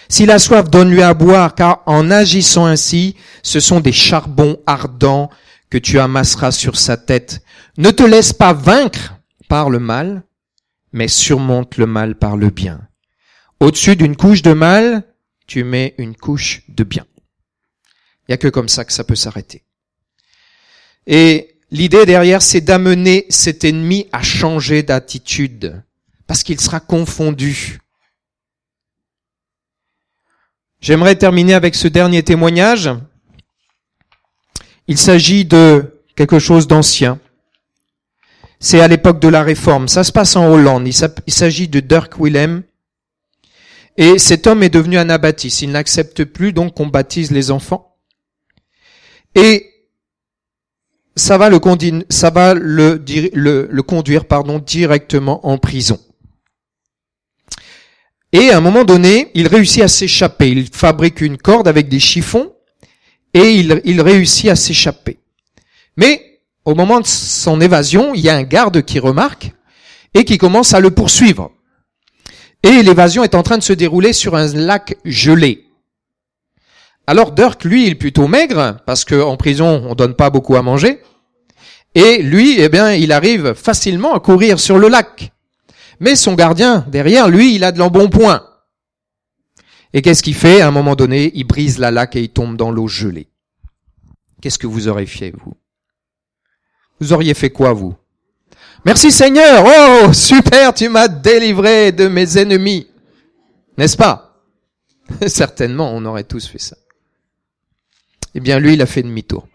S'il 0.08 0.30
a 0.32 0.40
soif, 0.40 0.68
donne-lui 0.68 1.02
à 1.02 1.14
boire, 1.14 1.54
car 1.54 1.82
en 1.86 2.10
agissant 2.10 2.66
ainsi, 2.66 3.14
ce 3.42 3.60
sont 3.60 3.78
des 3.78 3.92
charbons 3.92 4.58
ardents 4.66 5.30
que 5.70 5.78
tu 5.78 6.00
amasseras 6.00 6.50
sur 6.50 6.76
sa 6.76 6.96
tête. 6.96 7.42
Ne 7.78 7.92
te 7.92 8.02
laisse 8.02 8.32
pas 8.32 8.52
vaincre 8.52 9.14
par 9.48 9.70
le 9.70 9.78
mal, 9.78 10.24
mais 10.92 11.06
surmonte 11.06 11.76
le 11.76 11.86
mal 11.86 12.16
par 12.16 12.36
le 12.36 12.50
bien. 12.50 12.80
Au-dessus 13.60 13.94
d'une 13.94 14.16
couche 14.16 14.42
de 14.42 14.52
mal, 14.52 15.04
tu 15.50 15.64
mets 15.64 15.96
une 15.98 16.14
couche 16.14 16.62
de 16.68 16.84
bien. 16.84 17.04
Il 18.22 18.30
n'y 18.30 18.34
a 18.34 18.36
que 18.36 18.46
comme 18.46 18.68
ça 18.68 18.84
que 18.84 18.92
ça 18.92 19.02
peut 19.02 19.16
s'arrêter. 19.16 19.64
Et 21.08 21.56
l'idée 21.72 22.06
derrière, 22.06 22.40
c'est 22.40 22.60
d'amener 22.60 23.26
cet 23.30 23.64
ennemi 23.64 24.06
à 24.12 24.22
changer 24.22 24.84
d'attitude, 24.84 25.82
parce 26.28 26.44
qu'il 26.44 26.60
sera 26.60 26.78
confondu. 26.78 27.80
J'aimerais 30.80 31.16
terminer 31.16 31.54
avec 31.54 31.74
ce 31.74 31.88
dernier 31.88 32.22
témoignage. 32.22 32.88
Il 34.86 34.98
s'agit 34.98 35.44
de 35.44 36.00
quelque 36.14 36.38
chose 36.38 36.68
d'ancien. 36.68 37.18
C'est 38.60 38.80
à 38.80 38.86
l'époque 38.86 39.18
de 39.18 39.28
la 39.28 39.42
Réforme. 39.42 39.88
Ça 39.88 40.04
se 40.04 40.12
passe 40.12 40.36
en 40.36 40.48
Hollande. 40.48 40.86
Il 40.86 41.32
s'agit 41.34 41.66
de 41.66 41.80
Dirk 41.80 42.20
Willem, 42.20 42.62
et 43.96 44.18
cet 44.18 44.46
homme 44.46 44.62
est 44.62 44.70
devenu 44.70 44.98
anabaptiste. 44.98 45.62
Il 45.62 45.72
n'accepte 45.72 46.24
plus 46.24 46.52
donc 46.52 46.74
qu'on 46.74 46.86
baptise 46.86 47.30
les 47.30 47.50
enfants. 47.50 47.96
Et 49.34 49.66
ça 51.16 51.38
va 51.38 51.50
le, 51.50 51.58
ça 52.08 52.30
va 52.30 52.54
le, 52.54 53.80
conduire 53.82 54.24
pardon, 54.24 54.58
directement 54.58 55.46
en 55.46 55.58
prison. 55.58 55.98
Et 58.32 58.50
à 58.50 58.58
un 58.58 58.60
moment 58.60 58.84
donné, 58.84 59.30
il 59.34 59.48
réussit 59.48 59.82
à 59.82 59.88
s'échapper. 59.88 60.50
Il 60.50 60.68
fabrique 60.72 61.20
une 61.20 61.36
corde 61.36 61.68
avec 61.68 61.88
des 61.88 62.00
chiffons 62.00 62.52
et 63.34 63.52
il 63.52 64.00
réussit 64.00 64.50
à 64.50 64.56
s'échapper. 64.56 65.18
Mais 65.96 66.40
au 66.64 66.74
moment 66.74 67.00
de 67.00 67.06
son 67.06 67.60
évasion, 67.60 68.14
il 68.14 68.20
y 68.20 68.28
a 68.28 68.36
un 68.36 68.42
garde 68.42 68.82
qui 68.82 68.98
remarque 68.98 69.52
et 70.14 70.24
qui 70.24 70.38
commence 70.38 70.74
à 70.74 70.80
le 70.80 70.90
poursuivre. 70.90 71.50
Et 72.62 72.82
l'évasion 72.82 73.24
est 73.24 73.34
en 73.34 73.42
train 73.42 73.58
de 73.58 73.62
se 73.62 73.72
dérouler 73.72 74.12
sur 74.12 74.36
un 74.36 74.46
lac 74.52 74.96
gelé. 75.04 75.66
Alors 77.06 77.32
Dirk, 77.32 77.64
lui, 77.64 77.86
il 77.86 77.92
est 77.92 77.94
plutôt 77.96 78.28
maigre, 78.28 78.76
parce 78.86 79.04
qu'en 79.04 79.36
prison, 79.36 79.84
on 79.88 79.94
donne 79.94 80.14
pas 80.14 80.30
beaucoup 80.30 80.56
à 80.56 80.62
manger. 80.62 81.02
Et 81.94 82.22
lui, 82.22 82.60
eh 82.60 82.68
bien, 82.68 82.92
il 82.92 83.12
arrive 83.12 83.54
facilement 83.54 84.14
à 84.14 84.20
courir 84.20 84.60
sur 84.60 84.78
le 84.78 84.88
lac. 84.88 85.32
Mais 85.98 86.14
son 86.14 86.34
gardien, 86.34 86.86
derrière, 86.88 87.28
lui, 87.28 87.54
il 87.54 87.64
a 87.64 87.72
de 87.72 87.78
l'embonpoint. 87.78 88.46
Et 89.92 90.02
qu'est-ce 90.02 90.22
qu'il 90.22 90.36
fait? 90.36 90.60
À 90.60 90.68
un 90.68 90.70
moment 90.70 90.94
donné, 90.94 91.32
il 91.34 91.44
brise 91.44 91.78
la 91.78 91.90
lac 91.90 92.14
et 92.14 92.22
il 92.22 92.28
tombe 92.28 92.56
dans 92.56 92.70
l'eau 92.70 92.86
gelée. 92.86 93.28
Qu'est-ce 94.40 94.58
que 94.58 94.68
vous 94.68 94.86
auriez 94.86 95.06
fait, 95.06 95.32
vous? 95.32 95.54
Vous 97.00 97.12
auriez 97.12 97.34
fait 97.34 97.50
quoi, 97.50 97.72
vous? 97.72 97.96
Merci 98.84 99.12
Seigneur. 99.12 99.64
Oh, 99.66 100.12
super, 100.12 100.72
tu 100.72 100.88
m'as 100.88 101.08
délivré 101.08 101.92
de 101.92 102.08
mes 102.08 102.38
ennemis. 102.38 102.86
N'est-ce 103.76 103.96
pas? 103.96 104.42
Certainement, 105.26 105.92
on 105.94 106.04
aurait 106.06 106.24
tous 106.24 106.46
fait 106.46 106.58
ça. 106.58 106.76
Eh 108.34 108.40
bien, 108.40 108.58
lui, 108.58 108.74
il 108.74 108.82
a 108.82 108.86
fait 108.86 109.02
demi-tour. 109.02 109.46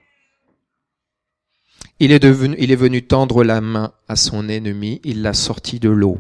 Il 2.00 2.12
est, 2.12 2.20
devenu, 2.20 2.56
il 2.60 2.72
est 2.72 2.76
venu 2.76 3.08
tendre 3.08 3.44
la 3.44 3.62
main 3.62 3.94
à 4.08 4.16
son 4.16 4.50
ennemi, 4.50 5.00
il 5.06 5.22
l'a 5.22 5.34
sorti 5.34 5.80
de 5.80 5.90
l'eau. 5.90 6.20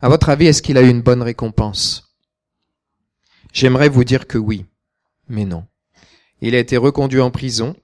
À 0.00 0.08
votre 0.08 0.28
avis, 0.28 0.46
est-ce 0.46 0.62
qu'il 0.62 0.78
a 0.78 0.82
eu 0.82 0.88
une 0.88 1.02
bonne 1.02 1.22
récompense? 1.22 2.16
J'aimerais 3.52 3.88
vous 3.88 4.04
dire 4.04 4.26
que 4.28 4.38
oui, 4.38 4.66
mais 5.28 5.44
non. 5.44 5.66
Il 6.40 6.54
a 6.54 6.58
été 6.58 6.76
reconduit 6.76 7.20
en 7.20 7.32
prison 7.32 7.74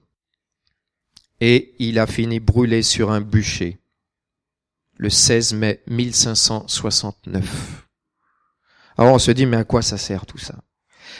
et 1.41 1.73
il 1.79 1.99
a 1.99 2.07
fini 2.07 2.39
brûlé 2.39 2.81
sur 2.81 3.11
un 3.11 3.21
bûcher 3.21 3.80
le 5.01 5.09
16 5.09 5.55
mai 5.55 5.81
1569. 5.87 7.87
Alors 8.99 9.15
on 9.15 9.19
se 9.19 9.31
dit, 9.31 9.47
mais 9.47 9.57
à 9.57 9.63
quoi 9.63 9.81
ça 9.81 9.97
sert 9.97 10.27
tout 10.27 10.37
ça? 10.37 10.59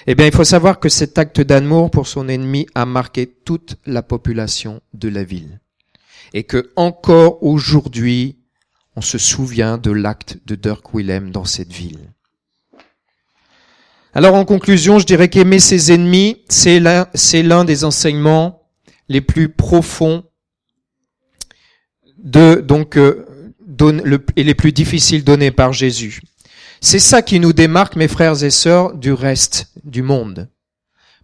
Eh 0.05 0.13
bien, 0.13 0.27
il 0.27 0.34
faut 0.34 0.43
savoir 0.43 0.79
que 0.79 0.88
cet 0.88 1.17
acte 1.17 1.41
d'amour 1.41 1.89
pour 1.89 2.07
son 2.07 2.29
ennemi 2.29 2.67
a 2.75 2.86
marqué 2.86 3.25
toute 3.25 3.77
la 3.88 4.03
population 4.03 4.82
de 4.93 5.09
la 5.09 5.23
ville. 5.23 5.59
Et 6.34 6.43
que 6.43 6.71
encore 6.75 7.41
aujourd'hui, 7.41 8.38
on 8.95 9.01
se 9.01 9.17
souvient 9.17 9.79
de 9.79 9.89
l'acte 9.89 10.38
de 10.45 10.53
Dirk 10.53 10.93
Willem 10.93 11.32
dans 11.32 11.45
cette 11.45 11.73
ville. 11.73 12.13
Alors 14.13 14.36
en 14.36 14.45
conclusion, 14.45 14.99
je 14.99 15.07
dirais 15.07 15.29
qu'aimer 15.29 15.59
ses 15.59 15.91
ennemis, 15.91 16.43
c'est 16.49 16.79
l'un, 16.79 17.65
des 17.65 17.84
enseignements 17.84 18.61
les 19.09 19.21
plus 19.21 19.49
profonds 19.49 20.23
de 22.19 22.55
donc 22.55 22.97
euh, 22.97 23.25
et 24.36 24.43
les 24.43 24.55
plus 24.55 24.71
difficiles 24.71 25.23
donnés 25.23 25.51
par 25.51 25.73
Jésus. 25.73 26.21
C'est 26.79 26.99
ça 26.99 27.21
qui 27.21 27.39
nous 27.39 27.53
démarque, 27.53 27.95
mes 27.95 28.07
frères 28.07 28.43
et 28.43 28.49
sœurs, 28.49 28.95
du 28.95 29.13
reste 29.13 29.67
du 29.84 30.01
monde. 30.01 30.49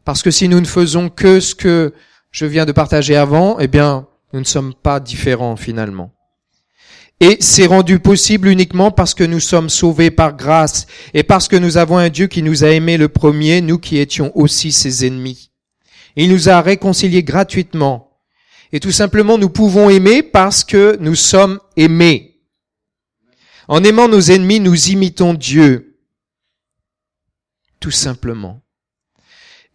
Parce 0.05 0.21
que 0.21 0.31
si 0.31 0.47
nous 0.47 0.61
ne 0.61 0.65
faisons 0.65 1.09
que 1.09 1.39
ce 1.39 1.55
que 1.55 1.93
je 2.31 2.45
viens 2.45 2.65
de 2.65 2.71
partager 2.71 3.15
avant, 3.15 3.59
eh 3.59 3.67
bien, 3.67 4.07
nous 4.33 4.39
ne 4.39 4.45
sommes 4.45 4.73
pas 4.73 4.99
différents 4.99 5.55
finalement. 5.55 6.13
Et 7.19 7.37
c'est 7.39 7.65
rendu 7.65 7.99
possible 7.99 8.47
uniquement 8.47 8.91
parce 8.91 9.15
que 9.15 9.23
nous 9.23 9.39
sommes 9.39 9.69
sauvés 9.69 10.11
par 10.11 10.37
grâce 10.37 10.85
et 11.15 11.23
parce 11.23 11.47
que 11.47 11.55
nous 11.55 11.77
avons 11.77 11.97
un 11.97 12.09
Dieu 12.09 12.27
qui 12.27 12.43
nous 12.43 12.63
a 12.63 12.69
aimés 12.69 12.97
le 12.97 13.07
premier, 13.07 13.59
nous 13.61 13.79
qui 13.79 13.97
étions 13.97 14.31
aussi 14.37 14.71
ses 14.71 15.05
ennemis. 15.05 15.49
Il 16.15 16.29
nous 16.29 16.49
a 16.49 16.61
réconciliés 16.61 17.23
gratuitement. 17.23 18.19
Et 18.71 18.79
tout 18.79 18.91
simplement, 18.91 19.37
nous 19.37 19.49
pouvons 19.49 19.89
aimer 19.89 20.21
parce 20.21 20.63
que 20.63 20.97
nous 20.99 21.15
sommes 21.15 21.59
aimés. 21.75 22.36
En 23.67 23.83
aimant 23.83 24.07
nos 24.07 24.21
ennemis, 24.21 24.59
nous 24.59 24.89
imitons 24.89 25.33
Dieu. 25.33 25.99
Tout 27.79 27.91
simplement. 27.91 28.61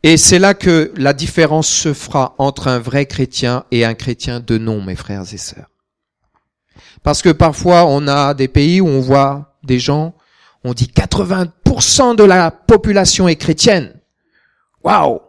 Et 0.02 0.16
c'est 0.16 0.38
là 0.38 0.54
que 0.54 0.92
la 0.96 1.12
différence 1.12 1.68
se 1.68 1.92
fera 1.92 2.34
entre 2.38 2.68
un 2.68 2.78
vrai 2.78 3.06
chrétien 3.06 3.64
et 3.70 3.84
un 3.84 3.94
chrétien 3.94 4.40
de 4.40 4.58
nom, 4.58 4.82
mes 4.82 4.96
frères 4.96 5.32
et 5.32 5.36
sœurs. 5.36 5.68
Parce 7.02 7.22
que 7.22 7.28
parfois, 7.28 7.86
on 7.86 8.08
a 8.08 8.34
des 8.34 8.48
pays 8.48 8.80
où 8.80 8.88
on 8.88 9.00
voit 9.00 9.58
des 9.62 9.78
gens, 9.78 10.14
on 10.64 10.72
dit 10.72 10.90
80% 10.92 12.16
de 12.16 12.24
la 12.24 12.50
population 12.50 13.28
est 13.28 13.36
chrétienne. 13.36 13.94
Waouh! 14.82 15.20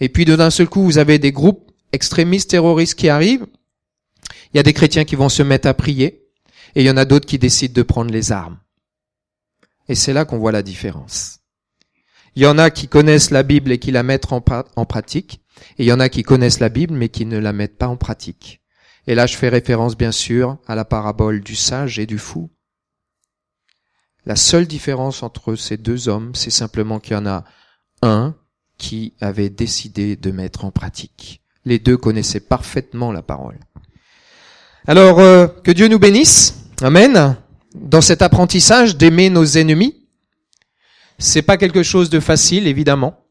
Et 0.00 0.08
puis 0.08 0.24
d'un 0.24 0.50
seul 0.50 0.68
coup, 0.68 0.82
vous 0.82 0.98
avez 0.98 1.18
des 1.18 1.32
groupes 1.32 1.70
extrémistes 1.92 2.50
terroristes 2.50 2.98
qui 2.98 3.08
arrivent. 3.08 3.46
Il 4.52 4.56
y 4.56 4.60
a 4.60 4.62
des 4.62 4.72
chrétiens 4.72 5.04
qui 5.04 5.16
vont 5.16 5.28
se 5.28 5.42
mettre 5.42 5.68
à 5.68 5.74
prier 5.74 6.29
et 6.74 6.82
il 6.82 6.86
y 6.86 6.90
en 6.90 6.96
a 6.96 7.04
d'autres 7.04 7.26
qui 7.26 7.38
décident 7.38 7.74
de 7.74 7.82
prendre 7.82 8.10
les 8.10 8.32
armes. 8.32 8.58
Et 9.88 9.94
c'est 9.94 10.12
là 10.12 10.24
qu'on 10.24 10.38
voit 10.38 10.52
la 10.52 10.62
différence. 10.62 11.40
Il 12.36 12.42
y 12.42 12.46
en 12.46 12.58
a 12.58 12.70
qui 12.70 12.86
connaissent 12.86 13.30
la 13.30 13.42
Bible 13.42 13.72
et 13.72 13.78
qui 13.78 13.90
la 13.90 14.02
mettent 14.02 14.32
en, 14.32 14.40
pratique, 14.40 15.42
et 15.78 15.82
il 15.82 15.86
y 15.86 15.92
en 15.92 16.00
a 16.00 16.08
qui 16.08 16.22
connaissent 16.22 16.60
la 16.60 16.68
Bible 16.68 16.94
mais 16.94 17.08
qui 17.08 17.26
ne 17.26 17.38
la 17.38 17.52
mettent 17.52 17.78
pas 17.78 17.88
en 17.88 17.96
pratique. 17.96 18.60
Et 19.06 19.14
là, 19.14 19.26
je 19.26 19.36
fais 19.36 19.48
référence 19.48 19.96
bien 19.96 20.12
sûr 20.12 20.58
à 20.66 20.74
la 20.74 20.84
parabole 20.84 21.40
du 21.40 21.56
sage 21.56 21.98
et 21.98 22.06
du 22.06 22.18
fou. 22.18 22.50
La 24.26 24.36
seule 24.36 24.66
différence 24.66 25.22
entre 25.22 25.56
ces 25.56 25.76
deux 25.76 26.08
hommes, 26.08 26.34
c'est 26.34 26.50
simplement 26.50 27.00
qu'il 27.00 27.14
y 27.14 27.16
en 27.16 27.26
a 27.26 27.44
un 28.02 28.36
qui 28.78 29.14
avait 29.20 29.50
décidé 29.50 30.16
de 30.16 30.30
mettre 30.30 30.64
en 30.64 30.70
pratique. 30.70 31.42
Les 31.64 31.78
deux 31.78 31.96
connaissaient 31.96 32.40
parfaitement 32.40 33.12
la 33.12 33.22
parole. 33.22 33.58
Alors, 34.86 35.18
euh, 35.18 35.46
que 35.46 35.70
Dieu 35.70 35.88
nous 35.88 35.98
bénisse. 35.98 36.59
Amen. 36.82 37.36
Dans 37.74 38.00
cet 38.00 38.22
apprentissage 38.22 38.96
d'aimer 38.96 39.28
nos 39.28 39.44
ennemis. 39.44 39.96
C'est 41.18 41.42
pas 41.42 41.58
quelque 41.58 41.82
chose 41.82 42.08
de 42.08 42.20
facile, 42.20 42.66
évidemment. 42.66 43.26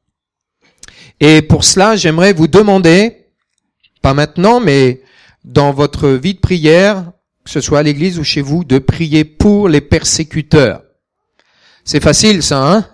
Et 1.20 1.42
pour 1.42 1.64
cela, 1.64 1.96
j'aimerais 1.96 2.34
vous 2.34 2.48
demander, 2.48 3.26
pas 4.04 4.14
maintenant, 4.14 4.60
mais 4.60 5.02
dans 5.44 5.74
votre 5.74 6.10
vie 6.10 6.36
de 6.36 6.40
prière, 6.40 7.12
que 7.44 7.50
ce 7.50 7.60
soit 7.60 7.80
à 7.80 7.84
l'église 7.84 8.20
ou 8.20 8.24
chez 8.24 8.42
vous, 8.42 8.64
de 8.64 8.78
prier 8.78 9.26
pour 9.26 9.68
les 9.68 9.82
persécuteurs. 9.82 10.84
C'est 11.84 12.04
facile, 12.04 12.44
ça, 12.44 12.72
hein? 12.72 12.86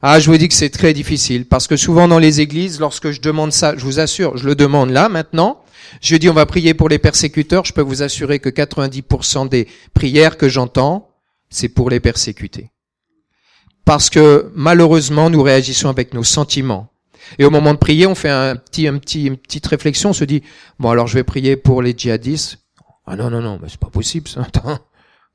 Ah, 0.00 0.18
je 0.18 0.30
vous 0.30 0.38
dis 0.38 0.48
que 0.48 0.54
c'est 0.54 0.70
très 0.70 0.94
difficile 0.94 1.46
parce 1.46 1.66
que 1.66 1.76
souvent 1.76 2.08
dans 2.08 2.18
les 2.18 2.40
églises, 2.40 2.80
lorsque 2.80 3.10
je 3.10 3.20
demande 3.20 3.52
ça, 3.52 3.76
je 3.76 3.84
vous 3.84 3.98
assure, 3.98 4.36
je 4.36 4.46
le 4.46 4.54
demande 4.54 4.90
là 4.90 5.08
maintenant, 5.08 5.62
je 6.00 6.16
dis 6.16 6.28
on 6.28 6.34
va 6.34 6.46
prier 6.46 6.74
pour 6.74 6.88
les 6.88 6.98
persécuteurs, 6.98 7.64
je 7.64 7.72
peux 7.72 7.82
vous 7.82 8.02
assurer 8.02 8.38
que 8.38 8.48
90% 8.48 9.48
des 9.48 9.68
prières 9.94 10.36
que 10.36 10.48
j'entends, 10.48 11.10
c'est 11.50 11.68
pour 11.68 11.90
les 11.90 12.00
persécuter. 12.00 12.70
Parce 13.84 14.10
que 14.10 14.50
malheureusement, 14.54 15.30
nous 15.30 15.42
réagissons 15.42 15.88
avec 15.88 16.12
nos 16.12 16.24
sentiments. 16.24 16.88
Et 17.38 17.44
au 17.44 17.50
moment 17.50 17.72
de 17.72 17.78
prier, 17.78 18.06
on 18.06 18.14
fait 18.14 18.30
un 18.30 18.56
petit, 18.56 18.88
un 18.88 18.98
petit, 18.98 19.26
une 19.26 19.36
petite 19.36 19.66
réflexion, 19.66 20.10
on 20.10 20.12
se 20.12 20.24
dit, 20.24 20.42
bon 20.78 20.90
alors 20.90 21.06
je 21.06 21.14
vais 21.14 21.24
prier 21.24 21.56
pour 21.56 21.82
les 21.82 21.94
djihadistes. 21.96 22.58
Ah 23.06 23.16
non, 23.16 23.30
non, 23.30 23.40
non, 23.40 23.58
mais 23.60 23.68
c'est 23.68 23.80
pas 23.80 23.90
possible 23.90 24.28
ça. 24.28 24.46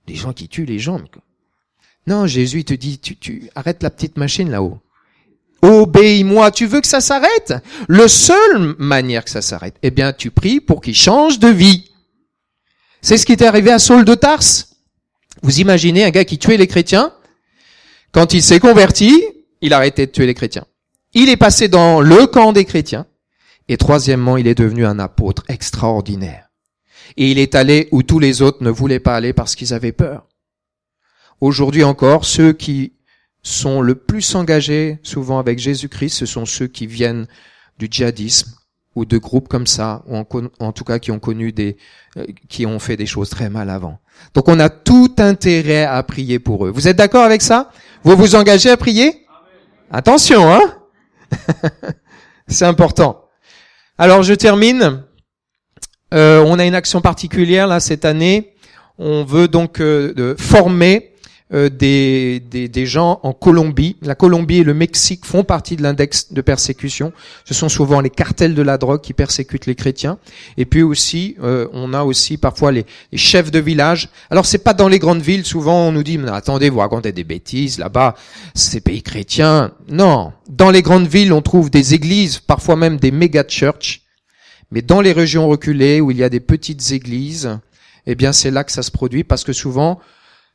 des 0.07 0.16
gens 0.16 0.34
qui 0.34 0.47
tuent 0.47 0.66
les 0.66 0.80
gens. 0.80 0.99
Non, 2.07 2.28
Jésus 2.28 2.66
te 2.66 2.74
dit, 2.74 2.99
tu, 2.99 3.16
tu 3.18 3.49
arrête 3.55 3.84
la 3.84 3.89
petite 3.89 4.18
machine 4.18 4.49
là-haut. 4.49 4.80
Obéis-moi, 5.62 6.51
tu 6.51 6.66
veux 6.66 6.82
que 6.82 6.88
ça 6.88 7.01
s'arrête? 7.01 7.53
Le 7.88 8.07
seul 8.07 8.76
manière 8.80 9.24
que 9.24 9.30
ça 9.30 9.41
s'arrête, 9.41 9.76
eh 9.84 9.91
bien, 9.91 10.12
tu 10.14 10.32
pries 10.32 10.59
pour 10.59 10.82
qu'il 10.82 10.95
change 10.95 11.39
de 11.39 11.47
vie. 11.47 11.91
C'est 13.01 13.18
ce 13.18 13.26
qui 13.26 13.32
est 13.32 13.43
arrivé 13.43 13.72
à 13.72 13.80
Saul 13.80 14.05
de 14.05 14.16
Tarse. 14.16 14.76
Vous 15.43 15.59
imaginez 15.59 16.03
un 16.03 16.09
gars 16.09 16.26
qui 16.26 16.38
tuait 16.38 16.57
les 16.57 16.68
chrétiens 16.68 17.14
Quand 18.12 18.34
il 18.34 18.43
s'est 18.43 18.59
converti, 18.59 19.24
il 19.62 19.74
a 19.74 19.78
arrêté 19.78 20.05
de 20.05 20.12
tuer 20.12 20.26
les 20.26 20.34
chrétiens. 20.34 20.66
Il 21.14 21.30
est 21.30 21.38
passé 21.38 21.68
dans 21.68 22.01
le 22.01 22.28
camp 22.28 22.53
des 22.53 22.66
chrétiens. 22.66 23.05
Et 23.68 23.78
troisièmement, 23.78 24.38
il 24.38 24.47
est 24.47 24.55
devenu 24.55 24.86
un 24.86 24.99
apôtre 24.99 25.43
extraordinaire. 25.47 26.49
Et 27.18 27.30
il 27.32 27.39
est 27.39 27.55
allé 27.55 27.88
où 27.91 28.03
tous 28.03 28.20
les 28.20 28.41
autres 28.41 28.64
ne 28.64 28.70
voulaient 28.70 28.99
pas 28.99 29.16
aller 29.16 29.34
parce 29.34 29.55
qu'ils 29.55 29.74
avaient 29.74 29.91
peur. 29.91 30.28
Aujourd'hui 31.39 31.84
encore, 31.84 32.26
ceux 32.26 32.53
qui 32.53 32.93
sont 33.44 33.82
le 33.82 33.96
plus 33.96 34.36
engagés 34.36 35.00
souvent 35.04 35.39
avec 35.39 35.60
Jésus-Christ, 35.60 36.16
ce 36.16 36.26
sont 36.26 36.46
ceux 36.46 36.68
qui 36.68 36.88
viennent 36.88 37.28
du 37.80 37.88
djihadisme 37.89 38.54
ou 38.96 39.06
de 39.06 39.18
groupes 39.18 39.48
comme 39.48 39.68
ça, 39.68 40.04
ou 40.06 40.18
en, 40.60 40.72
tout 40.74 40.84
cas 40.84 41.00
qui 41.00 41.12
ont 41.12 41.20
connu 41.20 41.54
des, 41.54 41.78
euh, 42.18 42.26
qui 42.50 42.66
ont 42.66 42.78
fait 42.78 42.98
des 42.98 43.06
choses 43.06 43.30
très 43.30 43.50
mal 43.50 43.70
avant. 43.70 44.00
Donc 44.34 44.50
on 44.50 44.60
a 44.60 44.70
tout 44.70 45.16
intérêt 45.18 45.86
à 45.86 46.04
prier 46.04 46.39
pour 46.39 46.66
eux. 46.66 46.70
Vous 46.70 46.88
êtes 46.88 46.98
d'accord 46.98 47.24
avec 47.24 47.42
ça? 47.42 47.72
Vous 48.04 48.16
vous 48.18 48.36
engagez 48.36 48.70
à 48.70 48.78
prier? 48.78 49.26
Attention, 49.92 50.52
hein? 50.52 50.62
C'est 52.48 52.66
important. 52.66 53.30
Alors 53.98 54.24
je 54.24 54.34
termine. 54.34 55.04
Euh, 56.14 56.44
on 56.46 56.60
a 56.60 56.66
une 56.66 56.76
action 56.76 57.00
particulière 57.00 57.68
là 57.68 57.80
cette 57.80 58.04
année. 58.04 58.56
On 58.98 59.24
veut 59.24 59.48
donc 59.48 59.80
euh, 59.80 60.14
de 60.14 60.36
former 60.38 61.11
euh, 61.54 61.70
des, 61.70 62.39
des, 62.39 62.70
des, 62.70 62.86
gens 62.86 63.20
en 63.24 63.34
Colombie. 63.34 63.97
La 64.02 64.16
Colombie 64.16 64.60
et 64.60 64.64
le 64.64 64.74
Mexique 64.74 65.26
font 65.26 65.43
partie 65.43 65.76
de 65.76 65.84
l'index 65.84 66.32
de 66.32 66.39
persécution. 66.39 67.12
Ce 67.43 67.54
sont 67.54 67.68
souvent 67.68 67.99
les 67.99 68.10
cartels 68.10 68.56
de 68.56 68.62
la 68.62 68.78
drogue 68.78 69.02
qui 69.02 69.12
persécutent 69.14 69.66
les 69.66 69.76
chrétiens. 69.76 70.18
Et 70.56 70.66
puis 70.66 70.82
aussi, 70.82 71.36
euh, 71.43 71.68
on 71.74 71.93
a 71.93 72.04
aussi 72.04 72.38
parfois 72.38 72.72
les, 72.72 72.86
les, 73.12 73.18
chefs 73.18 73.52
de 73.52 73.60
village. 73.60 74.08
Alors 74.30 74.45
c'est 74.45 74.60
pas 74.60 74.74
dans 74.74 74.88
les 74.88 74.97
grandes 74.97 75.22
villes. 75.22 75.45
Souvent 75.45 75.88
on 75.88 75.91
nous 75.91 76.04
dit 76.04 76.18
mais 76.18 76.32
attendez, 76.32 76.70
vous 76.70 76.80
racontez 76.80 77.12
des 77.12 77.26
bêtises 77.26 77.80
là-bas. 77.80 78.16
C'est 78.56 78.80
pays 78.80 79.04
chrétiens. 79.04 79.74
Non, 79.89 80.32
dans 80.49 80.72
les 80.72 80.82
grandes 80.82 81.08
villes 81.08 81.34
on 81.34 81.41
trouve 81.41 81.70
des 81.70 81.93
églises, 81.93 82.39
parfois 82.39 82.78
même 82.78 82.95
des 82.95 83.12
méga 83.12 83.43
church. 83.45 84.04
Mais 84.72 84.82
dans 84.82 85.02
les 85.02 85.12
régions 85.12 85.49
reculées 85.49 85.99
où 85.99 86.12
il 86.12 86.18
y 86.18 86.24
a 86.24 86.30
des 86.30 86.39
petites 86.39 86.91
églises, 86.91 87.60
eh 88.06 88.16
bien 88.16 88.32
c'est 88.32 88.52
là 88.52 88.64
que 88.64 88.72
ça 88.72 88.84
se 88.84 88.91
produit 88.91 89.26
parce 89.26 89.43
que 89.43 89.52
souvent 89.52 89.99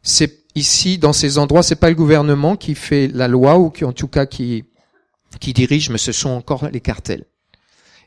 c'est 0.02 0.45
ici, 0.56 0.98
dans 0.98 1.12
ces 1.12 1.38
endroits, 1.38 1.62
c'est 1.62 1.76
pas 1.76 1.88
le 1.88 1.94
gouvernement 1.94 2.56
qui 2.56 2.74
fait 2.74 3.08
la 3.12 3.28
loi 3.28 3.58
ou 3.58 3.70
qui, 3.70 3.84
en 3.84 3.92
tout 3.92 4.08
cas, 4.08 4.26
qui, 4.26 4.64
qui 5.38 5.52
dirige, 5.52 5.90
mais 5.90 5.98
ce 5.98 6.12
sont 6.12 6.30
encore 6.30 6.68
les 6.72 6.80
cartels. 6.80 7.24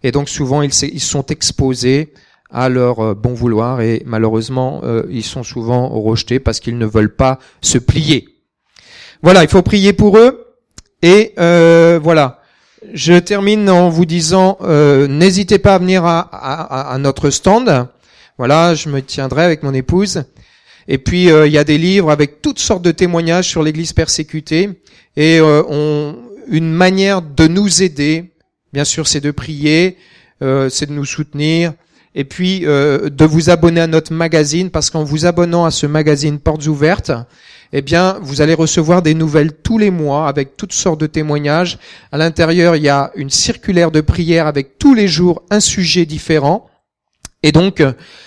Et 0.04 0.12
donc 0.12 0.28
souvent, 0.30 0.62
ils, 0.62 0.74
sont 0.74 1.26
exposés 1.28 2.14
à 2.50 2.68
leur 2.70 3.00
euh, 3.00 3.14
bon 3.14 3.34
vouloir 3.34 3.82
et 3.82 4.02
malheureusement, 4.06 4.82
euh, 4.84 5.04
ils 5.10 5.24
sont 5.24 5.44
souvent 5.44 5.90
rejetés 5.90 6.40
parce 6.40 6.60
qu'ils 6.60 6.78
ne 6.78 6.86
veulent 6.86 7.16
pas 7.16 7.40
se 7.62 7.78
plier. 7.78 8.28
Voilà, 9.22 9.44
il 9.44 9.50
faut 9.50 9.62
prier 9.62 9.94
pour 9.94 10.18
eux 10.18 10.56
et 11.02 11.34
euh, 11.40 12.00
voilà. 12.02 12.42
Je 12.94 13.20
termine 13.20 13.70
en 13.70 13.90
vous 13.90 14.06
disant, 14.06 14.58
euh, 14.62 15.06
n'hésitez 15.08 15.60
pas 15.60 15.76
à 15.76 15.80
venir 15.80 16.06
à, 16.06 16.20
à, 16.20 16.94
à, 16.94 16.98
notre 16.98 17.30
stand. 17.30 17.88
Voilà, 18.38 18.74
je 18.74 18.88
me 18.88 19.02
tiendrai 19.02 19.44
avec 19.44 19.64
mon 19.64 19.74
épouse. 19.74 20.24
Et 20.92 20.98
puis 20.98 21.32
euh, 21.32 21.46
il 21.46 21.54
y 21.54 21.58
a 21.60 21.64
des 21.64 21.78
livres 21.78 22.10
avec 22.10 22.42
toutes 22.42 22.58
sortes 22.58 22.82
de 22.82 22.92
témoignages 22.92 23.48
sur 23.48 23.62
l'Église 23.62 23.94
persécutée 23.94 24.82
et 25.16 25.40
euh, 25.40 26.14
une 26.48 26.72
manière 26.72 27.22
de 27.22 27.48
nous 27.48 27.84
aider. 27.84 28.32
Bien 28.74 28.84
sûr, 28.84 29.08
c'est 29.08 29.22
de 29.22 29.30
prier, 29.30 29.98
euh, 30.42 30.68
c'est 30.68 30.88
de 30.88 30.92
nous 30.92 31.06
soutenir, 31.06 31.74
et 32.16 32.24
puis 32.24 32.62
de 32.62 33.26
vous 33.26 33.52
abonner 33.52 33.82
à 33.82 33.88
notre 33.88 34.14
magazine 34.14 34.72
parce 34.72 34.90
qu'en 34.90 35.04
vous 35.04 35.28
abonnant 35.28 35.64
à 35.66 35.72
ce 35.72 35.86
magazine 35.86 36.40
Portes 36.40 36.66
ouvertes, 36.66 37.12
eh 37.72 37.84
bien, 37.84 38.18
vous 38.24 38.42
allez 38.42 38.56
recevoir 38.56 39.04
des 39.04 39.14
nouvelles 39.14 39.54
tous 39.54 39.78
les 39.78 39.92
mois 39.92 40.28
avec 40.28 40.58
toutes 40.58 40.74
sortes 40.74 41.00
de 41.00 41.06
témoignages. 41.06 41.78
À 42.12 42.18
l'intérieur, 42.18 42.76
il 42.76 42.82
y 42.82 42.90
a 42.90 43.12
une 43.16 43.30
circulaire 43.30 43.92
de 43.92 44.02
prière 44.02 44.48
avec 44.48 44.80
tous 44.80 44.96
les 44.96 45.08
jours 45.08 45.44
un 45.52 45.60
sujet 45.60 46.08
différent. 46.08 46.69
Et 47.42 47.52
donc, 47.52 47.82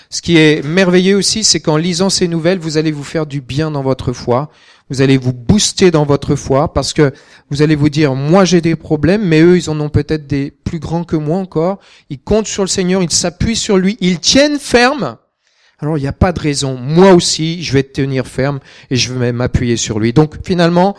ce 0.09 0.21
qui 0.21 0.37
est 0.37 0.65
merveilleux 0.65 1.15
aussi, 1.15 1.43
c'est 1.43 1.59
qu'en 1.59 1.77
lisant 1.77 2.09
ces 2.09 2.27
nouvelles, 2.27 2.59
vous 2.59 2.77
allez 2.77 2.91
vous 2.91 3.03
faire 3.03 3.25
du 3.25 3.41
bien 3.41 3.69
dans 3.69 3.83
votre 3.83 4.11
foi. 4.11 4.49
Vous 4.89 5.01
allez 5.01 5.17
vous 5.17 5.33
booster 5.33 5.91
dans 5.91 6.05
votre 6.05 6.35
foi 6.35 6.73
parce 6.73 6.93
que 6.93 7.13
vous 7.49 7.61
allez 7.61 7.75
vous 7.75 7.89
dire, 7.89 8.15
moi 8.15 8.43
j'ai 8.43 8.59
des 8.59 8.75
problèmes, 8.75 9.25
mais 9.25 9.41
eux, 9.41 9.57
ils 9.57 9.69
en 9.69 9.79
ont 9.79 9.89
peut-être 9.89 10.27
des 10.27 10.51
plus 10.51 10.79
grands 10.79 11.03
que 11.03 11.15
moi 11.15 11.37
encore. 11.37 11.79
Ils 12.09 12.19
comptent 12.19 12.47
sur 12.47 12.63
le 12.63 12.67
Seigneur, 12.67 13.01
ils 13.01 13.11
s'appuient 13.11 13.55
sur 13.55 13.77
lui, 13.77 13.97
ils 14.01 14.19
tiennent 14.19 14.59
ferme. 14.59 15.17
Alors 15.79 15.97
il 15.97 16.01
n'y 16.01 16.07
a 16.07 16.13
pas 16.13 16.31
de 16.31 16.39
raison. 16.39 16.77
Moi 16.77 17.13
aussi, 17.13 17.63
je 17.63 17.73
vais 17.73 17.83
tenir 17.83 18.27
ferme 18.27 18.59
et 18.89 18.95
je 18.95 19.13
vais 19.13 19.31
m'appuyer 19.31 19.77
sur 19.77 19.99
lui. 19.99 20.13
Donc 20.13 20.35
finalement, 20.43 20.95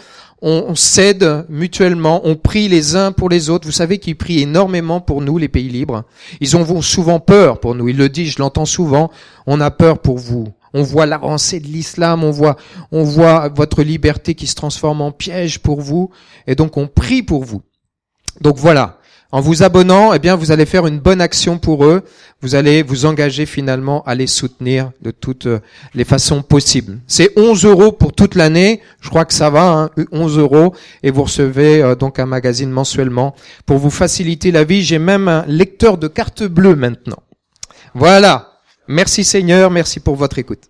on, 0.47 0.75
s'aide 0.75 1.47
mutuellement, 1.49 2.21
on 2.25 2.37
prie 2.37 2.69
les 2.69 2.97
uns 2.97 3.13
pour 3.13 3.31
les 3.31 3.49
autres. 3.49 3.67
Vous 3.67 3.73
savez 3.73 3.99
qu'ils 3.99 4.17
prient 4.17 4.43
énormément 4.43 5.01
pour 5.01 5.23
nous, 5.23 5.39
les 5.39 5.49
pays 5.49 5.71
libres. 5.71 6.05
Ils 6.41 6.55
ont 6.55 6.83
souvent 6.83 7.19
peur 7.19 7.61
pour 7.61 7.75
nous. 7.75 7.89
Il 7.89 7.97
le 7.97 8.11
dit, 8.11 8.27
je 8.27 8.39
l'entends 8.41 8.67
souvent. 8.67 9.11
On 9.47 9.59
a 9.61 9.71
peur 9.71 10.01
pour 10.01 10.19
vous. 10.19 10.49
On 10.75 10.83
voit 10.83 11.07
l'avancée 11.07 11.61
de 11.61 11.67
l'islam, 11.67 12.25
on 12.25 12.31
voit, 12.31 12.57
on 12.93 13.05
voit 13.05 13.49
votre 13.49 13.83
liberté 13.83 14.35
qui 14.35 14.47
se 14.47 14.55
transforme 14.55 15.01
en 15.01 15.13
piège 15.13 15.61
pour 15.61 15.81
vous, 15.81 16.11
et 16.49 16.57
donc 16.57 16.77
on 16.77 16.89
prie 16.89 17.23
pour 17.23 17.45
vous. 17.45 17.63
Donc 18.41 18.57
voilà. 18.57 18.99
En 19.35 19.41
vous 19.41 19.65
abonnant, 19.65 20.15
eh 20.15 20.21
bien, 20.21 20.37
vous 20.37 20.53
allez 20.53 20.65
faire 20.65 20.87
une 20.87 21.01
bonne 21.01 21.21
action 21.21 21.59
pour 21.59 21.85
eux. 21.85 22.05
Vous 22.41 22.55
allez 22.55 22.85
vous 22.85 23.05
engager 23.05 23.47
finalement 23.47 24.05
à 24.05 24.15
les 24.15 24.29
soutenir 24.29 24.93
de 25.03 25.11
toutes 25.11 25.47
euh, 25.47 25.59
les 25.93 26.05
façons 26.05 26.41
possibles. 26.41 27.01
C'est 27.09 27.33
11 27.37 27.65
euros 27.65 27.91
pour 27.91 28.13
toute 28.13 28.37
l'année. 28.37 28.81
Je 29.01 29.09
crois 29.09 29.25
que 29.25 29.35
ça 29.35 29.51
va, 29.51 29.73
hein, 29.73 29.91
11 30.13 30.39
euros. 30.39 30.73
Et 31.03 31.11
vous 31.11 31.25
recevez 31.25 31.83
euh, 31.83 31.97
donc 31.97 32.21
un 32.21 32.27
magazine 32.27 32.71
mensuellement. 32.71 33.35
Pour 33.67 33.79
vous 33.79 33.91
faciliter 33.91 34.53
la 34.53 34.63
vie, 34.63 34.83
j'ai 34.83 35.01
même 35.01 35.27
un 35.27 35.45
lecteur 35.49 35.99
de 35.99 36.07
carte 36.07 36.45
bleue 36.45 36.77
maintenant. 36.77 37.19
Voilà. 37.93 38.61
Merci 38.87 39.25
Seigneur, 39.25 39.69
merci 39.73 39.99
pour 39.99 40.15
votre 40.15 40.39
écoute. 40.39 40.69